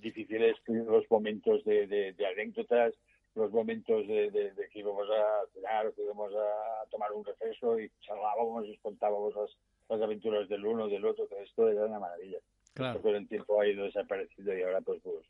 difíciles, 0.00 0.56
los 0.66 1.10
momentos 1.10 1.64
de, 1.64 1.86
de- 1.86 2.12
de 2.12 2.26
anécdotas, 2.26 2.92
los 3.34 3.50
momentos 3.52 4.06
de, 4.08 4.30
de- 4.30 4.52
que 4.72 4.78
íbamos 4.80 5.06
a 5.10 5.46
cenar, 5.54 5.92
que 5.94 6.02
íbamos 6.02 6.32
a 6.34 6.88
tomar 6.90 7.12
un 7.12 7.24
receso 7.24 7.78
y 7.78 7.90
charlábamos 8.00 8.66
y 8.66 8.76
contábamos 8.78 9.34
las, 9.36 9.50
las 9.88 10.02
aventuras 10.02 10.48
del 10.48 10.66
uno, 10.66 10.88
del 10.88 11.04
otro, 11.04 11.28
que 11.28 11.42
esto 11.42 11.68
era 11.68 11.86
una 11.86 11.98
maravilla. 12.00 12.38
Claro. 12.74 13.00
Pero 13.02 13.16
el 13.16 13.28
tiempo 13.28 13.60
ha 13.60 13.66
ido 13.68 13.84
desaparecido 13.84 14.56
y 14.56 14.62
ahora 14.62 14.80
pues, 14.80 15.00
pues 15.02 15.24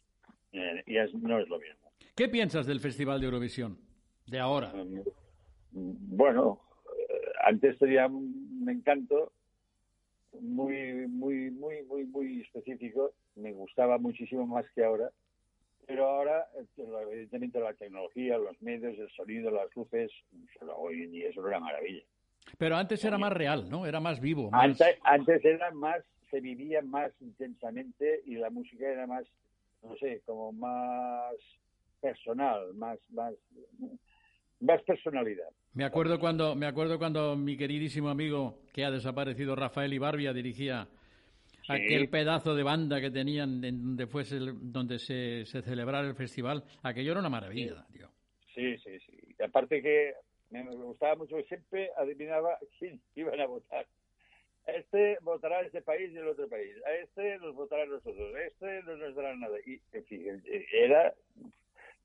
eh, 0.52 0.82
ya 0.86 1.02
es- 1.04 1.14
no 1.14 1.38
es 1.38 1.48
lo 1.48 1.58
mismo. 1.58 1.90
¿Qué 2.16 2.28
piensas 2.28 2.66
del 2.66 2.80
Festival 2.80 3.20
de 3.20 3.26
Eurovisión? 3.26 3.78
De 4.26 4.38
ahora. 4.40 4.72
Mm, 4.72 5.00
Bueno, 6.16 6.60
eh, 6.98 7.20
antes 7.44 7.78
tenía 7.78 8.06
un 8.06 8.66
encanto 8.68 9.32
muy, 10.40 11.06
muy, 11.08 11.50
muy, 11.50 11.82
muy, 11.84 12.04
muy 12.04 12.40
específico. 12.42 13.12
Me 13.34 13.52
gustaba 13.52 13.98
muchísimo 13.98 14.46
más 14.46 14.64
que 14.74 14.84
ahora. 14.84 15.10
Pero 15.86 16.06
ahora, 16.06 16.46
eh, 16.56 16.66
evidentemente, 17.10 17.60
la 17.60 17.72
tecnología, 17.74 18.38
los 18.38 18.60
medios, 18.60 18.98
el 18.98 19.08
sonido, 19.10 19.50
las 19.50 19.74
luces, 19.76 20.10
hoy 20.76 21.04
en 21.04 21.12
día 21.12 21.28
es 21.28 21.36
una 21.36 21.60
maravilla. 21.60 22.02
Pero 22.58 22.76
antes 22.76 23.04
era 23.04 23.18
más 23.18 23.32
real, 23.32 23.68
¿no? 23.70 23.86
Era 23.86 24.00
más 24.00 24.20
vivo. 24.20 24.50
Más... 24.50 24.64
Antes, 24.64 24.98
antes 25.02 25.44
era 25.44 25.70
más, 25.72 26.02
se 26.30 26.40
vivía 26.40 26.82
más 26.82 27.12
intensamente 27.20 28.22
y 28.24 28.34
la 28.36 28.50
música 28.50 28.88
era 28.88 29.06
más, 29.06 29.26
no 29.82 29.96
sé, 29.96 30.22
como 30.26 30.52
más 30.52 31.34
personal, 32.00 32.74
más, 32.74 32.98
más, 33.10 33.34
más 34.60 34.82
personalidad. 34.82 35.48
Me 35.76 35.84
acuerdo 35.84 36.18
cuando 36.18 36.54
me 36.54 36.66
acuerdo 36.66 36.98
cuando 36.98 37.36
mi 37.36 37.56
queridísimo 37.56 38.08
amigo 38.08 38.58
que 38.72 38.84
ha 38.84 38.90
desaparecido 38.90 39.54
Rafael 39.54 39.92
Ibarbia 39.92 40.32
dirigía 40.32 40.88
Sí. 41.66 41.72
aquel 41.72 42.08
pedazo 42.08 42.54
de 42.54 42.62
banda 42.62 43.00
que 43.00 43.10
tenían 43.10 43.62
en 43.64 43.82
donde 43.82 44.06
fuese 44.06 44.36
el- 44.36 44.72
donde 44.72 44.98
se, 44.98 45.44
se 45.46 45.62
celebrara 45.62 46.06
el 46.06 46.14
festival. 46.14 46.62
Aquello 46.82 47.10
era 47.10 47.20
una 47.20 47.28
maravilla, 47.28 47.84
tío. 47.92 48.08
Sí, 48.54 48.76
sí, 48.78 48.98
sí. 49.00 49.12
Y 49.38 49.42
aparte 49.42 49.82
que 49.82 50.14
me 50.50 50.62
gustaba 50.76 51.16
mucho 51.16 51.36
que 51.36 51.42
siempre 51.44 51.90
adivinaba 51.98 52.56
quién 52.78 53.00
iban 53.16 53.38
a 53.40 53.46
votar. 53.46 53.84
Este 54.66 55.18
votará 55.22 55.60
este 55.62 55.82
país 55.82 56.10
y 56.12 56.16
el 56.16 56.28
otro 56.28 56.48
país. 56.48 56.74
A 56.86 56.92
este 56.94 57.36
nos 57.38 57.54
votará 57.54 57.84
nosotros. 57.86 58.34
A 58.34 58.42
este 58.42 58.82
no 58.84 58.96
nos 58.96 59.14
dará 59.14 59.34
nada. 59.36 59.56
Y, 59.66 59.80
en 59.92 60.04
fin, 60.04 60.42
era 60.72 61.12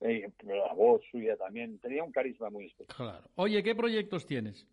eh, 0.01 0.29
la 0.43 0.73
voz 0.73 1.01
suya 1.11 1.35
también. 1.37 1.79
Tenía 1.79 2.03
un 2.03 2.11
carisma 2.11 2.49
muy 2.49 2.65
especial. 2.67 2.95
Claro. 2.97 3.27
Oye, 3.35 3.61
¿qué 3.63 3.75
proyectos 3.75 4.25
tienes? 4.25 4.67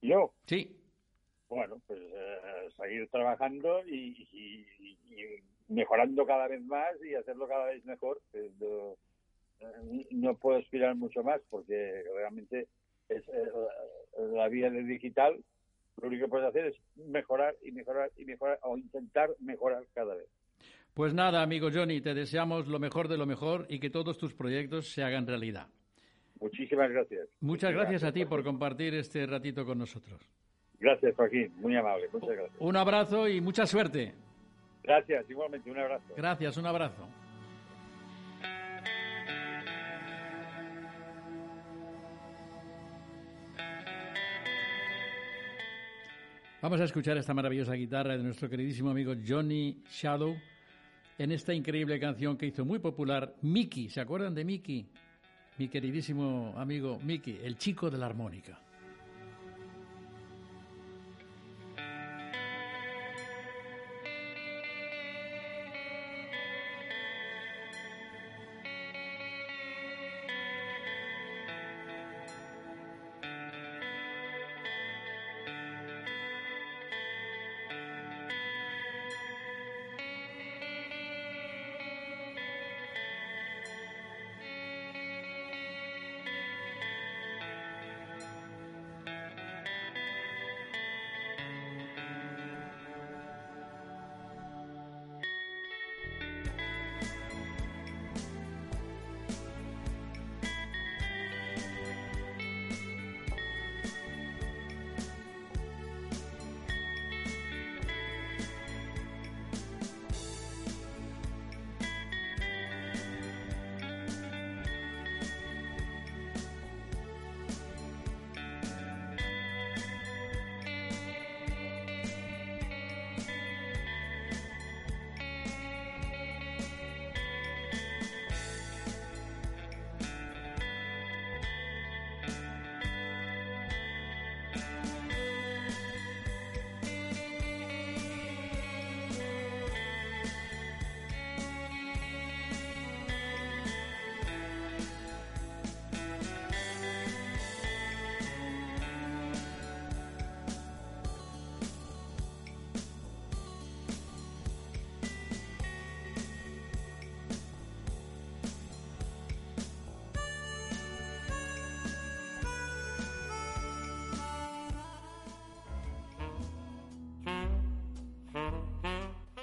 Yo, 0.00 0.32
Sí. 0.46 0.76
bueno, 1.48 1.80
pues 1.86 2.00
eh, 2.02 2.68
seguir 2.76 3.08
trabajando 3.08 3.86
y, 3.86 4.26
y- 4.32 4.66
y 5.14 5.42
mejorando 5.68 6.26
cada 6.26 6.48
vez 6.48 6.60
más 6.62 6.90
y 7.04 7.14
hacerlo 7.14 7.46
cada 7.46 7.66
vez 7.66 7.84
mejor. 7.84 8.20
Eh, 8.32 8.50
no, 8.58 8.96
eh, 9.60 10.06
no 10.10 10.36
puedo 10.36 10.58
aspirar 10.58 10.94
mucho 10.96 11.22
más 11.22 11.40
porque 11.50 12.02
realmente 12.14 12.66
es 13.08 13.22
eh, 13.28 13.32
la- 14.18 14.24
la 14.26 14.48
vía 14.48 14.70
de 14.70 14.82
digital. 14.82 15.38
Lo 16.00 16.08
único 16.08 16.24
que 16.26 16.30
puedes 16.30 16.48
hacer 16.48 16.66
es 16.66 16.76
mejorar 16.96 17.54
y 17.62 17.70
mejorar 17.70 18.10
y 18.16 18.24
mejorar 18.24 18.58
o 18.62 18.76
intentar 18.76 19.30
mejorar 19.38 19.84
cada 19.94 20.14
vez. 20.16 20.26
Pues 20.94 21.14
nada, 21.14 21.42
amigo 21.42 21.70
Johnny, 21.72 22.02
te 22.02 22.12
deseamos 22.12 22.68
lo 22.68 22.78
mejor 22.78 23.08
de 23.08 23.16
lo 23.16 23.24
mejor 23.24 23.66
y 23.70 23.78
que 23.78 23.88
todos 23.88 24.18
tus 24.18 24.34
proyectos 24.34 24.92
se 24.92 25.02
hagan 25.02 25.26
realidad. 25.26 25.68
Muchísimas 26.38 26.90
gracias. 26.90 27.28
Muchas 27.40 27.72
gracias 27.72 28.04
a 28.04 28.12
ti 28.12 28.26
por 28.26 28.44
compartir 28.44 28.94
este 28.94 29.24
ratito 29.26 29.64
con 29.64 29.78
nosotros. 29.78 30.20
Gracias, 30.80 31.14
Joaquín. 31.14 31.50
Muy 31.56 31.76
amable. 31.76 32.08
Muchas 32.12 32.30
gracias. 32.30 32.56
Un 32.58 32.76
abrazo 32.76 33.28
y 33.28 33.40
mucha 33.40 33.64
suerte. 33.66 34.12
Gracias, 34.82 35.30
igualmente. 35.30 35.70
Un 35.70 35.78
abrazo. 35.78 36.04
Gracias, 36.14 36.56
un 36.56 36.66
abrazo. 36.66 37.08
Vamos 46.60 46.80
a 46.80 46.84
escuchar 46.84 47.16
esta 47.16 47.32
maravillosa 47.32 47.72
guitarra 47.74 48.16
de 48.16 48.22
nuestro 48.22 48.48
queridísimo 48.48 48.90
amigo 48.90 49.14
Johnny 49.26 49.82
Shadow 49.90 50.36
en 51.22 51.30
esta 51.30 51.54
increíble 51.54 52.00
canción 52.00 52.36
que 52.36 52.46
hizo 52.46 52.64
muy 52.64 52.80
popular 52.80 53.36
Mickey. 53.42 53.88
¿Se 53.88 54.00
acuerdan 54.00 54.34
de 54.34 54.44
Mickey? 54.44 54.88
Mi 55.56 55.68
queridísimo 55.68 56.52
amigo 56.56 56.98
Mickey, 57.04 57.38
el 57.44 57.56
chico 57.56 57.88
de 57.90 57.98
la 57.98 58.06
armónica. 58.06 58.58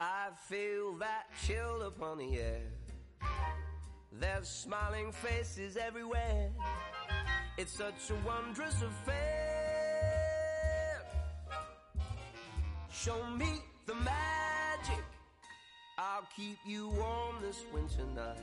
I 0.00 0.30
feel 0.48 0.96
that 0.98 1.26
chill 1.46 1.82
upon 1.82 2.18
the 2.18 2.38
air. 2.38 2.62
There's 4.12 4.48
smiling 4.48 5.12
faces 5.12 5.76
everywhere. 5.76 6.50
It's 7.58 7.72
such 7.72 8.10
a 8.10 8.14
wondrous 8.26 8.82
affair. 8.82 9.89
Show 12.92 13.24
me 13.38 13.46
the 13.86 13.94
magic. 13.94 15.04
I'll 15.96 16.26
keep 16.36 16.58
you 16.66 16.88
warm 16.88 17.36
this 17.40 17.64
winter 17.72 18.04
night. 18.14 18.36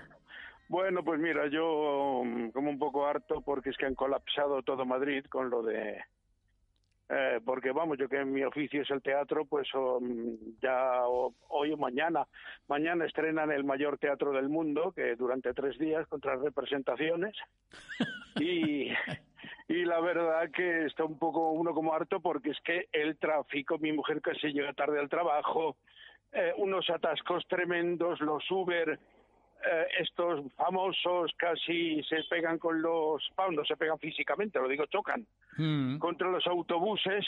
Bueno, 0.69 1.05
pues 1.05 1.21
mira, 1.21 1.47
yo 1.49 2.23
mm, 2.25 2.49
como 2.51 2.71
un 2.71 2.79
poco 2.79 3.07
harto 3.07 3.41
porque 3.43 3.71
es 3.71 3.77
que 3.77 3.87
han 3.87 3.95
colapsado 3.95 4.63
todo 4.63 4.85
Madrid 4.85 5.25
con 5.29 5.51
lo 5.51 5.63
de... 5.63 6.01
Eh, 7.09 7.41
porque 7.45 7.71
vamos, 7.71 7.99
yo 7.99 8.09
que 8.09 8.25
mi 8.25 8.43
oficio 8.43 8.83
es 8.83 8.91
el 8.91 9.01
teatro, 9.01 9.45
pues 9.45 9.73
um, 9.75 10.37
ya 10.61 11.07
o- 11.07 11.33
hoy 11.51 11.71
o 11.71 11.77
mañana, 11.77 12.27
mañana 12.67 13.05
estrenan 13.07 13.53
el 13.53 13.63
mayor 13.63 13.97
teatro 13.99 14.33
del 14.33 14.49
mundo, 14.49 14.91
que 14.91 15.15
durante 15.15 15.55
tres 15.55 15.79
días 15.79 16.05
con 16.09 16.21
tres 16.21 16.41
representaciones. 16.41 17.37
y, 18.41 18.89
y 19.69 19.85
la 19.85 20.01
verdad 20.01 20.51
que 20.51 20.87
está 20.87 21.05
un 21.05 21.17
poco 21.17 21.53
uno 21.53 21.73
como 21.75 21.95
harto 21.95 22.19
porque 22.19 22.51
es 22.51 22.59
que 22.65 22.89
el 22.91 23.17
tráfico, 23.19 23.79
mi 23.79 23.93
mujer 23.93 24.21
casi 24.21 24.49
llega 24.49 24.73
tarde 24.73 24.99
al 24.99 25.09
trabajo, 25.09 25.77
eh, 26.37 26.53
unos 26.57 26.89
atascos 26.91 27.47
tremendos, 27.49 28.21
los 28.21 28.49
Uber, 28.51 28.91
eh, 28.91 29.87
estos 29.99 30.53
famosos 30.55 31.33
casi 31.37 32.03
se 32.05 32.23
pegan 32.29 32.59
con 32.59 32.83
los, 32.83 33.23
no 33.51 33.65
se 33.65 33.77
pegan 33.77 33.99
físicamente, 33.99 34.59
lo 34.59 34.69
digo, 34.69 34.87
chocan 34.87 35.27
Mm, 35.59 35.97
contra 35.99 36.29
los 36.31 36.47
autobuses 36.47 37.25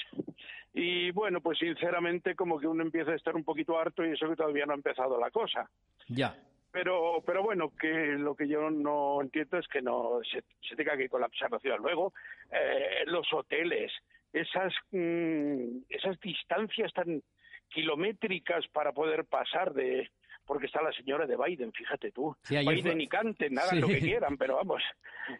y 0.75 1.11
bueno, 1.13 1.41
pues 1.41 1.59
sinceramente 1.59 2.35
como 2.35 2.59
que 2.59 2.67
uno 2.67 2.83
empieza 2.83 3.13
a 3.13 3.17
estar 3.17 3.35
un 3.35 3.45
poquito 3.45 3.79
harto 3.79 4.05
y 4.05 4.11
eso 4.11 4.29
que 4.29 4.37
todavía 4.37 4.67
no 4.67 4.73
ha 4.73 4.77
empezado 4.77 5.19
la 5.19 5.31
cosa. 5.31 5.69
ya. 6.09 6.37
Pero, 6.71 7.23
pero 7.25 7.43
bueno, 7.43 7.73
que 7.81 7.89
lo 8.19 8.37
que 8.37 8.47
yo 8.47 8.69
no 8.69 9.23
entiendo 9.23 9.57
es 9.57 9.67
que 9.69 9.81
no 9.81 10.21
se, 10.31 10.45
se 10.61 10.77
tenga 10.77 10.99
que 10.99 11.09
colapsar 11.09 11.51
la 11.51 11.59
ciudad. 11.59 11.79
Luego, 11.81 12.13
eh, 12.53 13.05
los 13.07 13.27
hoteles, 13.33 13.91
esas, 14.35 14.75
mm, 14.93 15.79
esas 15.89 16.21
distancias 16.21 16.93
tan 16.93 17.23
kilométricas 17.69 18.67
para 18.69 18.93
poder 18.93 19.25
pasar 19.25 19.73
de... 19.75 20.11
Porque 20.47 20.65
está 20.65 20.81
la 20.83 20.93
señora 20.93 21.27
de 21.27 21.37
Biden, 21.37 21.73
fíjate 21.73 22.11
tú. 22.11 22.35
Sí, 22.43 22.57
Biden 22.57 22.93
fue- 22.93 23.03
y 23.03 23.07
canten, 23.07 23.59
hagan 23.59 23.71
Sí. 23.75 23.81
lo 23.81 23.87
que 23.89 23.99
quieran, 23.99 24.39
pero 24.39 24.57
vamos, 24.57 24.83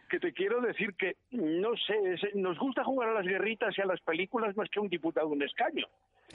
que 0.07 0.19
te 0.19 0.33
quiero 0.33 0.61
decir 0.61 0.93
que, 0.93 1.15
no 1.31 1.75
sé, 1.77 1.95
nos 2.35 2.59
gusta 2.59 2.83
jugar 2.83 3.09
a 3.09 3.13
las 3.13 3.25
guerritas 3.25 3.75
y 3.75 3.81
a 3.81 3.85
las 3.85 3.99
películas 4.01 4.55
más 4.55 4.69
que 4.69 4.79
un 4.79 4.87
diputado 4.87 5.27
un 5.29 5.41
escaño. 5.41 5.87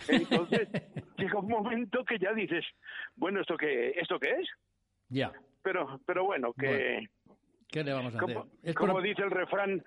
Entonces, 0.08 0.68
llega 1.18 1.38
un 1.38 1.48
momento 1.48 2.04
que 2.04 2.18
ya 2.18 2.32
dices, 2.32 2.64
bueno, 3.14 3.42
¿esto 3.42 3.56
qué, 3.56 3.90
¿esto 3.90 4.18
qué 4.18 4.30
es? 4.40 4.48
Ya. 5.08 5.30
Pero, 5.62 6.00
pero 6.04 6.24
bueno, 6.24 6.52
que, 6.52 7.08
¿Qué 7.68 7.84
le 7.84 7.92
vamos 7.92 8.12
a 8.16 8.18
hacer? 8.18 8.34
Como, 8.34 8.48
como 8.74 8.92
por- 8.94 9.02
dice 9.04 9.22
el 9.22 9.30
refrán, 9.30 9.84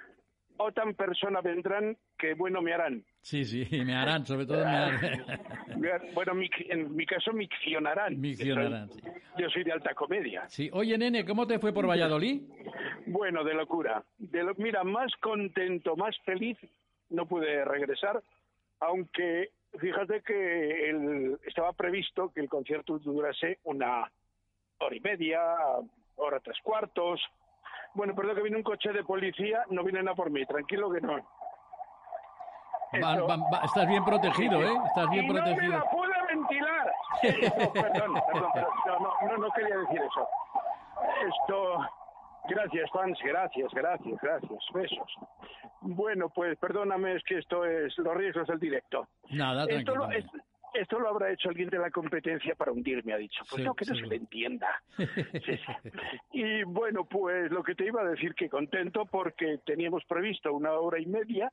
o 0.57 0.71
tan 0.71 0.93
persona 0.93 1.41
vendrán 1.41 1.95
que 2.17 2.33
bueno 2.33 2.61
me 2.61 2.73
harán. 2.73 3.03
Sí, 3.21 3.45
sí, 3.45 3.67
me 3.85 3.95
harán, 3.95 4.25
sobre 4.25 4.45
todo 4.45 4.57
me 4.65 4.71
harán. 4.75 4.99
Bueno, 6.13 6.33
mi- 6.33 6.49
en 6.69 6.95
mi 6.95 7.05
caso 7.05 7.31
miccionarán. 7.31 8.19
Miccionarán, 8.19 8.89
Yo 8.89 8.95
soy- 8.99 9.11
Yo 9.37 9.49
soy 9.49 9.63
de 9.63 9.71
alta 9.71 9.93
comedia. 9.93 10.47
Sí. 10.49 10.69
Oye, 10.73 10.97
nene, 10.97 11.23
¿cómo 11.25 11.45
te 11.45 11.59
fue 11.59 11.71
por 11.73 11.87
Valladolid? 11.87 12.41
Bueno, 13.05 13.43
de 13.43 13.53
locura. 13.53 14.03
De 14.17 14.43
lo- 14.43 14.55
mira, 14.55 14.83
más 14.83 15.11
contento, 15.21 15.95
más 15.95 16.17
feliz 16.25 16.57
no 17.09 17.25
pude 17.27 17.63
regresar, 17.63 18.21
aunque 18.79 19.49
fíjate 19.79 20.21
que 20.21 20.89
el- 20.89 21.37
estaba 21.45 21.71
previsto 21.73 22.31
que 22.33 22.41
el 22.41 22.49
concierto 22.49 22.97
durase 22.99 23.59
una 23.63 24.11
hora 24.79 24.95
y 24.95 24.99
media, 24.99 25.39
hora 26.15 26.39
tres 26.39 26.57
cuartos. 26.63 27.21
Bueno, 27.97 28.13
perdón 28.13 28.35
que 28.35 28.43
vino 28.43 28.57
un 28.57 28.63
coche 28.63 28.93
de 28.93 29.03
policía, 29.03 29.63
no 29.71 29.83
vienen 29.83 30.07
a 30.07 30.13
por 30.13 30.29
mí, 30.29 30.45
tranquilo 30.45 30.91
que 30.91 31.01
no. 31.01 31.13
Va- 33.03 33.15
Eso- 33.15 33.27
va- 33.27 33.37
va- 33.51 33.61
estás 33.65 33.87
bien 33.87 34.05
protegido, 34.05 34.61
¿eh? 34.61 34.77
Estás 34.85 35.09
bien 35.09 35.25
y 35.25 35.27
no 35.29 35.33
me 35.33 35.41
protegido. 35.41 35.73
la 35.79 35.89
pude 35.89 36.13
ventilar. 36.29 36.91
No, 37.57 37.73
perdón, 37.73 38.13
perdón, 38.31 38.51
perdón, 38.53 39.07
no, 39.27 39.37
no, 39.37 39.49
quería 39.51 39.77
decir 39.77 39.99
eso. 39.99 40.27
Esto, 41.27 41.79
gracias, 42.49 42.89
fans, 42.91 43.19
gracias, 43.23 43.73
gracias, 43.73 44.21
gracias, 44.21 44.59
besos. 44.75 45.15
Bueno, 45.81 46.29
pues 46.29 46.55
perdóname, 46.59 47.15
es 47.15 47.23
que 47.23 47.39
esto 47.39 47.65
es 47.65 47.97
los 47.97 48.15
riesgos 48.15 48.47
del 48.47 48.59
directo. 48.59 49.07
Nada, 49.31 49.63
Esto 49.63 49.93
tranquilo. 49.93 49.95
lo, 50.07 50.11
es- 50.11 50.25
esto 50.73 50.99
lo 50.99 51.09
habrá 51.09 51.31
hecho 51.31 51.49
alguien 51.49 51.69
de 51.69 51.79
la 51.79 51.91
competencia 51.91 52.55
para 52.55 52.71
hundirme, 52.71 53.13
ha 53.13 53.17
dicho. 53.17 53.43
Pues 53.49 53.61
Sí, 53.61 53.63
no, 53.63 53.73
que 53.73 53.85
no 53.85 53.95
sí. 53.95 54.01
se 54.01 54.07
le 54.07 54.15
entienda. 54.15 54.67
Sí. 55.45 55.59
Y 56.33 56.63
bueno, 56.63 57.05
pues 57.05 57.51
lo 57.51 57.63
que 57.63 57.75
te 57.75 57.85
iba 57.85 58.01
a 58.01 58.09
decir, 58.09 58.33
que 58.35 58.49
contento 58.49 59.05
porque 59.05 59.59
teníamos 59.65 60.03
previsto 60.05 60.53
una 60.53 60.73
hora 60.73 60.99
y 60.99 61.05
media, 61.05 61.51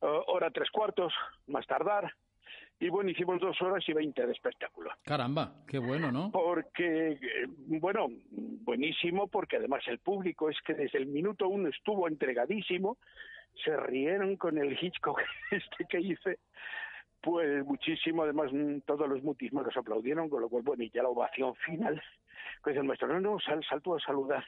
hora 0.00 0.50
tres 0.50 0.70
cuartos, 0.70 1.12
más 1.46 1.66
tardar. 1.66 2.12
Y 2.80 2.88
bueno, 2.88 3.10
hicimos 3.10 3.40
dos 3.40 3.60
horas 3.62 3.88
y 3.88 3.92
veinte 3.92 4.26
de 4.26 4.32
espectáculo. 4.32 4.90
Caramba, 5.04 5.54
qué 5.68 5.78
bueno, 5.78 6.10
¿no? 6.10 6.32
Porque, 6.32 7.12
eh, 7.12 7.46
bueno, 7.46 8.08
buenísimo, 8.30 9.28
porque 9.28 9.58
además 9.58 9.84
el 9.86 10.00
público 10.00 10.50
es 10.50 10.56
que 10.66 10.74
desde 10.74 10.98
el 10.98 11.06
minuto 11.06 11.46
uno 11.46 11.68
estuvo 11.68 12.08
entregadísimo, 12.08 12.98
se 13.64 13.76
rieron 13.76 14.36
con 14.36 14.58
el 14.58 14.76
Hitchcock 14.80 15.20
este 15.52 15.84
que 15.88 16.00
hice, 16.00 16.38
pues 17.22 17.64
muchísimo, 17.64 18.22
además 18.24 18.52
mm, 18.52 18.80
todos 18.80 19.08
los 19.08 19.22
mutismos 19.22 19.64
los 19.64 19.76
aplaudieron, 19.76 20.28
con 20.28 20.40
lo 20.42 20.48
cual, 20.48 20.62
bueno, 20.62 20.82
y 20.82 20.90
ya 20.90 21.02
la 21.02 21.08
ovación 21.08 21.54
final, 21.56 22.02
que 22.64 22.70
dice 22.70 22.80
el 22.80 22.86
maestro, 22.86 23.08
no, 23.08 23.20
no, 23.20 23.38
sal, 23.40 23.62
sal 23.64 23.80
tú 23.80 23.94
a 23.94 24.00
saludar. 24.00 24.44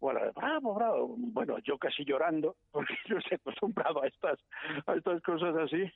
Bueno, 0.00 0.20
bravo, 0.34 0.74
bravo. 0.74 1.14
Bueno, 1.18 1.58
yo 1.60 1.78
casi 1.78 2.04
llorando, 2.04 2.56
porque 2.72 2.94
yo 3.06 3.18
estoy 3.18 3.36
acostumbrado 3.36 4.02
a 4.02 4.06
estas, 4.06 4.38
a 4.86 4.94
estas 4.94 5.22
cosas 5.22 5.56
así. 5.56 5.90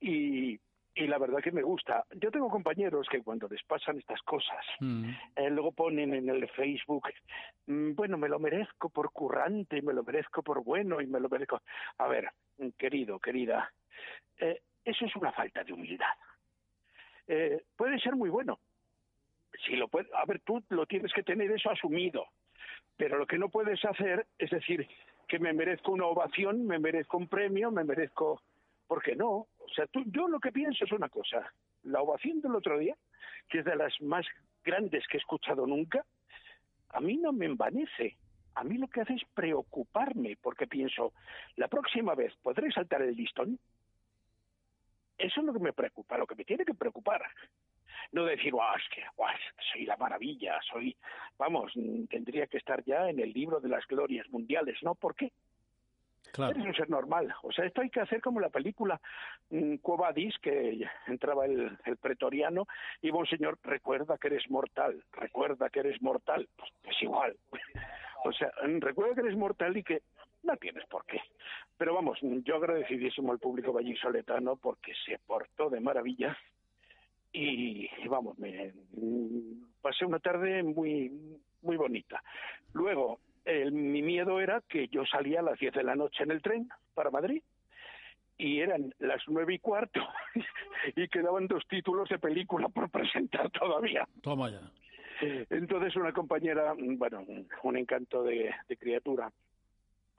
Y, 0.00 0.58
y 0.94 1.06
la 1.06 1.18
verdad 1.18 1.38
que 1.40 1.52
me 1.52 1.62
gusta. 1.62 2.04
Yo 2.16 2.30
tengo 2.32 2.48
compañeros 2.48 3.06
que 3.08 3.22
cuando 3.22 3.46
les 3.48 3.62
pasan 3.64 3.98
estas 3.98 4.20
cosas, 4.22 4.64
Mm. 4.80 5.10
eh, 5.36 5.50
luego 5.50 5.70
ponen 5.72 6.14
en 6.14 6.28
el 6.28 6.48
Facebook, 6.50 7.08
mm, 7.66 7.94
bueno, 7.94 8.16
me 8.18 8.28
lo 8.28 8.38
merezco 8.40 8.88
por 8.90 9.12
currante, 9.12 9.82
me 9.82 9.92
lo 9.92 10.02
merezco 10.02 10.42
por 10.42 10.64
bueno 10.64 11.00
y 11.00 11.06
me 11.06 11.20
lo 11.20 11.28
merezco. 11.28 11.60
A 11.98 12.08
ver, 12.08 12.30
querido, 12.76 13.20
querida, 13.20 13.72
eh, 14.38 14.60
eso 14.88 15.04
es 15.04 15.14
una 15.16 15.32
falta 15.32 15.62
de 15.64 15.72
humildad. 15.72 16.14
Eh, 17.26 17.62
puede 17.76 17.98
ser 18.00 18.16
muy 18.16 18.30
bueno. 18.30 18.58
Si 19.66 19.76
lo 19.76 19.88
puede, 19.88 20.08
a 20.14 20.24
ver, 20.24 20.40
tú 20.40 20.62
lo 20.70 20.86
tienes 20.86 21.12
que 21.12 21.22
tener 21.22 21.50
eso 21.50 21.70
asumido. 21.70 22.26
Pero 22.96 23.18
lo 23.18 23.26
que 23.26 23.38
no 23.38 23.48
puedes 23.48 23.84
hacer 23.84 24.26
es 24.38 24.50
decir 24.50 24.88
que 25.28 25.38
me 25.38 25.52
merezco 25.52 25.92
una 25.92 26.06
ovación, 26.06 26.66
me 26.66 26.78
merezco 26.78 27.18
un 27.18 27.28
premio, 27.28 27.70
me 27.70 27.84
merezco. 27.84 28.42
¿Por 28.86 29.02
qué 29.02 29.14
no? 29.14 29.30
O 29.58 29.68
sea, 29.74 29.86
tú, 29.86 30.02
yo 30.06 30.26
lo 30.26 30.40
que 30.40 30.52
pienso 30.52 30.86
es 30.86 30.92
una 30.92 31.10
cosa. 31.10 31.52
La 31.82 32.00
ovación 32.00 32.40
del 32.40 32.54
otro 32.54 32.78
día, 32.78 32.96
que 33.48 33.58
es 33.58 33.64
de 33.66 33.76
las 33.76 34.00
más 34.00 34.26
grandes 34.64 35.06
que 35.06 35.18
he 35.18 35.20
escuchado 35.20 35.66
nunca, 35.66 36.04
a 36.88 37.00
mí 37.00 37.18
no 37.18 37.32
me 37.32 37.44
envanece. 37.44 38.16
A 38.54 38.64
mí 38.64 38.78
lo 38.78 38.88
que 38.88 39.02
hace 39.02 39.14
es 39.14 39.22
preocuparme, 39.34 40.36
porque 40.40 40.66
pienso, 40.66 41.12
la 41.56 41.68
próxima 41.68 42.14
vez 42.14 42.34
podré 42.42 42.72
saltar 42.72 43.02
el 43.02 43.14
listón. 43.14 43.58
Eso 45.18 45.40
es 45.40 45.46
lo 45.46 45.52
que 45.52 45.58
me 45.58 45.72
preocupa, 45.72 46.16
lo 46.16 46.26
que 46.26 46.36
me 46.36 46.44
tiene 46.44 46.64
que 46.64 46.74
preocupar. 46.74 47.22
No 48.12 48.24
decir, 48.24 48.52
guau, 48.52 48.76
es 48.76 48.88
que 48.94 49.02
soy 49.72 49.84
la 49.84 49.96
maravilla, 49.96 50.58
soy, 50.70 50.96
vamos, 51.36 51.72
mm, 51.74 52.04
tendría 52.04 52.46
que 52.46 52.58
estar 52.58 52.82
ya 52.84 53.10
en 53.10 53.18
el 53.18 53.32
libro 53.32 53.60
de 53.60 53.68
las 53.68 53.86
glorias 53.86 54.28
mundiales, 54.30 54.82
¿no? 54.82 54.94
¿Por 54.94 55.14
qué? 55.14 55.32
Claro. 56.32 56.52
Eres 56.52 56.66
un 56.66 56.74
ser 56.74 56.90
normal. 56.90 57.34
O 57.42 57.52
sea, 57.52 57.64
esto 57.64 57.80
hay 57.80 57.90
que 57.90 58.00
hacer 58.00 58.20
como 58.20 58.40
la 58.40 58.50
película 58.50 59.00
mm, 59.50 59.76
Quo 59.76 59.96
Vadis, 59.96 60.38
que 60.38 60.86
entraba 61.06 61.46
el, 61.46 61.76
el 61.84 61.96
pretoriano, 61.96 62.66
y 63.02 63.10
un 63.10 63.26
señor, 63.26 63.58
recuerda 63.62 64.18
que 64.18 64.28
eres 64.28 64.48
mortal, 64.50 65.02
recuerda 65.12 65.68
que 65.68 65.80
eres 65.80 66.00
mortal. 66.00 66.48
Pues, 66.56 66.70
es 66.84 67.02
igual. 67.02 67.36
O 68.24 68.32
sea, 68.32 68.50
mm, 68.66 68.80
recuerda 68.80 69.14
que 69.14 69.20
eres 69.20 69.36
mortal 69.36 69.76
y 69.76 69.84
que 69.84 70.02
no 70.48 70.56
tienes 70.56 70.84
por 70.86 71.04
qué. 71.06 71.20
Pero 71.76 71.94
vamos, 71.94 72.18
mm, 72.22 72.38
yo 72.44 72.56
agradecidísimo 72.56 73.32
al 73.32 73.38
público 73.38 73.72
vallisoletano 73.72 74.56
porque 74.56 74.92
se 75.06 75.18
portó 75.20 75.70
de 75.70 75.80
maravilla 75.80 76.36
y, 77.32 77.88
vamos, 78.08 78.38
me 78.38 78.72
mm, 78.92 79.80
pasé 79.82 80.04
una 80.04 80.18
tarde 80.18 80.62
muy 80.62 81.12
muy 81.62 81.76
bonita. 81.76 82.22
Luego, 82.72 83.18
el- 83.44 83.72
mi 83.72 84.00
miedo 84.02 84.40
era 84.40 84.62
que 84.68 84.88
yo 84.88 85.04
salía 85.06 85.40
a 85.40 85.42
las 85.42 85.58
10 85.58 85.72
de 85.74 85.82
la 85.82 85.96
noche 85.96 86.22
en 86.22 86.30
el 86.30 86.40
tren 86.40 86.68
para 86.94 87.10
Madrid 87.10 87.42
y 88.38 88.60
eran 88.60 88.94
las 89.00 89.20
nueve 89.26 89.54
y 89.54 89.58
cuarto 89.58 90.00
y 90.96 91.08
quedaban 91.08 91.48
dos 91.48 91.66
títulos 91.68 92.08
de 92.08 92.18
película 92.20 92.68
por 92.68 92.88
presentar 92.90 93.50
todavía. 93.50 94.06
Toma 94.22 94.50
ya. 94.50 94.60
Entonces 95.50 95.96
una 95.96 96.12
compañera, 96.12 96.74
bueno, 96.78 97.26
un 97.64 97.76
encanto 97.76 98.22
de, 98.22 98.54
de 98.68 98.76
criatura, 98.76 99.32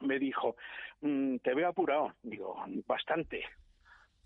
me 0.01 0.19
dijo, 0.19 0.55
"Mm, 1.01 1.37
te 1.37 1.53
veo 1.53 1.69
apurado. 1.69 2.13
Digo, 2.23 2.55
bastante. 2.87 3.43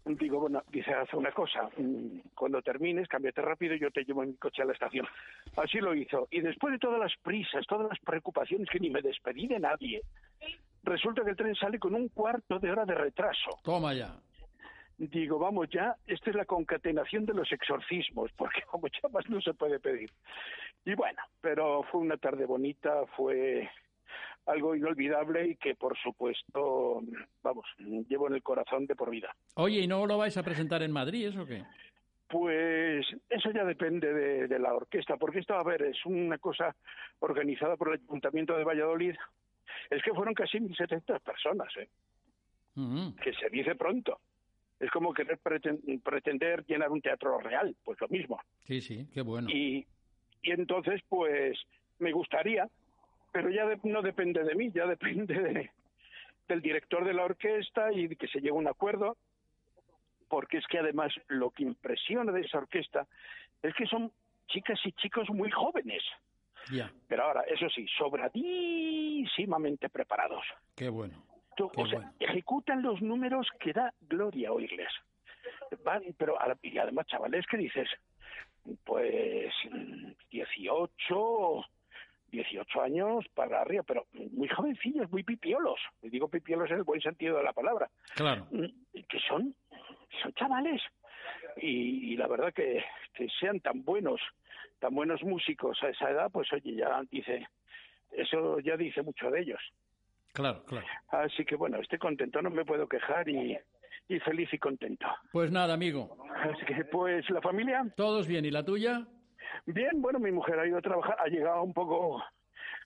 Digo, 0.05 0.41
bueno, 0.41 0.61
dice, 0.69 0.93
haz 0.93 1.13
una 1.13 1.31
cosa, 1.31 1.69
mm, 1.77 2.19
cuando 2.35 2.61
termines, 2.61 3.07
cámbiate 3.07 3.41
rápido 3.41 3.73
y 3.73 3.79
yo 3.79 3.89
te 3.89 4.03
llevo 4.03 4.23
en 4.23 4.31
mi 4.31 4.35
coche 4.35 4.61
a 4.61 4.65
la 4.65 4.73
estación. 4.73 5.07
Así 5.55 5.79
lo 5.79 5.95
hizo. 5.95 6.27
Y 6.29 6.41
después 6.41 6.73
de 6.73 6.79
todas 6.79 6.99
las 6.99 7.13
prisas, 7.21 7.65
todas 7.67 7.87
las 7.87 7.99
preocupaciones, 7.99 8.69
que 8.69 8.81
ni 8.81 8.89
me 8.89 9.01
despedí 9.01 9.47
de 9.47 9.59
nadie, 9.59 10.01
resulta 10.83 11.23
que 11.23 11.29
el 11.29 11.37
tren 11.37 11.55
sale 11.55 11.79
con 11.79 11.95
un 11.95 12.09
cuarto 12.09 12.59
de 12.59 12.71
hora 12.71 12.83
de 12.83 12.95
retraso. 12.95 13.59
Toma 13.63 13.93
ya. 13.93 14.13
Digo, 14.97 15.39
vamos 15.39 15.69
ya, 15.69 15.95
esta 16.05 16.29
es 16.29 16.35
la 16.35 16.45
concatenación 16.45 17.25
de 17.25 17.33
los 17.33 17.49
exorcismos, 17.53 18.29
porque 18.37 18.61
como 18.63 18.87
ya 18.87 19.07
más 19.09 19.29
no 19.29 19.39
se 19.41 19.53
puede 19.53 19.79
pedir. 19.79 20.11
Y 20.83 20.95
bueno, 20.95 21.21
pero 21.39 21.83
fue 21.83 22.01
una 22.01 22.17
tarde 22.17 22.45
bonita, 22.45 23.05
fue 23.15 23.69
algo 24.45 24.75
inolvidable 24.75 25.47
y 25.47 25.55
que 25.55 25.75
por 25.75 25.97
supuesto, 25.97 27.01
vamos, 27.41 27.65
llevo 28.09 28.27
en 28.27 28.35
el 28.35 28.43
corazón 28.43 28.85
de 28.85 28.95
por 28.95 29.09
vida. 29.09 29.33
Oye, 29.55 29.79
¿y 29.81 29.87
no 29.87 30.05
lo 30.05 30.17
vais 30.17 30.35
a 30.37 30.43
presentar 30.43 30.83
en 30.83 30.91
Madrid, 30.91 31.27
eso 31.27 31.45
qué? 31.45 31.63
Pues 32.27 33.05
eso 33.29 33.51
ya 33.51 33.63
depende 33.63 34.11
de, 34.11 34.47
de 34.47 34.59
la 34.59 34.73
orquesta, 34.73 35.17
porque 35.17 35.39
esto, 35.39 35.53
a 35.53 35.63
ver, 35.63 35.83
es 35.83 36.03
una 36.05 36.37
cosa 36.39 36.75
organizada 37.19 37.77
por 37.77 37.93
el 37.93 38.01
Ayuntamiento 38.09 38.57
de 38.57 38.63
Valladolid. 38.63 39.15
Es 39.89 40.01
que 40.01 40.13
fueron 40.13 40.33
casi 40.33 40.59
1.700 40.59 41.19
personas, 41.21 41.67
¿eh? 41.77 41.87
Ujú. 42.75 43.15
que 43.17 43.33
se 43.33 43.49
dice 43.51 43.75
pronto. 43.75 44.19
Es 44.79 44.89
como 44.89 45.13
querer 45.13 45.39
preten- 45.39 46.01
pretender 46.01 46.65
llenar 46.65 46.89
un 46.89 47.01
teatro 47.01 47.37
real, 47.37 47.75
pues 47.85 48.01
lo 48.01 48.07
mismo. 48.07 48.41
Sí, 48.65 48.81
sí, 48.81 49.07
qué 49.13 49.21
bueno. 49.21 49.47
Y, 49.51 49.85
y 50.41 50.51
entonces, 50.51 51.01
pues, 51.07 51.59
me 51.99 52.11
gustaría, 52.11 52.67
pero 53.33 53.49
ya 53.49 53.65
de- 53.65 53.79
no 53.83 54.01
depende 54.01 54.41
de 54.43 54.55
mí, 54.55 54.71
ya 54.71 54.85
depende 54.85 55.33
de- 55.33 55.71
del 56.47 56.61
director 56.61 57.03
de 57.03 57.13
la 57.13 57.25
orquesta 57.25 57.91
y 57.91 58.07
de 58.07 58.15
que 58.15 58.27
se 58.27 58.39
llegue 58.39 58.51
a 58.51 58.53
un 58.53 58.67
acuerdo, 58.67 59.17
porque 60.29 60.57
es 60.57 60.67
que 60.67 60.79
además 60.79 61.11
lo 61.27 61.49
que 61.51 61.63
impresiona 61.63 62.31
de 62.31 62.41
esa 62.41 62.59
orquesta 62.59 63.05
es 63.61 63.73
que 63.75 63.85
son 63.87 64.11
chicas 64.47 64.79
y 64.85 64.91
chicos 64.93 65.29
muy 65.29 65.49
jóvenes, 65.51 66.03
Ya, 66.71 66.89
pero 67.09 67.23
ahora, 67.23 67.41
eso 67.41 67.67
sí, 67.69 67.85
sobradísimamente 67.97 69.89
preparados. 69.89 70.43
qué 70.75 70.89
bueno. 70.89 71.21
Tú, 71.55 71.69
Qué 71.69 71.81
o 71.81 71.87
sea, 71.87 71.99
bueno. 71.99 72.13
ejecutan 72.19 72.81
los 72.81 73.01
números 73.01 73.47
que 73.59 73.73
da 73.73 73.93
gloria 74.01 74.51
oírles. 74.51 74.91
Van, 75.83 76.01
pero 76.17 76.35
y 76.61 76.77
además, 76.77 77.05
chavales, 77.07 77.45
¿qué 77.47 77.57
dices? 77.57 77.87
Pues 78.85 79.53
mm, 79.69 80.11
18, 80.31 81.65
18 82.33 82.81
años 82.81 83.25
para 83.35 83.61
arriba, 83.61 83.83
pero 83.87 84.07
muy 84.31 84.47
jovencillos, 84.49 85.09
muy 85.11 85.23
pipiolos. 85.23 85.79
Y 86.01 86.09
digo 86.09 86.27
pipiolos 86.27 86.69
en 86.71 86.77
el 86.77 86.83
buen 86.83 86.99
sentido 86.99 87.37
de 87.37 87.43
la 87.43 87.53
palabra. 87.53 87.89
Claro. 88.15 88.47
Mm, 88.51 88.65
Que 89.07 89.19
son, 89.27 89.53
son 90.21 90.33
chavales. 90.33 90.81
Y, 91.57 92.13
y 92.13 92.17
la 92.17 92.27
verdad 92.27 92.51
que, 92.53 92.83
que 93.13 93.27
sean 93.39 93.59
tan 93.59 93.83
buenos, 93.83 94.19
tan 94.79 94.95
buenos 94.95 95.21
músicos 95.23 95.77
a 95.83 95.89
esa 95.89 96.09
edad, 96.09 96.31
pues 96.31 96.51
oye, 96.51 96.75
ya 96.75 97.01
dice, 97.11 97.47
eso 98.11 98.59
ya 98.59 98.75
dice 98.75 99.03
mucho 99.03 99.29
de 99.29 99.41
ellos. 99.41 99.61
Claro, 100.33 100.63
claro. 100.65 100.87
Así 101.09 101.45
que 101.45 101.55
bueno, 101.55 101.79
estoy 101.79 101.99
contento, 101.99 102.41
no 102.41 102.49
me 102.49 102.65
puedo 102.65 102.87
quejar 102.87 103.29
y, 103.29 103.55
y 104.07 104.19
feliz 104.21 104.51
y 104.51 104.57
contento. 104.57 105.05
Pues 105.31 105.51
nada, 105.51 105.75
amigo. 105.75 106.17
Así 106.35 106.65
que 106.65 106.83
pues 106.85 107.29
la 107.29 107.41
familia, 107.41 107.85
Todos 107.95 108.27
bien. 108.27 108.43
¿Y 108.45 108.49
la 108.49 108.65
tuya? 108.65 109.05
Bien, 109.65 110.01
bueno, 110.01 110.19
mi 110.19 110.31
mujer 110.31 110.59
ha 110.59 110.67
ido 110.67 110.77
a 110.77 110.81
trabajar, 110.81 111.15
ha 111.19 111.27
llegado 111.27 111.63
un 111.63 111.73
poco 111.73 112.21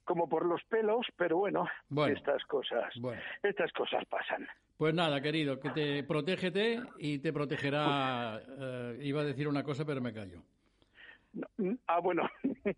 como 0.03 0.30
por 0.30 0.45
los 0.45 0.61
pelos, 0.70 1.05
pero 1.18 1.38
bueno, 1.38 1.68
Bueno. 1.89 2.15
estas 2.15 2.43
cosas, 2.45 2.93
Bueno. 2.99 3.22
estas 3.43 3.72
cosas 3.74 4.05
pasan. 4.05 4.47
Pues 4.78 4.93
nada, 4.93 5.20
querido, 5.22 5.59
que 5.59 5.70
te 5.72 6.03
protégete 6.03 6.80
y 6.99 7.20
te 7.20 7.34
protegerá. 7.34 8.39
eh, 8.59 8.99
iba 9.01 9.22
a 9.22 9.26
decir 9.26 9.47
una 9.47 9.63
cosa, 9.63 9.84
pero 9.86 9.99
me 10.01 10.13
callo. 10.13 10.43
No, 11.34 11.47
mm, 11.57 11.74
ah, 11.88 11.99
bueno, 11.99 12.24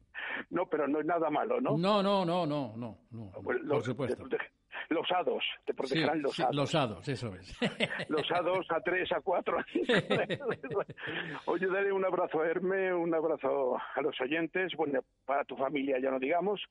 no, 0.49 0.65
pero 0.67 0.87
no 0.87 0.99
es 1.01 1.05
nada 1.05 1.29
malo, 1.29 1.61
¿no? 1.61 1.77
No, 1.77 2.01
no, 2.01 2.25
no, 2.25 2.45
no, 2.45 2.73
no, 2.75 2.97
no, 3.11 3.31
Pues 3.43 3.59
por 3.67 3.83
supuesto. 3.83 4.15
te 4.15 4.23
protege- 4.37 4.49
Los 4.89 5.11
hados, 5.11 5.43
te 5.65 5.73
Sí, 5.73 5.77
protegerán 5.77 6.21
los 6.21 6.35
sí, 6.35 6.41
hados. 6.41 6.55
los 6.55 6.75
hados, 6.75 7.07
eso 7.07 7.35
es. 7.35 7.57
Los 8.09 8.31
hados 8.31 8.65
a 8.69 8.79
tres, 8.81 9.11
a 9.11 9.21
cuatro. 9.21 9.57
Oye, 11.45 11.67
dale 11.67 11.91
un 11.91 12.05
abrazo 12.05 12.41
a 12.41 12.47
Herme, 12.47 12.93
un 12.93 13.13
abrazo 13.13 13.77
a 13.95 14.01
los 14.01 14.19
oyentes, 14.21 14.73
bueno, 14.75 15.01
para 15.25 15.43
tu 15.45 15.55
familia 15.55 15.99
ya 15.99 16.11
no 16.11 16.19
digamos, 16.19 16.61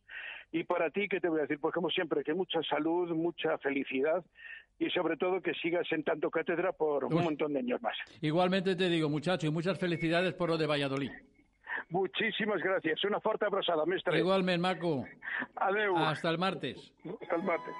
y 0.53 0.65
para 0.65 0.91
ti, 0.91 1.09
que 1.09 1.21
te 1.21 1.29
voy 1.29 1.39
a 1.41 1.43
decir? 1.43 1.59
Pues 1.61 1.75
como 1.75 1.91
siempre, 1.91 2.25
que 2.25 2.35
mucha 2.35 2.63
salud, 2.63 3.11
mucha 3.15 3.59
felicidad 3.59 4.25
y 4.79 4.89
sobre 4.91 5.17
todo 5.17 5.41
que 5.43 5.53
sigas 5.55 5.87
sentando 5.89 6.31
cátedra 6.31 6.73
por 6.73 7.05
un 7.05 7.23
montón 7.25 7.53
de 7.53 7.59
años 7.61 7.83
más. 7.83 7.97
Igualmente 8.21 8.77
te 8.77 8.89
digo, 8.89 9.09
muchacho, 9.09 9.47
y 9.47 9.51
muchas 9.51 9.79
felicidades 9.79 10.35
por 10.35 10.49
lo 10.51 10.57
de 10.57 10.67
Valladolid. 10.67 11.11
Muchísimas 11.91 12.61
gracias. 12.63 13.03
Una 13.05 13.21
fuerte 13.21 13.47
abrazada, 13.47 13.85
mestre. 13.87 14.19
Igualmente, 14.19 14.61
Maco. 14.61 15.07
Adeu. 15.57 15.97
Hasta 15.97 16.31
el 16.31 16.39
martes. 16.39 16.93
Hasta 17.21 17.37
el 17.37 17.43
martes. 17.43 17.75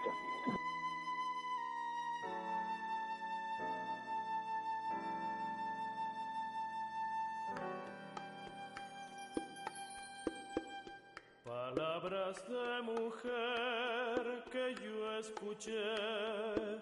Palabras 11.45 12.37
de 12.49 12.83
mujer 12.83 14.45
que 14.51 14.75
yo 14.83 15.19
escuché 15.19 15.73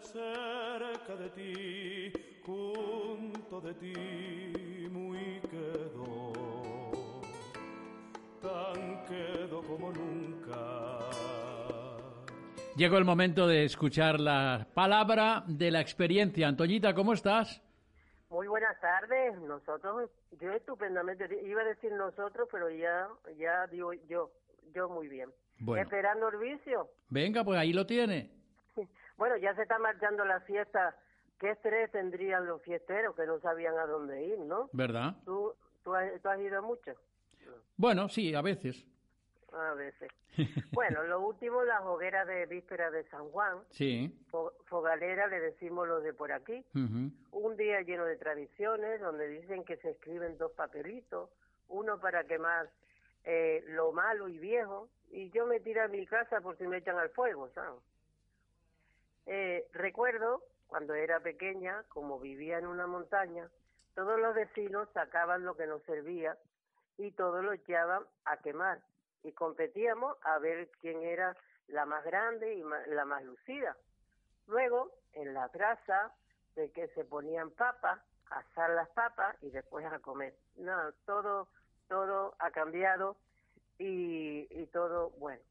cerca 0.01 1.17
de 1.17 1.29
ti, 1.31 2.13
junto 2.45 3.61
de 3.61 3.75
ti, 3.75 4.89
muy 4.91 5.36
Llegó 12.77 12.99
el 12.99 13.07
momento 13.07 13.47
de 13.47 13.65
escuchar 13.65 14.21
la 14.21 14.67
palabra 14.75 15.45
de 15.47 15.71
la 15.71 15.81
experiencia. 15.81 16.47
Antoñita, 16.47 16.95
¿cómo 16.95 17.15
estás? 17.15 17.63
Muy 18.29 18.49
buenas 18.49 18.79
tardes. 18.83 19.35
Nosotros, 19.41 20.11
yo 20.39 20.53
estupendamente, 20.53 21.27
iba 21.43 21.63
a 21.63 21.65
decir 21.65 21.91
nosotros, 21.93 22.47
pero 22.53 22.69
ya, 22.69 23.09
ya 23.39 23.67
digo 23.69 23.95
yo, 24.11 24.31
yo 24.75 24.91
muy 24.91 25.09
bien. 25.09 25.31
Bueno. 25.59 25.85
Esperando 25.85 26.29
el 26.29 26.37
vicio. 26.37 26.91
Venga, 27.09 27.45
pues 27.45 27.59
ahí 27.59 27.73
lo 27.73 27.87
tiene. 27.87 28.31
Bueno, 29.17 29.39
ya 29.39 29.55
se 29.55 29.63
está 29.63 29.79
marchando 29.79 30.27
la 30.27 30.41
fiesta. 30.41 30.95
¿Qué 31.41 31.53
estrés 31.53 31.91
tendrían 31.91 32.45
los 32.45 32.61
fiesteros 32.61 33.17
que 33.17 33.25
no 33.25 33.41
sabían 33.41 33.79
a 33.79 33.87
dónde 33.87 34.23
ir, 34.27 34.39
no? 34.41 34.69
¿Verdad? 34.75 35.15
¿Tú, 35.25 35.55
tú, 35.83 35.95
has, 35.95 36.21
tú 36.21 36.29
has 36.29 36.39
ido 36.39 36.63
mucho? 36.63 36.93
Bueno, 37.79 38.11
sí, 38.11 38.35
a 38.35 38.43
veces. 38.43 38.87
A 39.53 39.75
veces. 39.75 40.11
Bueno, 40.73 41.03
lo 41.05 41.21
último, 41.21 41.63
las 41.65 41.81
hogueras 41.83 42.27
de 42.27 42.45
víspera 42.47 42.91
de 42.91 43.05
San 43.05 43.31
Juan. 43.31 43.59
Sí. 43.71 44.13
Fo- 44.31 44.53
Fogalera 44.67 45.27
le 45.29 45.41
decimos 45.41 45.89
los 45.89 46.03
de 46.03 46.13
por 46.13 46.31
aquí. 46.33 46.65
Un 46.75 47.57
día 47.57 47.81
lleno 47.83 48.05
de 48.05 48.17
tradiciones 48.17 49.01
donde 49.01 49.29
dicen 49.29 49.65
que 49.65 49.77
se 49.79 49.91
escriben 49.91 50.37
dos 50.37 50.53
papelitos, 50.53 51.31
uno 51.69 51.99
para 51.99 52.25
quemar 52.25 52.69
eh, 53.25 53.65
lo 53.69 53.93
malo 53.93 54.29
y 54.29 54.39
viejo, 54.39 54.89
y 55.11 55.31
yo 55.31 55.47
me 55.47 55.61
tiro 55.61 55.83
a 55.83 55.89
mi 55.89 56.05
casa 56.07 56.41
por 56.41 56.57
si 56.59 56.67
me 56.67 56.79
echan 56.79 56.99
al 56.99 57.09
fuego, 57.11 57.49
¿sabes? 57.55 57.81
Eh, 59.27 59.67
recuerdo 59.73 60.43
cuando 60.69 60.95
era 60.95 61.21
pequeña, 61.21 61.83
como 61.89 62.19
vivía 62.21 62.59
en 62.59 62.67
una 62.67 62.87
montaña, 62.87 63.49
todos 63.95 64.21
los 64.21 64.35
vecinos 64.35 64.89
sacaban 64.93 65.45
lo 65.45 65.57
que 65.57 65.67
nos 65.67 65.83
servía 65.85 66.37
y 66.99 67.11
todos 67.13 67.43
lo 67.45 67.53
echaban 67.53 68.05
a 68.25 68.37
quemar 68.39 68.81
y 69.27 69.33
competíamos 69.33 70.17
a 70.23 70.39
ver 70.39 70.69
quién 70.81 71.03
era 71.03 71.37
la 71.69 71.85
más 71.85 72.05
grande 72.05 72.55
y 72.55 72.63
la 72.95 73.05
más 73.05 73.23
lucida. 73.25 73.77
Luego, 74.47 74.93
en 75.15 75.35
la 75.35 75.49
brasa, 75.49 76.15
de 76.55 76.71
que 76.71 76.89
se 76.89 77.05
ponían 77.05 77.51
papas, 77.51 78.01
asar 78.31 78.71
las 78.71 78.89
papas 78.91 79.37
y 79.43 79.51
después 79.51 79.85
a 79.87 79.99
comer. 79.99 80.35
No, 80.57 80.93
todo, 81.05 81.49
todo 81.89 82.35
ha 82.39 82.51
cambiado 82.51 83.17
y, 83.79 84.47
y 84.51 84.67
todo, 84.69 85.11
bueno. 85.19 85.43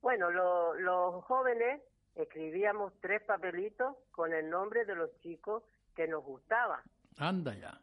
Bueno, 0.00 0.30
lo- 0.30 0.74
los 0.74 1.24
jóvenes 1.24 1.82
escribíamos 2.14 2.92
tres 3.00 3.22
papelitos 3.22 3.96
con 4.12 4.32
el 4.32 4.48
nombre 4.50 4.84
de 4.84 4.94
los 4.94 5.10
chicos 5.20 5.62
que 5.96 6.06
nos 6.06 6.22
gustaban. 6.24 6.80
Anda 7.18 7.54
ya. 7.54 7.80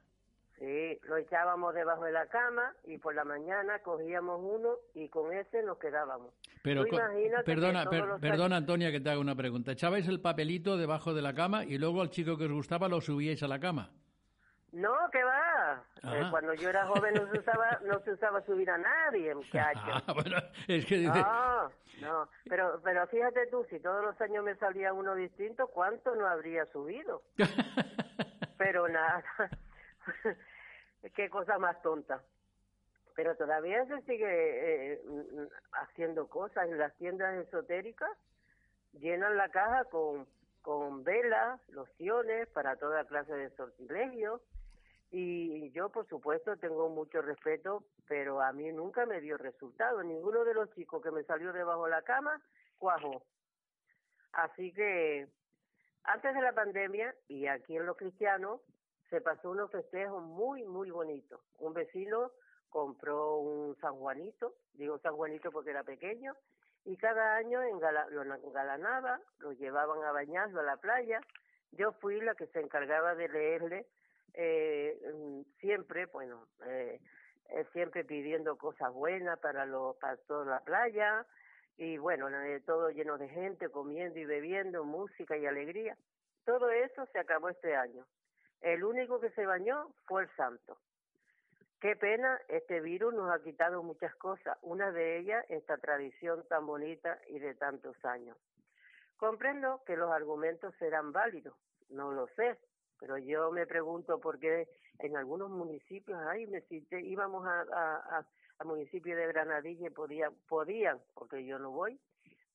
Sí, 0.59 0.97
lo 1.03 1.17
echábamos 1.17 1.73
debajo 1.73 2.05
de 2.05 2.13
la 2.13 2.27
cama 2.27 2.73
y 2.85 2.97
por 2.97 3.13
la 3.13 3.25
mañana 3.25 3.79
cogíamos 3.79 4.39
uno 4.41 4.75
y 4.93 5.09
con 5.09 5.33
ese 5.33 5.61
nos 5.63 5.77
quedábamos. 5.77 6.33
Pero, 6.63 6.83
Tú 6.85 6.91
co- 6.91 6.95
imagínate 6.95 7.43
que 7.43 7.51
perdona, 7.51 7.83
todos 7.83 7.95
per- 7.95 8.07
los 8.07 8.21
perdona, 8.21 8.55
Antonia, 8.55 8.91
que 8.91 9.01
te 9.01 9.09
haga 9.09 9.19
una 9.19 9.35
pregunta. 9.35 9.73
¿Echabais 9.73 10.07
el 10.07 10.21
papelito 10.21 10.77
debajo 10.77 11.13
de 11.13 11.21
la 11.21 11.33
cama 11.33 11.65
y 11.65 11.77
luego 11.77 12.01
al 12.01 12.09
chico 12.09 12.37
que 12.37 12.45
os 12.45 12.51
gustaba 12.53 12.87
lo 12.87 13.01
subíais 13.01 13.43
a 13.43 13.47
la 13.49 13.59
cama? 13.59 13.89
No, 14.71 14.93
¿qué 15.11 15.23
va? 15.23 15.83
Eh, 16.03 16.21
Ah. 16.23 16.27
cuando 16.31 16.53
yo 16.53 16.69
era 16.69 16.85
joven 16.85 17.13
no 17.15 17.31
se 17.31 17.39
usaba, 17.39 17.79
no 17.85 17.99
se 18.01 18.11
usaba 18.11 18.41
subir 18.45 18.69
a 18.69 18.77
nadie, 18.77 19.33
muchacho. 19.35 19.79
Ah, 20.07 20.13
bueno, 20.13 20.37
es 20.67 20.85
que 20.85 20.95
dice... 20.97 21.19
No, 21.21 21.69
no, 22.01 22.29
pero, 22.49 22.81
pero 22.83 23.07
fíjate 23.07 23.47
tú, 23.47 23.65
si 23.69 23.79
todos 23.79 24.03
los 24.03 24.19
años 24.21 24.43
me 24.43 24.55
salía 24.55 24.91
uno 24.93 25.15
distinto, 25.15 25.67
¿cuánto 25.67 26.13
no 26.15 26.27
habría 26.27 26.65
subido? 26.67 27.21
Pero 28.57 28.87
nada, 28.87 29.23
qué 31.15 31.29
cosa 31.29 31.57
más 31.57 31.81
tonta. 31.81 32.23
Pero 33.15 33.35
todavía 33.35 33.85
se 33.85 34.01
sigue 34.01 34.93
eh, 34.93 35.01
haciendo 35.71 36.27
cosas 36.27 36.67
en 36.67 36.77
las 36.77 36.93
tiendas 36.97 37.35
esotéricas, 37.45 38.11
llenan 38.93 39.37
la 39.37 39.49
caja 39.49 39.85
con, 39.85 40.27
con 40.61 41.03
velas, 41.03 41.61
lociones 41.69 42.47
para 42.49 42.75
toda 42.75 43.05
clase 43.05 43.33
de 43.33 43.49
sortilegios. 43.51 44.41
Y 45.11 45.71
yo, 45.71 45.89
por 45.89 46.07
supuesto, 46.07 46.57
tengo 46.57 46.89
mucho 46.89 47.21
respeto, 47.21 47.83
pero 48.07 48.41
a 48.41 48.51
mí 48.51 48.69
nunca 48.73 49.05
me 49.05 49.21
dio 49.21 49.37
resultado. 49.37 50.03
Ninguno 50.03 50.43
de 50.43 50.53
los 50.53 50.69
chicos 50.73 51.01
que 51.01 51.11
me 51.11 51.23
salió 51.23 51.53
debajo 51.53 51.85
de 51.85 51.91
la 51.91 52.01
cama 52.01 52.41
cuajó. 52.77 53.23
Así 54.33 54.73
que 54.73 55.29
antes 56.03 56.35
de 56.35 56.41
la 56.41 56.53
pandemia, 56.53 57.15
y 57.27 57.47
aquí 57.47 57.77
en 57.77 57.85
Los 57.85 57.97
Cristianos, 57.97 58.61
se 59.09 59.21
pasó 59.21 59.51
unos 59.51 59.71
festejos 59.71 60.23
muy, 60.23 60.63
muy 60.65 60.89
bonitos. 60.91 61.41
Un 61.59 61.73
vecino 61.73 62.31
compró 62.69 63.37
un 63.37 63.75
San 63.77 63.95
Juanito, 63.95 64.55
digo 64.73 64.97
San 64.99 65.15
Juanito 65.15 65.51
porque 65.51 65.69
era 65.71 65.83
pequeño, 65.83 66.33
y 66.83 66.97
cada 66.97 67.35
año 67.35 67.61
engala- 67.63 68.07
lo 68.09 68.21
engalanaba, 68.23 69.19
lo 69.39 69.53
llevaban 69.53 70.03
a 70.03 70.11
bañarlo 70.11 70.59
a 70.59 70.63
la 70.63 70.77
playa. 70.77 71.19
Yo 71.71 71.93
fui 71.93 72.21
la 72.21 72.35
que 72.35 72.47
se 72.47 72.59
encargaba 72.59 73.15
de 73.15 73.27
leerle 73.29 73.85
eh, 74.33 74.99
mm, 75.13 75.41
siempre, 75.59 76.05
bueno, 76.07 76.45
eh, 76.65 76.99
eh, 77.49 77.65
siempre 77.71 78.03
pidiendo 78.03 78.57
cosas 78.57 78.91
buenas 78.93 79.39
para, 79.39 79.65
lo, 79.65 79.95
para 79.99 80.17
toda 80.17 80.45
la 80.45 80.59
playa, 80.59 81.25
y 81.77 81.97
bueno, 81.97 82.27
todo 82.65 82.89
lleno 82.89 83.17
de 83.17 83.29
gente 83.29 83.69
comiendo 83.69 84.19
y 84.19 84.25
bebiendo, 84.25 84.83
música 84.83 85.37
y 85.37 85.45
alegría. 85.45 85.97
Todo 86.45 86.69
eso 86.69 87.05
se 87.11 87.19
acabó 87.19 87.49
este 87.49 87.75
año. 87.75 88.05
El 88.65 88.83
único 88.83 89.19
que 89.19 89.29
se 89.29 89.45
bañó 89.45 89.91
fue 90.07 90.23
el 90.23 90.29
santo. 90.35 90.79
Qué 91.79 91.95
pena, 91.95 92.41
este 92.47 92.81
virus 92.81 93.13
nos 93.13 93.31
ha 93.31 93.43
quitado 93.43 93.83
muchas 93.83 94.15
cosas, 94.15 94.57
una 94.63 94.91
de 94.91 95.19
ellas 95.19 95.45
esta 95.49 95.77
tradición 95.77 96.43
tan 96.47 96.65
bonita 96.65 97.19
y 97.29 97.37
de 97.37 97.53
tantos 97.53 97.95
años. 98.03 98.35
Comprendo 99.17 99.83
que 99.85 99.95
los 99.95 100.11
argumentos 100.11 100.73
serán 100.79 101.11
válidos, 101.11 101.55
no 101.89 102.11
lo 102.11 102.25
sé, 102.29 102.57
pero 102.99 103.19
yo 103.19 103.51
me 103.51 103.67
pregunto 103.67 104.19
por 104.19 104.39
qué 104.39 104.67
en 104.97 105.15
algunos 105.15 105.51
municipios, 105.51 106.19
ay, 106.27 106.47
me 106.47 106.61
cité, 106.61 107.01
íbamos 107.01 107.45
a, 107.47 108.25
municipio 108.63 109.15
de 109.15 109.27
Granadilla 109.27 109.89
y 109.89 109.91
podían, 109.91 110.33
podían, 110.49 110.99
porque 111.13 111.45
yo 111.45 111.59
no 111.59 111.69
voy, 111.69 111.99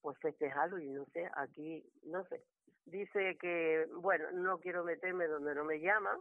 pues 0.03 0.19
festejarlo 0.19 0.81
y 0.81 0.89
no 0.89 1.05
sé, 1.13 1.31
aquí, 1.37 1.89
no 2.03 2.25
sé. 2.25 2.43
Dice 2.91 3.37
que, 3.39 3.87
bueno, 3.95 4.31
no 4.33 4.59
quiero 4.59 4.83
meterme 4.83 5.27
donde 5.29 5.55
no 5.55 5.65
me 5.65 5.79
llaman, 5.79 6.19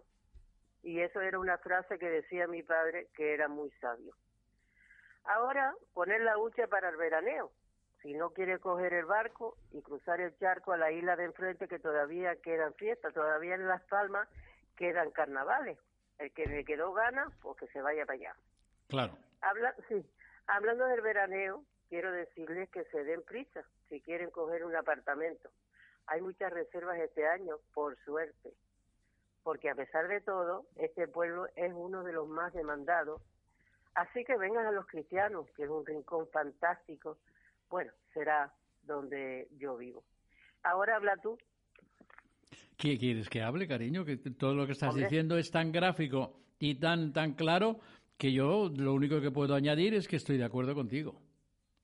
y 0.84 1.00
eso 1.02 1.20
era 1.20 1.40
una 1.40 1.58
frase 1.58 1.98
que 1.98 2.10
decía 2.10 2.48
mi 2.48 2.62
padre 2.62 3.08
que 3.16 3.34
era 3.34 3.48
muy 3.48 3.72
sabio. 3.82 4.14
Ahora, 5.26 5.74
poner 5.94 6.22
la 6.22 6.38
hucha 6.38 6.68
para 6.68 6.90
el 6.90 6.98
veraneo. 6.98 7.52
si 8.02 8.14
no 8.14 8.30
quiere 8.30 8.60
coger 8.60 8.94
el 8.94 9.06
barco 9.06 9.58
y 9.72 9.82
cruzar 9.82 10.22
el 10.22 10.38
charco 10.38 10.72
a 10.72 10.78
la 10.78 10.92
isla 10.92 11.16
de 11.16 11.26
enfrente 11.26 11.68
que 11.68 11.80
todavía 11.80 12.36
quedan 12.38 12.74
fiestas, 12.76 13.14
todavía 13.14 13.56
en 13.56 13.68
Las 13.68 13.82
Palmas 13.84 14.28
quedan 14.78 15.12
carnavales. 15.12 15.78
El 16.18 16.32
que 16.32 16.46
le 16.46 16.64
quedó 16.64 16.94
gana, 16.94 17.28
pues 17.42 17.58
que 17.58 17.68
se 17.68 17.82
vaya 17.82 18.06
para 18.06 18.20
allá. 18.20 18.36
Claro. 18.88 19.18
Habla, 19.42 19.76
sí, 19.88 20.06
hablando 20.48 20.86
del 20.86 21.02
veraneo, 21.02 21.64
quiero 21.90 22.12
decirles 22.12 22.70
que 22.70 22.84
se 22.86 23.04
den 23.04 23.22
prisa 23.24 23.64
si 23.90 24.00
quieren 24.02 24.30
coger 24.32 24.64
un 24.64 24.76
apartamento. 24.76 25.50
Hay 26.10 26.22
muchas 26.22 26.52
reservas 26.52 26.98
este 27.00 27.28
año, 27.28 27.58
por 27.74 27.96
suerte, 28.04 28.52
porque 29.44 29.70
a 29.70 29.76
pesar 29.76 30.08
de 30.08 30.22
todo, 30.22 30.66
este 30.76 31.08
pueblo 31.08 31.48
es 31.56 31.72
uno 31.74 32.04
de 32.04 32.14
los 32.14 32.28
más 32.28 32.52
demandados. 32.54 33.22
Así 33.94 34.26
que 34.26 34.36
vengan 34.38 34.66
a 34.66 34.72
los 34.72 34.88
cristianos, 34.88 35.46
que 35.56 35.64
es 35.64 35.70
un 35.70 35.86
rincón 35.86 36.28
fantástico. 36.30 37.18
Bueno, 37.70 37.92
será 38.14 38.52
donde 38.84 39.48
yo 39.58 39.78
vivo. 39.78 40.04
Ahora 40.64 40.96
habla 40.96 41.16
tú. 41.18 41.38
¿Qué 42.76 42.98
quieres 42.98 43.30
que 43.30 43.44
hable, 43.44 43.68
cariño? 43.68 44.04
Que 44.04 44.18
todo 44.18 44.56
lo 44.56 44.66
que 44.66 44.72
estás 44.72 44.90
Hombre. 44.90 45.04
diciendo 45.04 45.38
es 45.38 45.52
tan 45.52 45.72
gráfico 45.72 46.34
y 46.58 46.76
tan 46.80 47.14
tan 47.14 47.34
claro 47.34 47.80
que 48.18 48.34
yo 48.34 48.70
lo 48.76 48.94
único 48.94 49.22
que 49.22 49.32
puedo 49.32 49.54
añadir 49.54 49.94
es 49.94 50.08
que 50.08 50.16
estoy 50.16 50.38
de 50.38 50.46
acuerdo 50.46 50.74
contigo. 50.74 51.22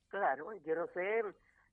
Claro, 0.10 0.52
yo 0.66 0.76
no 0.76 0.88
sé, 0.88 1.22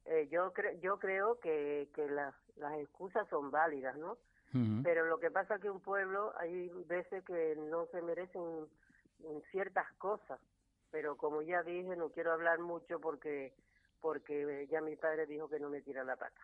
eh, 0.07 0.29
yo, 0.31 0.53
cre- 0.53 0.79
yo 0.81 0.99
creo 0.99 1.39
que, 1.41 1.89
que 1.95 2.09
la- 2.09 2.35
las 2.57 2.75
excusas 2.79 3.29
son 3.29 3.51
válidas, 3.51 3.97
¿no? 3.97 4.19
Pero 4.83 5.07
lo 5.07 5.19
que 5.19 5.31
pasa 5.31 5.55
es 5.55 5.63
que 5.63 5.71
un 5.71 5.81
pueblo 5.81 6.35
hay 6.39 6.69
veces 6.87 7.25
que 7.25 7.57
no 7.57 7.87
se 7.87 8.03
merecen 8.03 8.67
ciertas 9.51 9.91
cosas. 9.95 10.39
Pero 10.91 11.17
como 11.17 11.41
ya 11.41 11.63
dije, 11.63 11.97
no 11.97 12.11
quiero 12.11 12.33
hablar 12.33 12.59
mucho 12.59 13.01
porque 13.01 13.55
porque 14.03 14.67
ya 14.71 14.81
mi 14.83 14.97
padre 14.97 15.25
dijo 15.27 15.49
que 15.49 15.59
no 15.61 15.71
me 15.71 15.81
tira 15.81 16.05
la 16.05 16.17
pata. 16.17 16.41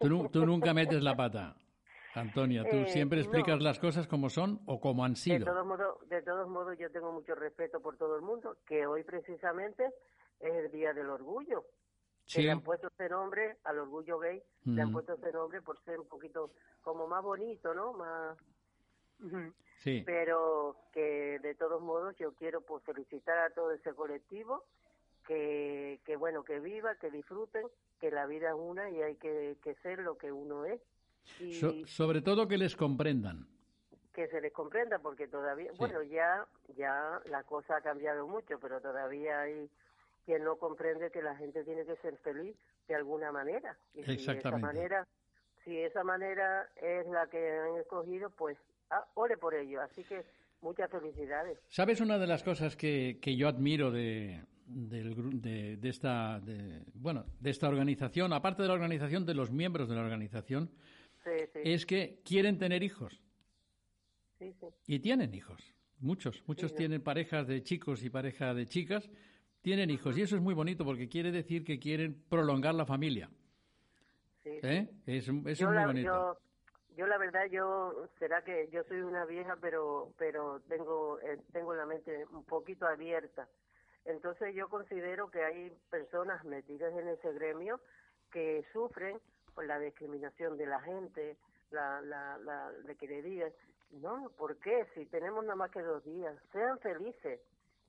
Tú, 0.00 0.28
tú 0.30 0.44
nunca 0.46 0.72
metes 0.74 1.02
la 1.04 1.14
pata, 1.14 1.54
Antonia. 2.14 2.64
Tú 2.68 2.74
Eh, 2.78 2.86
siempre 2.88 3.20
explicas 3.20 3.58
no. 3.58 3.62
las 3.64 3.78
cosas 3.78 4.08
como 4.08 4.28
son 4.30 4.60
o 4.66 4.80
como 4.80 5.04
han 5.04 5.12
De 5.12 5.16
sido. 5.18 5.44
todos 5.44 5.64
modos, 5.66 6.08
de 6.08 6.22
todos 6.22 6.48
modos, 6.48 6.76
yo 6.78 6.90
tengo 6.90 7.12
mucho 7.12 7.34
respeto 7.36 7.80
por 7.80 7.96
todo 7.96 8.16
el 8.16 8.22
mundo, 8.22 8.56
que 8.66 8.86
hoy 8.86 9.04
precisamente 9.04 9.84
es 10.40 10.52
el 10.52 10.70
día 10.72 10.92
del 10.94 11.10
orgullo. 11.10 11.64
Que 12.26 12.32
Sí. 12.34 12.42
le 12.42 12.50
han 12.52 12.60
puesto 12.62 12.88
ese 12.88 13.08
nombre 13.08 13.56
al 13.64 13.78
orgullo 13.80 14.18
gay, 14.18 14.42
le 14.64 14.80
han 14.80 14.88
Ujú. 14.88 14.94
puesto 15.04 15.14
ese 15.14 15.32
nombre 15.32 15.60
por 15.62 15.82
ser 15.84 16.00
un 16.00 16.06
poquito 16.08 16.52
como 16.82 17.06
más 17.06 17.22
bonito, 17.22 17.74
¿no? 17.74 17.92
Más. 17.92 18.38
Sí. 19.82 20.02
pero 20.04 20.76
que 20.92 21.38
de 21.40 21.54
todos 21.54 21.80
modos 21.80 22.16
yo 22.16 22.32
quiero 22.34 22.60
pues 22.60 22.82
felicitar 22.84 23.38
a 23.38 23.50
todo 23.50 23.70
ese 23.72 23.94
colectivo 23.94 24.64
que, 25.26 26.00
que 26.04 26.16
bueno 26.16 26.42
que 26.44 26.58
viva 26.60 26.94
que 26.96 27.10
disfruten 27.10 27.66
que 28.00 28.10
la 28.10 28.26
vida 28.26 28.48
es 28.50 28.56
una 28.56 28.90
y 28.90 29.00
hay 29.02 29.16
que, 29.16 29.56
que 29.62 29.74
ser 29.76 30.00
lo 30.00 30.16
que 30.18 30.32
uno 30.32 30.64
es 30.64 30.80
y 31.40 31.54
So- 31.54 31.86
sobre 31.86 32.20
todo 32.22 32.48
que 32.48 32.58
les 32.58 32.74
comprendan. 32.76 33.46
que 34.12 34.26
se 34.28 34.40
les 34.40 34.52
comprenda 34.52 34.98
porque 34.98 35.28
todavía 35.28 35.70
bueno 35.78 36.02
ya 36.02 36.46
ya 36.76 37.20
la 37.26 37.42
cosa 37.44 37.76
ha 37.76 37.80
cambiado 37.80 38.26
mucho 38.26 38.58
pero 38.60 38.80
todavía 38.80 39.40
hay 39.42 39.70
quien 40.24 40.44
no 40.44 40.56
comprende 40.56 41.10
que 41.10 41.22
la 41.22 41.36
gente 41.36 41.64
tiene 41.64 41.84
que 41.84 41.96
ser 41.96 42.16
feliz 42.18 42.56
de 42.88 42.94
alguna 42.94 43.32
manera. 43.32 43.76
Y 43.94 44.02
si 44.04 44.30
esa 44.30 44.50
manera 44.58 45.06
si 45.64 45.78
esa 45.78 46.02
manera 46.02 46.68
es 46.76 47.06
la 47.06 47.28
que 47.28 47.38
han 47.38 47.76
escogido 47.76 48.30
pues 48.30 48.58
ah, 48.90 49.06
ore 49.14 49.36
por 49.36 49.54
ello. 49.54 49.80
Así 49.80 50.04
que 50.04 50.24
muchas 50.60 50.90
felicidades. 50.90 51.58
¿Sabes 51.68 52.00
una 52.00 52.18
de 52.18 52.26
las 52.26 52.42
cosas 52.42 52.76
que, 52.76 53.18
que 53.20 53.36
yo 53.36 53.48
admiro 53.48 53.90
de, 53.90 54.40
del 54.66 55.40
de, 55.40 55.76
de 55.76 55.88
esta 55.88 56.40
de, 56.40 56.84
bueno 56.94 57.26
de 57.40 57.50
esta 57.50 57.68
organización, 57.68 58.32
aparte 58.32 58.62
de 58.62 58.68
la 58.68 58.74
organización 58.74 59.26
de 59.26 59.34
los 59.34 59.50
miembros 59.50 59.88
de 59.88 59.96
la 59.96 60.02
organización, 60.02 60.70
sí 61.24 61.30
sí. 61.52 61.60
es 61.64 61.86
que 61.86 62.20
quieren 62.24 62.58
tener 62.58 62.82
hijos. 62.82 63.20
Sí 64.38 64.52
sí. 64.60 64.66
Y 64.86 64.98
tienen 65.00 65.34
hijos. 65.34 65.74
Muchos, 66.00 66.42
muchos 66.48 66.74
tienen 66.74 67.00
parejas 67.00 67.46
de 67.46 67.62
chicos 67.62 68.02
y 68.02 68.10
pareja 68.10 68.54
de 68.54 68.66
chicas, 68.66 69.08
tienen 69.62 69.90
hijos 69.90 70.18
y 70.18 70.22
eso 70.22 70.36
es 70.36 70.42
muy 70.42 70.54
bonito 70.54 70.84
porque 70.84 71.08
quiere 71.08 71.30
decir 71.30 71.64
que 71.64 71.78
quieren 71.78 72.22
prolongar 72.28 72.74
la 72.74 72.84
familia. 72.84 73.30
sí. 74.42 74.58
¿eh? 74.62 74.88
Es, 75.06 75.28
eso 75.28 75.32
es 75.46 75.58
yo 75.58 75.68
muy 75.68 75.76
la, 75.76 75.86
bonito. 75.86 76.06
yo, 76.08 76.36
yo 76.96 77.06
la 77.06 77.16
verdad 77.16 77.46
yo 77.50 78.08
será 78.18 78.42
que 78.42 78.68
yo 78.72 78.82
soy 78.84 79.00
una 79.00 79.24
vieja 79.24 79.56
pero 79.60 80.12
pero 80.18 80.60
tengo 80.68 81.18
eh, 81.20 81.38
tengo 81.52 81.74
la 81.74 81.86
mente 81.86 82.26
un 82.32 82.44
poquito 82.44 82.86
abierta 82.86 83.48
entonces 84.04 84.54
yo 84.54 84.68
considero 84.68 85.30
que 85.30 85.44
hay 85.44 85.72
personas 85.90 86.44
metidas 86.44 86.92
en 86.94 87.08
ese 87.08 87.32
gremio 87.32 87.80
que 88.32 88.64
sufren 88.72 89.18
por 89.54 89.64
la 89.66 89.78
discriminación 89.78 90.56
de 90.58 90.66
la 90.66 90.80
gente 90.80 91.36
la 91.70 92.00
la 92.02 92.36
la 92.38 92.70
de 92.84 92.96
que 92.96 93.06
le 93.06 93.22
digan 93.22 93.52
no 93.92 94.30
¿por 94.36 94.56
qué? 94.56 94.86
si 94.94 95.06
tenemos 95.06 95.44
nada 95.44 95.56
más 95.56 95.70
que 95.70 95.82
dos 95.82 96.04
días 96.04 96.34
sean 96.52 96.78
felices 96.80 97.40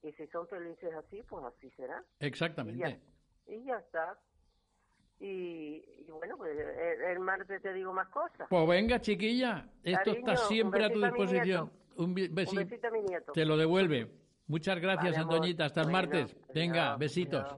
y 0.04 0.12
si 0.12 0.26
son 0.28 0.46
felices 0.46 0.94
así 0.94 1.22
pues 1.28 1.44
así 1.44 1.68
será 1.70 2.04
Exactamente. 2.20 3.00
y 3.48 3.64
ya 3.64 3.76
está 3.78 4.16
y, 5.20 5.82
y 6.06 6.10
bueno 6.10 6.36
pues 6.36 6.56
el, 6.58 7.00
el 7.02 7.18
martes 7.20 7.60
te 7.62 7.72
digo 7.72 7.92
más 7.92 8.08
cosas 8.08 8.46
Pues 8.48 8.68
venga, 8.68 9.00
chiquilla, 9.00 9.66
esto 9.82 10.12
Cariño, 10.12 10.32
está 10.32 10.36
siempre 10.46 10.84
a 10.84 10.90
tu 10.90 11.02
a 11.04 11.08
disposición. 11.08 11.72
Un, 11.96 12.04
Un 12.10 12.14
besi- 12.16 12.56
besito 12.56 12.88
a 12.88 12.90
mi 12.90 13.02
nieto. 13.02 13.32
Te 13.32 13.44
lo 13.44 13.56
devuelve. 13.56 14.10
Muchas 14.48 14.78
gracias, 14.80 15.12
Vale. 15.12 15.22
Antoñita. 15.22 15.64
Hasta 15.66 15.80
el 15.82 15.86
Bueno, 15.90 15.98
martes. 16.08 16.36
Venga, 16.52 16.96
besitos. 16.96 17.56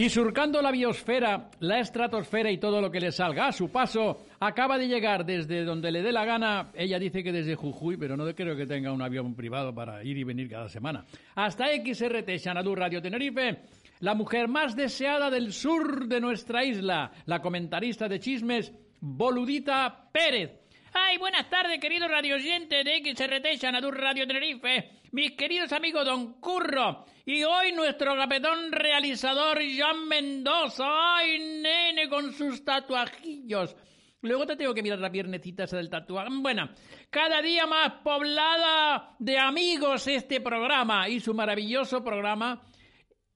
Y 0.00 0.08
surcando 0.08 0.62
la 0.62 0.70
biosfera, 0.70 1.50
la 1.58 1.78
estratosfera 1.78 2.50
y 2.50 2.56
todo 2.56 2.80
lo 2.80 2.90
que 2.90 3.00
le 3.00 3.12
salga 3.12 3.48
a 3.48 3.52
su 3.52 3.68
paso, 3.68 4.24
acaba 4.40 4.78
de 4.78 4.88
llegar 4.88 5.26
desde 5.26 5.62
donde 5.62 5.92
le 5.92 6.00
dé 6.00 6.10
la 6.10 6.24
gana. 6.24 6.70
Ella 6.72 6.98
dice 6.98 7.22
que 7.22 7.30
desde 7.30 7.54
Jujuy, 7.54 7.98
pero 7.98 8.16
no 8.16 8.24
creo 8.34 8.56
que 8.56 8.64
tenga 8.64 8.94
un 8.94 9.02
avión 9.02 9.34
privado 9.34 9.74
para 9.74 10.02
ir 10.02 10.16
y 10.16 10.24
venir 10.24 10.48
cada 10.48 10.70
semana. 10.70 11.04
Hasta 11.34 11.66
XRT, 11.66 12.30
Xanadu 12.42 12.74
Radio 12.74 13.02
Tenerife, 13.02 13.58
la 13.98 14.14
mujer 14.14 14.48
más 14.48 14.74
deseada 14.74 15.28
del 15.28 15.52
sur 15.52 16.08
de 16.08 16.18
nuestra 16.18 16.64
isla, 16.64 17.12
la 17.26 17.42
comentarista 17.42 18.08
de 18.08 18.20
chismes, 18.20 18.72
Boludita 19.02 20.08
Pérez. 20.10 20.59
Ay, 20.92 21.18
buenas 21.18 21.48
tardes, 21.48 21.78
queridos 21.78 22.10
radioyentes 22.10 22.84
de 22.84 23.14
XRT 23.14 23.60
Xanadur 23.60 23.96
Radio 23.96 24.26
Tenerife, 24.26 25.02
mis 25.12 25.32
queridos 25.32 25.72
amigos 25.72 26.04
Don 26.04 26.40
Curro, 26.40 27.04
y 27.24 27.44
hoy 27.44 27.70
nuestro 27.70 28.16
capetón 28.16 28.72
realizador 28.72 29.60
Jean 29.60 30.08
Mendoza. 30.08 30.84
Ay, 31.16 31.60
nene, 31.62 32.08
con 32.08 32.32
sus 32.32 32.64
tatuajillos. 32.64 33.76
Luego 34.22 34.46
te 34.46 34.56
tengo 34.56 34.74
que 34.74 34.82
mirar 34.82 34.98
la 34.98 35.12
piernecita 35.12 35.64
del 35.64 35.88
tatuaje. 35.88 36.28
Bueno, 36.32 36.68
cada 37.08 37.40
día 37.40 37.66
más 37.66 38.02
poblada 38.02 39.14
de 39.20 39.38
amigos 39.38 40.08
este 40.08 40.40
programa 40.40 41.08
y 41.08 41.20
su 41.20 41.34
maravilloso 41.34 42.02
programa, 42.02 42.62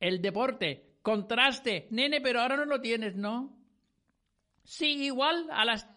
el 0.01 0.21
deporte, 0.21 0.97
contraste. 1.03 1.87
Nene, 1.91 2.21
pero 2.21 2.41
ahora 2.41 2.57
no 2.57 2.65
lo 2.65 2.81
tienes, 2.81 3.15
¿no? 3.15 3.57
Sí, 4.65 5.05
igual 5.05 5.47
a 5.53 5.65
las 5.65 5.94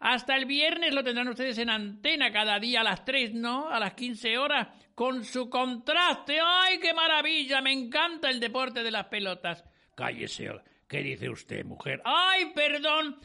hasta 0.00 0.34
el 0.34 0.46
viernes 0.46 0.94
lo 0.94 1.04
tendrán 1.04 1.28
ustedes 1.28 1.58
en 1.58 1.68
antena 1.68 2.32
cada 2.32 2.58
día 2.58 2.80
a 2.80 2.84
las 2.84 3.04
3, 3.04 3.34
¿no? 3.34 3.68
A 3.68 3.78
las 3.78 3.92
15 3.92 4.38
horas, 4.38 4.68
con 4.94 5.24
su 5.24 5.50
contraste. 5.50 6.38
¡Ay, 6.42 6.78
qué 6.78 6.94
maravilla! 6.94 7.60
Me 7.60 7.72
encanta 7.72 8.30
el 8.30 8.40
deporte 8.40 8.82
de 8.82 8.90
las 8.90 9.06
pelotas. 9.06 9.62
Cállese. 9.94 10.50
¿Qué 10.88 11.02
dice 11.02 11.28
usted, 11.28 11.64
mujer? 11.66 12.00
¡Ay, 12.04 12.46
perdón! 12.54 13.20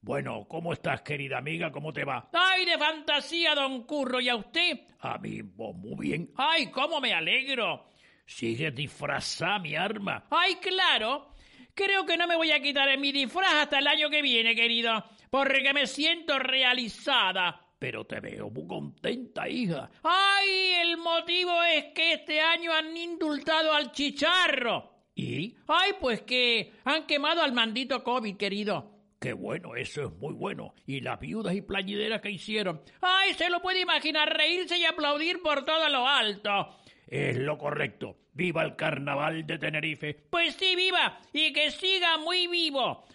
Bueno, 0.00 0.46
¿cómo 0.48 0.72
estás, 0.72 1.02
querida 1.02 1.38
amiga? 1.38 1.70
¿Cómo 1.70 1.92
te 1.92 2.04
va? 2.04 2.28
¡Ay, 2.32 2.64
de 2.66 2.76
fantasía, 2.76 3.54
don 3.54 3.84
Curro! 3.84 4.20
¿Y 4.20 4.28
a 4.28 4.36
usted? 4.36 4.80
A 5.00 5.18
mí, 5.18 5.42
pues, 5.44 5.74
muy 5.76 6.08
bien. 6.08 6.30
¡Ay, 6.36 6.70
cómo 6.72 7.00
me 7.00 7.14
alegro! 7.14 7.88
Sigue 8.26 8.72
disfrazada 8.72 9.60
mi 9.60 9.76
arma. 9.76 10.24
¡Ay, 10.30 10.56
claro! 10.56 11.28
Creo 11.74 12.04
que 12.04 12.16
no 12.16 12.26
me 12.26 12.36
voy 12.36 12.50
a 12.50 12.60
quitar 12.60 12.88
en 12.88 13.00
mi 13.00 13.12
disfraz 13.12 13.54
hasta 13.54 13.78
el 13.78 13.86
año 13.86 14.10
que 14.10 14.22
viene, 14.22 14.54
querido, 14.54 15.04
porque 15.30 15.72
me 15.72 15.86
siento 15.86 16.38
realizada. 16.38 17.62
Pero 17.78 18.06
te 18.06 18.20
veo 18.20 18.48
muy 18.48 18.66
contenta, 18.66 19.48
hija. 19.48 19.90
¡Ay! 20.02 20.72
El 20.80 20.96
motivo 20.96 21.62
es 21.62 21.86
que 21.94 22.14
este 22.14 22.40
año 22.40 22.72
han 22.72 22.96
indultado 22.96 23.72
al 23.72 23.92
chicharro. 23.92 24.92
¿Y? 25.14 25.56
¡Ay, 25.66 25.92
pues 26.00 26.22
que 26.22 26.72
han 26.84 27.06
quemado 27.06 27.42
al 27.42 27.52
mandito 27.52 28.02
COVID, 28.02 28.36
querido! 28.36 28.92
Qué 29.18 29.32
bueno, 29.32 29.74
eso 29.76 30.04
es 30.04 30.12
muy 30.12 30.34
bueno. 30.34 30.74
¿Y 30.86 31.00
las 31.00 31.18
viudas 31.18 31.54
y 31.54 31.62
plañideras 31.62 32.20
que 32.20 32.30
hicieron? 32.30 32.82
¡Ay, 33.00 33.32
se 33.34 33.48
lo 33.48 33.60
puede 33.60 33.80
imaginar 33.80 34.36
reírse 34.36 34.78
y 34.78 34.84
aplaudir 34.84 35.40
por 35.42 35.64
todo 35.64 35.88
lo 35.88 36.06
alto! 36.06 36.76
Es 37.06 37.36
lo 37.36 37.56
correcto. 37.56 38.16
¡Viva 38.32 38.62
el 38.62 38.76
carnaval 38.76 39.46
de 39.46 39.58
Tenerife! 39.58 40.14
Pues 40.28 40.54
sí, 40.56 40.76
viva 40.76 41.18
y 41.32 41.52
que 41.52 41.70
siga 41.70 42.18
muy 42.18 42.46
vivo. 42.46 43.06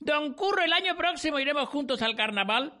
Don 0.00 0.32
Curro, 0.32 0.64
el 0.64 0.72
año 0.72 0.96
próximo 0.96 1.38
iremos 1.38 1.68
juntos 1.68 2.00
al 2.00 2.16
carnaval. 2.16 2.72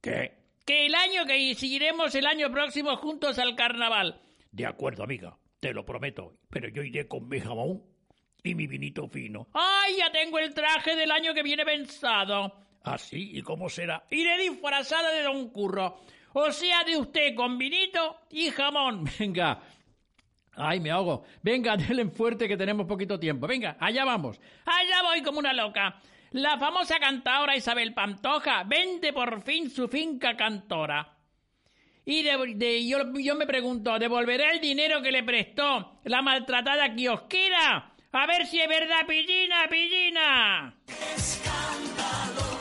¿Qué? 0.00 0.32
Que 0.64 0.86
el 0.86 0.94
año 0.94 1.26
que 1.26 1.36
iremos 1.36 2.14
el 2.14 2.26
año 2.26 2.52
próximo 2.52 2.96
juntos 2.96 3.38
al 3.40 3.56
carnaval. 3.56 4.20
De 4.52 4.64
acuerdo, 4.64 5.02
amiga, 5.02 5.36
te 5.58 5.74
lo 5.74 5.84
prometo. 5.84 6.38
Pero 6.48 6.68
yo 6.68 6.82
iré 6.82 7.08
con 7.08 7.28
mi 7.28 7.40
jamón 7.40 7.82
y 8.44 8.54
mi 8.54 8.68
vinito 8.68 9.08
fino. 9.08 9.48
¡Ay, 9.54 9.96
ya 9.98 10.12
tengo 10.12 10.38
el 10.38 10.54
traje 10.54 10.94
del 10.94 11.10
año 11.10 11.34
que 11.34 11.42
viene 11.42 11.64
pensado! 11.64 12.52
¿Ah, 12.84 12.96
sí? 12.96 13.36
¿Y 13.36 13.42
cómo 13.42 13.68
será? 13.68 14.04
Iré 14.10 14.38
disfrazada 14.38 15.10
de 15.10 15.22
Don 15.22 15.50
Curro. 15.50 15.98
O 16.34 16.52
sea, 16.52 16.84
de 16.84 16.96
usted 16.96 17.34
con 17.34 17.58
vinito 17.58 18.20
y 18.30 18.50
jamón. 18.50 19.04
Venga. 19.18 19.60
Ay, 20.54 20.78
me 20.78 20.92
ahogo. 20.92 21.24
Venga, 21.42 21.76
denle 21.76 22.06
fuerte 22.06 22.46
que 22.46 22.56
tenemos 22.56 22.86
poquito 22.86 23.18
tiempo. 23.18 23.48
Venga, 23.48 23.76
allá 23.80 24.04
vamos. 24.04 24.40
Allá 24.64 25.02
voy 25.02 25.22
como 25.22 25.40
una 25.40 25.52
loca. 25.52 26.00
La 26.32 26.58
famosa 26.58 26.98
cantadora 26.98 27.56
Isabel 27.56 27.94
Pantoja 27.94 28.64
vende 28.64 29.12
por 29.12 29.42
fin 29.42 29.70
su 29.70 29.88
finca 29.88 30.36
cantora. 30.36 31.14
Y 32.04 32.22
yo, 32.22 33.04
yo 33.18 33.34
me 33.34 33.46
pregunto, 33.46 33.98
¿devolverá 33.98 34.50
el 34.50 34.60
dinero 34.60 35.02
que 35.02 35.12
le 35.12 35.22
prestó 35.22 36.00
la 36.04 36.22
maltratada 36.22 36.94
kiosquera? 36.94 37.92
A 38.12 38.26
ver 38.26 38.46
si 38.46 38.60
es 38.60 38.68
verdad, 38.68 39.06
pillina, 39.06 39.68
pillina. 39.68 40.74
Escándalo, 41.14 42.60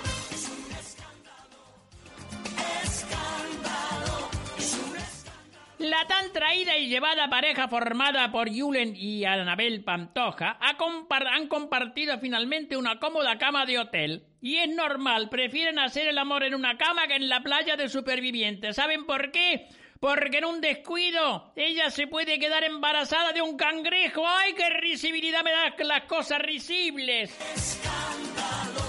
La 5.79 6.07
tan 6.07 6.33
traída 6.33 6.75
y 6.77 6.87
llevada 6.87 7.29
pareja 7.29 7.67
formada 7.67 8.31
por 8.31 8.49
Julen 8.49 8.95
y 8.95 9.25
Anabel 9.25 9.83
Pantoja 9.83 10.57
han 10.59 11.47
compartido 11.47 12.17
finalmente 12.17 12.75
una 12.75 12.99
cómoda 12.99 13.37
cama 13.37 13.65
de 13.65 13.77
hotel. 13.77 14.23
Y 14.41 14.57
es 14.57 14.69
normal, 14.69 15.29
prefieren 15.29 15.77
hacer 15.77 16.07
el 16.07 16.17
amor 16.17 16.43
en 16.43 16.55
una 16.55 16.77
cama 16.77 17.07
que 17.07 17.15
en 17.15 17.29
la 17.29 17.41
playa 17.41 17.75
de 17.75 17.89
supervivientes. 17.89 18.75
¿Saben 18.75 19.05
por 19.05 19.31
qué? 19.31 19.67
porque 19.99 20.37
en 20.37 20.45
un 20.45 20.61
descuido 20.61 21.51
ella 21.55 21.89
se 21.89 22.07
puede 22.07 22.39
quedar 22.39 22.63
embarazada 22.63 23.31
de 23.33 23.41
un 23.41 23.57
cangrejo. 23.57 24.27
¡Ay, 24.27 24.53
qué 24.53 24.69
risibilidad 24.69 25.43
me 25.43 25.51
dan 25.51 25.73
las 25.87 26.03
cosas 26.03 26.39
risibles! 26.39 27.35
¡Escándalo! 27.55 28.86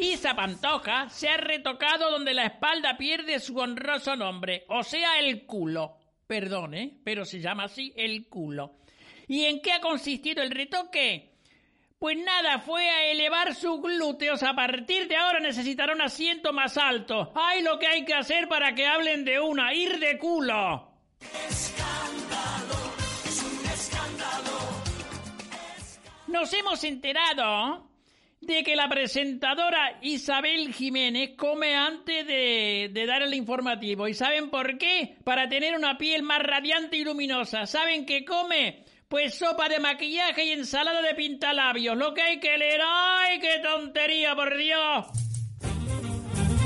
Isa 0.00 0.34
Pantoja 0.34 1.10
se 1.10 1.28
ha 1.28 1.36
retocado 1.36 2.10
donde 2.10 2.32
la 2.32 2.46
espalda 2.46 2.96
pierde 2.96 3.38
su 3.38 3.58
honroso 3.58 4.16
nombre, 4.16 4.64
o 4.68 4.82
sea, 4.82 5.18
el 5.18 5.44
culo. 5.44 5.98
Perdone, 6.26 7.00
pero 7.04 7.26
se 7.26 7.38
llama 7.40 7.64
así 7.64 7.92
el 7.94 8.26
culo. 8.28 8.78
¿Y 9.28 9.44
en 9.44 9.60
qué 9.60 9.72
ha 9.72 9.80
consistido 9.80 10.42
el 10.42 10.52
retoque? 10.52 11.34
Pues 11.98 12.16
nada, 12.16 12.60
fue 12.60 12.88
a 12.88 13.10
elevar 13.10 13.54
sus 13.54 13.82
glúteos. 13.82 14.42
A 14.42 14.54
partir 14.54 15.06
de 15.06 15.16
ahora 15.16 15.38
necesitará 15.38 15.92
un 15.92 16.00
asiento 16.00 16.54
más 16.54 16.78
alto. 16.78 17.32
¡Ay, 17.34 17.62
lo 17.62 17.78
que 17.78 17.86
hay 17.86 18.06
que 18.06 18.14
hacer 18.14 18.48
para 18.48 18.74
que 18.74 18.86
hablen 18.86 19.24
de 19.26 19.38
una! 19.38 19.74
¡Ir 19.74 19.98
de 19.98 20.18
culo! 20.18 20.94
¡Escándalo! 21.46 22.74
¡Es 23.26 23.42
un 23.42 23.66
escándalo! 23.66 24.58
Nos 26.28 26.54
hemos 26.54 26.84
enterado 26.84 27.89
de 28.40 28.62
que 28.64 28.74
la 28.74 28.88
presentadora 28.88 29.98
Isabel 30.02 30.72
Jiménez 30.72 31.32
come 31.36 31.74
antes 31.74 32.26
de, 32.26 32.90
de, 32.92 33.06
dar 33.06 33.22
el 33.22 33.34
informativo. 33.34 34.08
¿Y 34.08 34.14
saben 34.14 34.50
por 34.50 34.78
qué? 34.78 35.16
Para 35.24 35.48
tener 35.48 35.76
una 35.76 35.98
piel 35.98 36.22
más 36.22 36.42
radiante 36.42 36.96
y 36.96 37.04
luminosa. 37.04 37.66
¿Saben 37.66 38.06
qué 38.06 38.24
come? 38.24 38.84
Pues 39.08 39.34
sopa 39.34 39.68
de 39.68 39.80
maquillaje 39.80 40.44
y 40.44 40.52
ensalada 40.52 41.02
de 41.02 41.14
pintalabios. 41.14 41.96
Lo 41.96 42.14
que 42.14 42.22
hay 42.22 42.40
que 42.40 42.56
leer. 42.56 42.80
¡Ay, 42.82 43.40
qué 43.40 43.58
tontería, 43.62 44.34
por 44.34 44.56
Dios! 44.56 45.29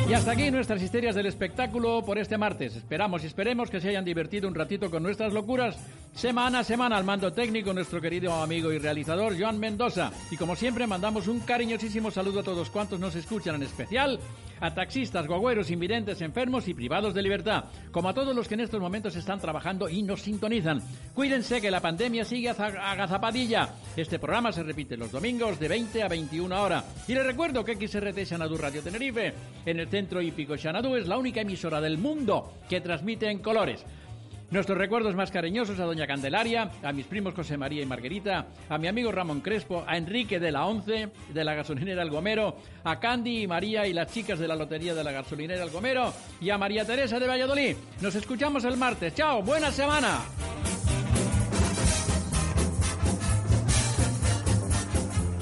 Y 0.07 0.13
hasta 0.13 0.33
aquí 0.33 0.51
nuestras 0.51 0.83
histerias 0.83 1.15
del 1.15 1.25
espectáculo 1.25 2.05
por 2.05 2.19
este 2.19 2.37
martes. 2.37 2.77
Esperamos 2.77 3.25
y 3.25 3.27
esperemos 3.27 3.71
que 3.71 3.81
se 3.81 3.89
hayan 3.89 4.05
divertido 4.05 4.47
un 4.47 4.55
ratito 4.55 4.91
con 4.91 5.03
nuestras 5.03 5.33
locuras. 5.33 5.79
Semana 6.15 6.59
a 6.59 6.65
semana 6.65 6.99
al 6.99 7.05
mando 7.05 7.33
técnico 7.33 7.73
nuestro 7.73 8.03
querido 8.03 8.35
amigo 8.35 8.71
y 8.71 8.79
realizador 8.79 9.35
Joan 9.39 9.59
Mendoza. 9.59 10.13
Y 10.31 10.37
como 10.37 10.57
siempre 10.57 10.87
mandamos 10.87 11.27
un 11.27 11.41
cariñosísimo 11.41 12.11
saludo 12.11 12.41
a 12.41 12.45
todos 12.45 12.69
cuantos 12.69 13.01
nos 13.01 13.15
escuchan, 13.15 13.55
en 13.55 13.63
especial 13.63 14.21
a 14.61 14.73
taxistas, 14.73 15.27
guagüeros, 15.27 15.71
invidentes, 15.71 16.21
enfermos 16.21 16.69
y 16.69 16.75
privados 16.75 17.13
de 17.13 17.23
libertad, 17.23 17.65
como 17.91 18.09
a 18.09 18.15
todos 18.15 18.35
los 18.35 18.49
que 18.49 18.55
en 18.55 18.61
estos 18.61 18.81
momentos 18.81 19.17
están 19.17 19.41
trabajando 19.41 19.89
y 19.89 20.03
nos 20.03 20.23
sintonizan. 20.23 20.81
Cuídense 21.15 21.61
que 21.61 21.71
la 21.71 21.81
pandemia 21.81 22.25
sigue 22.25 22.51
agazapadilla. 22.51 23.71
Este 23.97 24.19
programa 24.19 24.53
se 24.53 24.63
repite 24.63 24.97
los 24.97 25.13
domingos 25.13 25.59
de 25.59 25.69
20 25.69 26.03
a 26.03 26.09
21 26.09 26.63
horas. 26.63 26.85
Y 27.09 27.15
les 27.15 27.27
recuerdo 27.27 27.65
que 27.65 27.75
XRT 27.75 28.27
Xanadu 28.27 28.57
Radio 28.57 28.83
Tenerife, 28.83 29.35
en 29.67 29.81
el 29.81 29.89
centro 29.95 30.21
hípico 30.21 30.57
Xanadu, 30.59 30.97
es 30.97 31.07
la 31.07 31.17
única 31.17 31.43
emisora 31.43 31.81
del 31.81 31.99
mundo 31.99 32.53
que 32.69 32.81
transmite 32.81 33.31
en 33.31 33.39
colores. 33.39 33.87
Nuestros 34.51 34.77
recuerdos 34.77 35.15
más 35.15 35.31
cariñosos 35.31 35.79
a 35.79 35.85
Doña 35.85 36.05
Candelaria, 36.05 36.69
a 36.83 36.93
mis 36.93 37.07
primos 37.07 37.33
José 37.33 37.57
María 37.57 37.81
y 37.81 37.87
Margarita, 37.87 38.47
a 38.69 38.77
mi 38.77 38.89
amigo 38.89 39.13
Ramón 39.13 39.41
Crespo, 39.41 39.85
a 39.87 39.97
Enrique 39.97 40.41
de 40.41 40.51
la 40.51 40.67
Once, 40.67 41.11
de 41.33 41.45
la 41.45 41.55
gasolinera 41.55 42.03
El 42.03 42.11
Gomero, 42.11 42.57
a 42.83 42.99
Candy 42.99 43.43
y 43.43 43.47
María 43.47 43.87
y 43.87 43.93
las 43.93 44.13
chicas 44.13 44.41
de 44.41 44.49
la 44.49 44.57
lotería 44.57 44.97
de 44.97 45.05
la 45.05 45.13
gasolinera 45.13 45.63
El 45.63 45.71
Gomero 45.71 46.13
y 46.41 46.51
a 46.51 46.59
María 46.59 46.85
Teresa 46.85 47.21
de 47.21 47.29
Valladolid. 47.29 47.77
Nos 48.01 48.17
escuchamos 48.17 48.65
el 48.65 48.77
martes. 48.77 49.15
¡Chao! 49.15 49.45
¡Buena 49.45 49.71
semana! 49.71 50.23